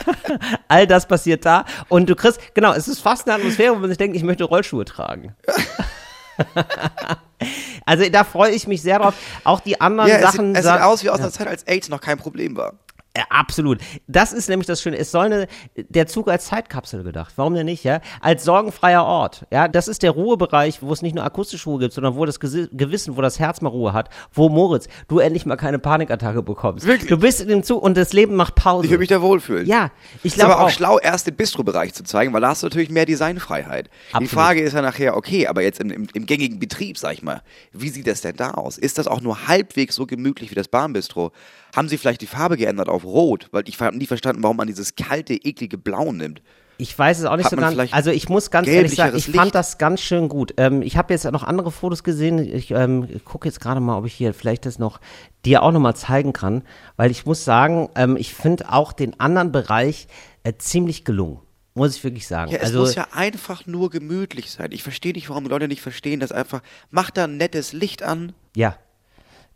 [0.68, 3.88] All das passiert da und du kriegst, genau, es ist fast eine Atmosphäre, wo man
[3.88, 5.34] sich denkt, ich möchte Rollschuhe tragen.
[7.86, 9.14] also da freue ich mich sehr drauf.
[9.44, 10.54] Auch die anderen Ja, es, Sachen.
[10.54, 12.74] sieht, es sieht aus wie aus einer Zeit, als AIDS noch kein Problem war.
[13.16, 13.78] Ja, absolut.
[14.06, 14.96] Das ist nämlich das Schöne.
[14.96, 15.46] Es soll eine,
[15.76, 17.34] der Zug als Zeitkapsel gedacht.
[17.36, 18.00] Warum denn nicht, ja?
[18.22, 19.46] Als sorgenfreier Ort.
[19.50, 22.40] Ja, das ist der Ruhebereich, wo es nicht nur akustische Ruhe gibt, sondern wo das
[22.40, 26.86] Gewissen, wo das Herz mal Ruhe hat, wo Moritz, du endlich mal keine Panikattacke bekommst.
[26.86, 27.10] Wirklich?
[27.10, 28.86] Du bist in dem Zug und das Leben macht Pause.
[28.86, 29.66] Ich würde mich da wohlfühlen.
[29.66, 29.90] ja,
[30.22, 30.70] ich ist glaube aber auch, auch.
[30.70, 33.86] schlau, erst den Bistro-Bereich zu zeigen, weil da hast du natürlich mehr Designfreiheit.
[33.88, 34.30] Die Absolut.
[34.30, 37.42] Frage ist ja nachher, okay, aber jetzt im, im, im gängigen Betrieb, sag ich mal,
[37.72, 38.78] wie sieht das denn da aus?
[38.78, 41.30] Ist das auch nur halbwegs so gemütlich wie das Bahnbistro?
[41.74, 43.48] Haben sie vielleicht die Farbe geändert auf Rot?
[43.50, 46.42] Weil ich habe nie verstanden, warum man dieses kalte, eklige Blau nimmt.
[46.78, 47.92] Ich weiß es auch nicht Hat so ganz.
[47.92, 49.54] Also ich muss ganz ehrlich sagen, ich gelblicheres fand Licht?
[49.54, 50.54] das ganz schön gut.
[50.56, 52.38] Ähm, ich habe jetzt noch andere Fotos gesehen.
[52.38, 55.00] Ich ähm, gucke jetzt gerade mal, ob ich hier vielleicht das noch
[55.44, 56.62] dir auch noch mal zeigen kann,
[56.96, 60.08] weil ich muss sagen, ähm, ich finde auch den anderen Bereich
[60.42, 61.38] äh, ziemlich gelungen.
[61.74, 62.50] Muss ich wirklich sagen.
[62.50, 64.72] Ja, es also muss ja einfach nur gemütlich sein.
[64.72, 68.34] Ich verstehe nicht, warum Leute nicht verstehen, dass einfach, mach da ein nettes Licht an.
[68.54, 68.76] Ja.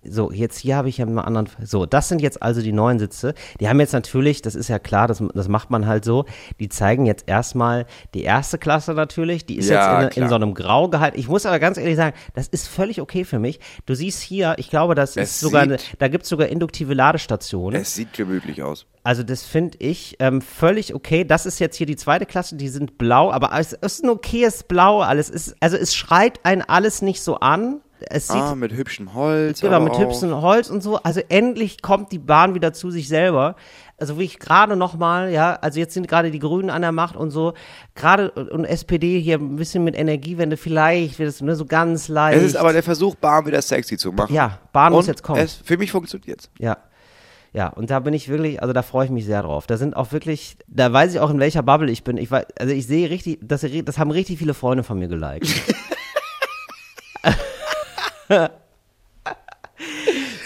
[0.05, 1.49] So, jetzt hier habe ich ja mal anderen.
[1.62, 3.34] So, das sind jetzt also die neuen Sitze.
[3.61, 6.24] Die haben jetzt natürlich, das ist ja klar, das, das macht man halt so.
[6.61, 9.47] Die zeigen jetzt erstmal die erste Klasse natürlich.
[9.47, 11.18] Die ist Ja, jetzt in, in so einem Grau gehalten.
[11.18, 13.61] Ich muss aber ganz ehrlich sagen, das ist völlig okay für mich.
[13.84, 16.94] Du siehst hier, ich glaube, das Es ist sogar, eine, da gibt es sogar induktive
[16.94, 17.80] Ladestationen.
[17.80, 18.86] Es sieht gemütlich aus.
[19.03, 21.24] Also das finde ich ähm, völlig okay.
[21.24, 24.64] Das ist jetzt hier die zweite Klasse, die sind blau, aber es ist ein okayes
[24.64, 25.01] Blau.
[25.01, 27.80] Alles ist, also es schreit einen alles nicht so an.
[28.01, 29.61] Es sieht Ah, mit hübschem Holz.
[29.61, 30.97] Genau, mit hübschen Holz und so.
[30.97, 33.57] Also endlich kommt die Bahn wieder zu sich selber.
[33.99, 36.92] Also wie ich gerade noch mal, ja, also jetzt sind gerade die Grünen an der
[36.92, 37.55] Macht und so.
[37.94, 42.36] Gerade und SPD hier ein bisschen mit Energiewende, vielleicht wird es ne, so ganz leicht.
[42.38, 44.34] Es ist aber der Versuch, Bahn wieder sexy zu machen.
[44.34, 45.40] Ja, Bahn muss Und jetzt kommen.
[45.40, 46.76] Es, für mich funktioniert Ja.
[47.53, 49.66] Ja, und da bin ich wirklich, also da freue ich mich sehr drauf.
[49.66, 52.18] Da sind auch wirklich, da weiß ich auch, in welcher Bubble ich bin.
[52.18, 55.49] Ich weiß, also ich sehe richtig, das, das haben richtig viele Freunde von mir geliked.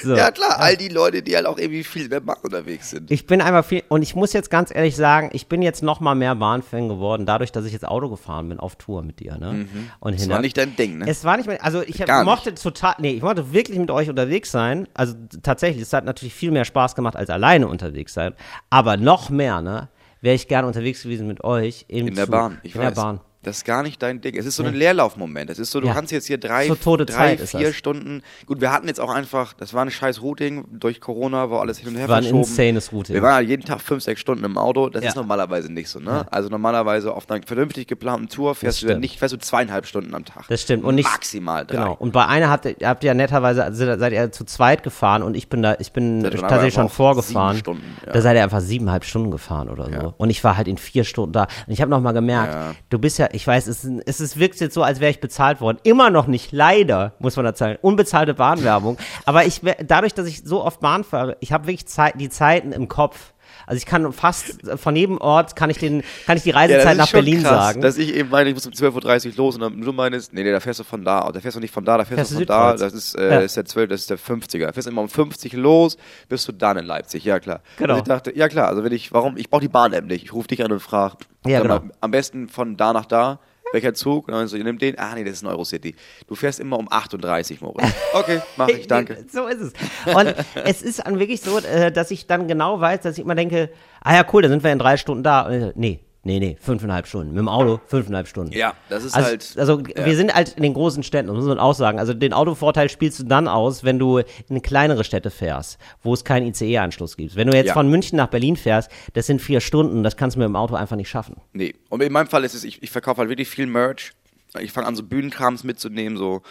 [0.03, 0.15] so.
[0.15, 3.11] Ja klar, all die Leute, die halt auch irgendwie viel mehr machen unterwegs sind.
[3.11, 6.01] Ich bin einfach viel, und ich muss jetzt ganz ehrlich sagen, ich bin jetzt noch
[6.01, 9.37] mal mehr Bahnfan geworden, dadurch, dass ich jetzt Auto gefahren bin auf Tour mit dir,
[9.37, 9.67] ne?
[10.01, 11.07] Und Das war nicht dein Ding, ne?
[11.09, 14.09] Es war nicht mehr, also ich hab, mochte total, nee, ich wollte wirklich mit euch
[14.09, 14.89] unterwegs sein.
[14.95, 18.35] Also tatsächlich, es hat natürlich viel mehr Spaß gemacht als alleine unterwegs sein.
[18.69, 19.89] Aber noch mehr, ne?
[20.23, 22.33] Wäre ich gerne unterwegs gewesen mit euch im In der Zug.
[22.33, 22.97] Bahn, ich In der weiß.
[22.97, 23.21] Bahn.
[23.43, 24.37] Das ist gar nicht dein Ding.
[24.37, 25.49] Es ist so ein Leerlaufmoment.
[25.49, 25.95] Es ist so, du Ja.
[25.95, 27.73] kannst jetzt hier drei, So drei vier.
[27.73, 28.21] Stunden.
[28.45, 30.67] Gut, wir hatten jetzt auch einfach, das war ein scheiß Routing.
[30.71, 32.43] Durch Corona war alles hin und her War ein verschoben.
[32.43, 33.15] insanes Routing.
[33.15, 34.91] Wir waren halt jeden Tag fünf, sechs Stunden im Auto.
[34.91, 35.09] Das Ja.
[35.09, 36.27] ist normalerweise nicht so, ne?
[36.31, 39.01] Also normalerweise auf einer vernünftig geplanten Tour fährst du ja stimmt.
[39.01, 40.45] nicht, fährst du zweieinhalb Stunden am Tag.
[40.49, 40.85] Das stimmt.
[40.85, 41.77] Und nicht, Maximal drei.
[41.77, 41.97] Genau.
[41.99, 45.23] Und bei einer habt ihr, habt ihr ja netterweise, also seid ihr zu zweit gefahren
[45.23, 47.57] und ich bin da, ich bin dann tatsächlich schon vorgefahren.
[47.57, 48.13] Stunden, ja.
[48.13, 49.91] Da seid ihr einfach siebeneinhalb Stunden gefahren oder so.
[49.93, 50.15] Ja.
[50.19, 51.45] Und ich war halt in vier Stunden da.
[51.67, 52.75] Und ich habe noch mal gemerkt, Ja.
[52.91, 55.61] du bist ja, ich weiß, es, es ist, wirkt jetzt so, als wäre ich bezahlt
[55.61, 55.79] worden.
[55.83, 57.79] Immer noch nicht, leider, muss man da sagen.
[57.83, 58.99] Unbezahlte Bahnwerbung.
[59.25, 62.73] Aber ich, dadurch, dass ich so oft Bahn fahre, ich habe wirklich Zeit, die Zeiten
[62.73, 63.33] im Kopf.
[63.71, 67.07] Also ich kann fast von jedem Ort kann ich den, kann ich die Reisezeit nach
[67.07, 67.81] schon Berlin krass, sagen.
[67.83, 70.43] Dass ich eben meine, ich muss um 12.30 Uhr los und dann du meinst, nee,
[70.43, 72.33] nee, da fährst du von da, da fährst du nicht von da, da fährst, Fährst
[72.33, 73.39] du von da, das ist, äh, Ja.
[73.39, 74.67] ist der 12, das ist der 50er.
[74.67, 75.99] Da fährst du immer um 50 los,
[76.29, 77.61] bist du dann in Leipzig, ja klar.
[77.77, 77.93] Genau.
[77.95, 80.33] Also ich dachte, ja klar, also wenn ich, warum, ich brauche die Bahn-App nicht, ich
[80.33, 81.81] rufe dich an und frage, Ja, genau.
[82.01, 83.39] am besten von da nach da,
[83.73, 84.29] welcher Zug?
[84.29, 85.95] Und dann so, ihr nehmt den, ah nee, das ist ein Eurocity.
[86.27, 87.87] Du fährst immer um 38, Moritz.
[88.13, 89.25] Okay, mach ich, danke.
[89.31, 89.73] So ist es.
[90.15, 93.35] Und es ist dann wirklich so, äh, dass ich dann genau weiß, dass ich immer
[93.35, 95.73] denke, ah ja, cool, dann sind wir in drei Stunden da.
[95.75, 97.31] Nee, nee, nee, fünfeinhalb Stunden.
[97.33, 98.53] Mit dem Auto fünfeinhalb Stunden.
[98.53, 100.05] Ja, das ist also, halt- Also ja.
[100.07, 101.99] wir sind halt in den großen Städten, das muss man auch sagen.
[101.99, 106.25] Also den Autovorteil spielst du dann aus, wenn du in kleinere Städte fährst, wo es
[106.25, 107.37] keinen ICE-Anschluss gibt.
[107.37, 107.73] Wenn du jetzt Ja.
[107.75, 110.75] von München nach Berlin fährst, das sind vier Stunden, das kannst du mit dem Auto
[110.75, 111.37] einfach nicht schaffen.
[111.53, 111.75] Nee.
[111.89, 114.13] Und in meinem Fall ist es, ich, ich verkaufe halt wirklich viel Merch.
[114.59, 116.43] Ich fange an, so Bühnenkrams mitzunehmen, so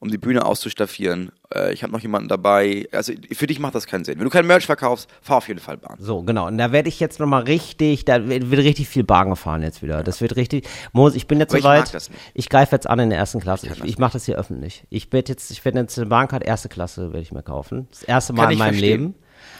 [0.00, 1.30] um die Bühne auszustaffieren.
[1.54, 2.86] Äh, ich habe noch jemanden dabei.
[2.92, 4.18] Also für dich macht das keinen Sinn.
[4.18, 5.96] Wenn du kein Merch verkaufst, fahr auf jeden Fall Bahn.
[5.98, 6.46] So, genau.
[6.46, 10.02] Und da werde ich jetzt nochmal richtig, da wird richtig viel Bahn gefahren jetzt wieder.
[10.02, 10.66] Das wird richtig.
[10.92, 11.92] Moos, ich bin jetzt ich soweit.
[11.94, 12.20] das nicht.
[12.34, 13.66] Ich greife jetzt an in der ersten Klasse.
[13.66, 14.84] Ich, das ich mache das hier öffentlich.
[14.90, 17.88] Ich werde jetzt, ich werde jetzt eine Bahncard erste Klasse werde ich mir kaufen.
[17.90, 19.00] Das erste Mal Kann in ich meinem verstehen.
[19.00, 19.14] Leben.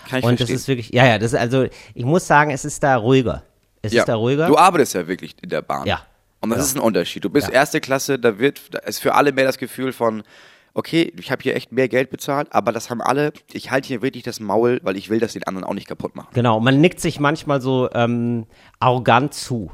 [0.08, 0.56] Kann ich Und das verstehen.
[0.56, 3.42] ist wirklich, ja, ja, das ist also, ich muss sagen, es ist da ruhiger.
[3.82, 4.02] Es ja.
[4.02, 4.46] ist da ruhiger.
[4.46, 5.86] Du arbeitest ja wirklich in der Bahn.
[5.86, 6.02] Ja.
[6.50, 6.72] Und das Ja.
[6.72, 7.24] ist ein Unterschied.
[7.24, 7.54] Du bist Ja.
[7.54, 10.22] erste Klasse, da wird, da ist für alle mehr das Gefühl von,
[10.74, 14.02] okay, ich habe hier echt mehr Geld bezahlt, aber das haben alle, ich halte hier
[14.02, 16.28] wirklich das Maul, weil ich will das den anderen auch nicht kaputt machen.
[16.34, 18.46] Genau, man nickt sich manchmal so ähm,
[18.80, 19.70] arrogant zu.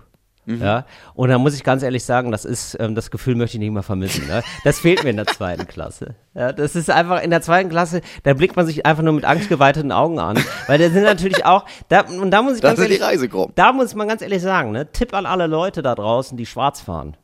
[0.57, 0.63] Mhm.
[0.63, 0.85] Ja,
[1.15, 3.71] und da muss ich ganz ehrlich sagen, das ist, ähm, das Gefühl möchte ich nicht
[3.73, 4.27] mehr vermissen.
[4.27, 4.43] Ne?
[4.65, 6.15] Das fehlt mir in der zweiten Klasse.
[6.35, 9.25] Ja, das ist einfach in der zweiten Klasse, da blickt man sich einfach nur mit
[9.25, 10.39] angstgeweiteten Augen an.
[10.67, 13.53] Weil da sind natürlich auch, da, und da muss ich Das ganz ehrlich, Reisegruppen.
[13.55, 14.91] da muss man ganz ehrlich sagen, ne?
[14.91, 17.17] Tipp an alle Leute da draußen, die schwarz fahren.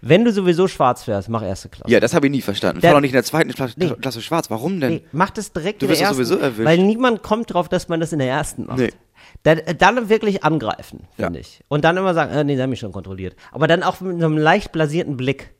[0.00, 1.90] Wenn du sowieso schwarz fährst, mach erste Klasse.
[1.90, 2.80] Ja, das habe ich nie verstanden.
[2.80, 3.90] Der- Fahr doch nicht in der zweiten Klasse, Nee.
[4.00, 4.48] Klasse schwarz.
[4.50, 4.92] Warum denn?
[4.94, 6.64] Nee, mach das direkt Du in der wirst doch ersten, sowieso erwischt.
[6.66, 8.78] weil niemand kommt drauf, dass man das in der ersten macht.
[8.78, 8.92] Nee.
[9.46, 11.40] Dann, äh, dann wirklich angreifen, finde Ja.
[11.40, 11.60] ich.
[11.68, 13.36] Und dann immer sagen, äh, nee, sie haben mich schon kontrolliert.
[13.52, 15.54] Aber dann auch mit einem leicht blasierten Blick.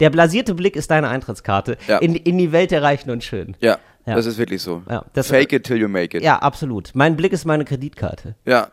[0.00, 1.98] Der blasierte Blick ist deine Eintrittskarte Ja.
[1.98, 3.56] in, in die Welt der Reichen und Schönen.
[3.60, 4.16] Ja, Ja.
[4.16, 4.82] das ist wirklich so.
[4.90, 6.24] Ja, das- Fake it till you make it.
[6.24, 6.90] Ja, absolut.
[6.94, 8.34] Mein Blick ist meine Kreditkarte.
[8.44, 8.68] Ja.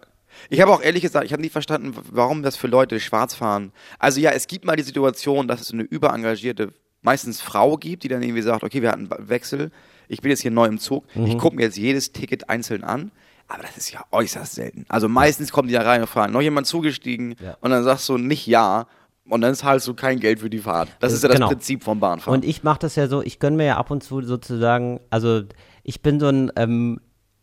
[0.49, 3.71] Ich habe auch ehrlich gesagt, ich habe nicht verstanden, warum das für Leute schwarz fahren.
[3.99, 8.07] Also ja, es gibt mal die Situation, dass es eine überengagierte, meistens Frau gibt, die
[8.07, 9.71] dann irgendwie sagt, okay, wir hatten einen Wechsel,
[10.09, 11.27] ich bin jetzt hier neu im Zug, Mhm.
[11.27, 13.11] ich gucke mir jetzt jedes Ticket einzeln an.
[13.47, 14.85] Aber das ist ja äußerst selten.
[14.89, 17.35] Also meistens kommen die da rein und fragen, noch jemand zugestiegen?
[17.43, 17.55] Ja.
[17.61, 18.87] Und dann sagst du nicht ja.
[19.27, 20.89] Und dann zahlst du kein Geld für die Fahrt.
[20.99, 21.47] Das ist ja das Genau.
[21.47, 22.39] Prinzip vom Bahnfahren.
[22.41, 25.41] Und ich mache das ja so, ich gönne mir ja ab und zu sozusagen, also
[25.83, 26.99] ich bin so ein, ähm,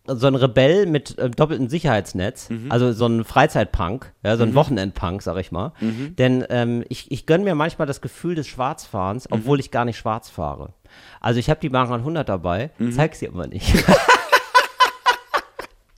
[0.06, 2.70] so ein Rebell mit äh, doppeltem Sicherheitsnetz, Mhm.
[2.72, 5.72] also so ein Freizeitpunk, ja, so ein Wochenendpunk, sag ich mal.
[5.80, 6.14] Mhm.
[6.16, 9.36] Denn ähm, ich, ich gönne mir manchmal das Gefühl des Schwarzfahrens, Mhm.
[9.36, 10.74] obwohl ich gar nicht schwarz fahre.
[11.20, 12.92] Also ich habe die Bahn 100 dabei, Mhm.
[12.92, 13.72] zeig sie aber nicht.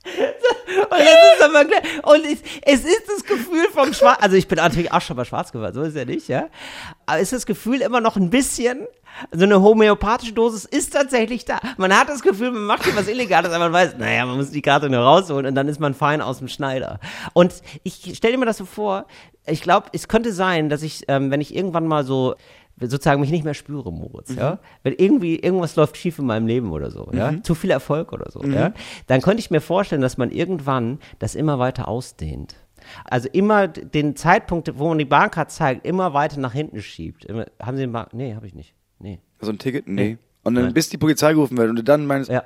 [0.05, 1.01] Und,
[1.39, 1.81] das klar.
[2.03, 5.25] und es, es ist das Gefühl vom Schwarz, also ich bin natürlich auch schon mal
[5.25, 6.47] schwarz geworden, so ist ja nicht, ja.
[7.05, 8.87] Aber ist das Gefühl immer noch ein bisschen,
[9.31, 11.59] so eine homöopathische Dosis ist tatsächlich da.
[11.77, 14.51] Man hat das Gefühl, man macht hier was Illegales, aber man weiß, naja, man muss
[14.51, 16.99] die Karte nur rausholen und dann ist man fein aus dem Schneider.
[17.33, 17.53] Und
[17.83, 19.05] ich stelle mir das so vor,
[19.47, 22.35] ich glaube, es könnte sein, dass ich, ähm, wenn ich irgendwann mal so
[22.79, 26.71] sozusagen mich nicht mehr spüre, Moritz, ja, wenn irgendwie irgendwas läuft schief in meinem Leben
[26.71, 28.73] oder so, ja, zu viel Erfolg oder so, ja,
[29.07, 32.55] dann könnte ich mir vorstellen, dass man irgendwann das immer weiter ausdehnt.
[33.05, 37.25] Also immer den Zeitpunkt, wo man die Bahncard zeigt, immer weiter nach hinten schiebt.
[37.25, 38.07] Immer, haben Sie den Bahn?
[38.11, 38.75] Nee, habe ich nicht.
[38.99, 39.19] Nee.
[39.41, 39.87] so ein Ticket?
[39.87, 40.17] Nee.
[40.43, 40.73] Und dann Nein.
[40.73, 42.43] bis die Polizei gerufen wird und du dann meinst, Ja.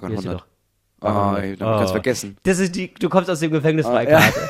[0.00, 0.34] Sie 100.
[0.40, 0.46] doch.
[1.02, 2.36] Ah, dann kannst du vergessen.
[2.42, 4.40] Das ist die, du kommst aus dem Gefängnis Ah, Freikarte.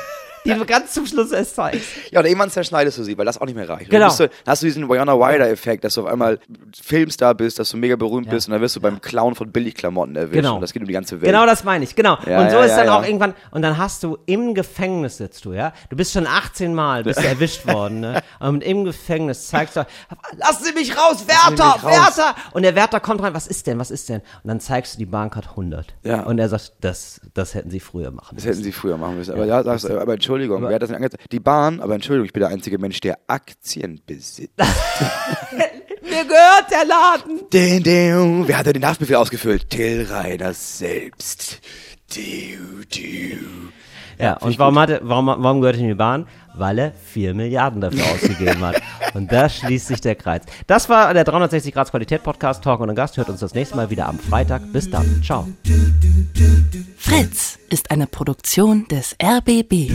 [0.53, 1.87] Die du ganz zum Schluss erst zeigst.
[2.11, 3.89] Ja, oder irgendwann zerschneidest du sie, weil das auch nicht mehr reicht.
[3.89, 4.09] Genau.
[4.09, 6.39] Du, dann hast du diesen Wyona Ryder-Effekt, dass du auf einmal
[6.81, 8.33] Filmstar bist, dass du mega berühmt Ja.
[8.33, 10.33] bist und dann wirst du beim Clown von Billigklamotten erwischt.
[10.33, 10.55] Genau.
[10.55, 11.31] Und das geht um die ganze Welt.
[11.31, 12.17] Genau das meine ich, genau.
[12.25, 15.45] Ja, und so ja, ist dann auch irgendwann, und dann hast du im Gefängnis sitzt
[15.45, 15.73] du, ja.
[15.89, 18.21] Du bist schon 18 Mal, bist du erwischt worden, ne?
[18.39, 19.85] Und im Gefängnis zeigst du,
[20.37, 22.17] lass sie mich raus, Wärter, mich raus.
[22.17, 22.35] Wärter!
[22.53, 24.21] Und der Wärter kommt rein, was ist denn, was ist denn?
[24.43, 25.93] Und dann zeigst du die Bahncard 100.
[26.03, 26.23] Ja.
[26.23, 28.47] Und er sagt, das, das hätten sie früher machen Das müssen.
[28.55, 29.33] hätten sie früher machen müssen.
[29.33, 31.31] Aber ja, sagst du, aber entschuldige, Entschuldigung, wer hat das denn angezeigt?
[31.31, 34.53] Die Bahn, aber Entschuldigung, ich bin der einzige Mensch, der Aktien besitzt.
[34.57, 37.49] Mir gehört der Laden.
[37.51, 39.69] Den, den, wer hat denn den Haftbefehl ausgefüllt?
[39.69, 41.59] Till Reiners selbst.
[42.13, 42.21] Du,
[42.85, 43.71] du.
[44.19, 46.27] Ja, und warum, hatte, warum, warum gehört er in die Bahn?
[46.55, 48.81] Weil er 4 Milliarden dafür ausgegeben hat.
[49.13, 50.41] Und da schließt sich der Kreis.
[50.65, 53.17] Das war der 360 Grad Qualität Podcast Talk und ein Gast.
[53.17, 54.61] Hört uns das nächste Mal wieder am Freitag.
[54.73, 55.21] Bis dann.
[55.23, 55.47] Ciao.
[56.97, 59.91] Fritz ist eine Produktion des RBB.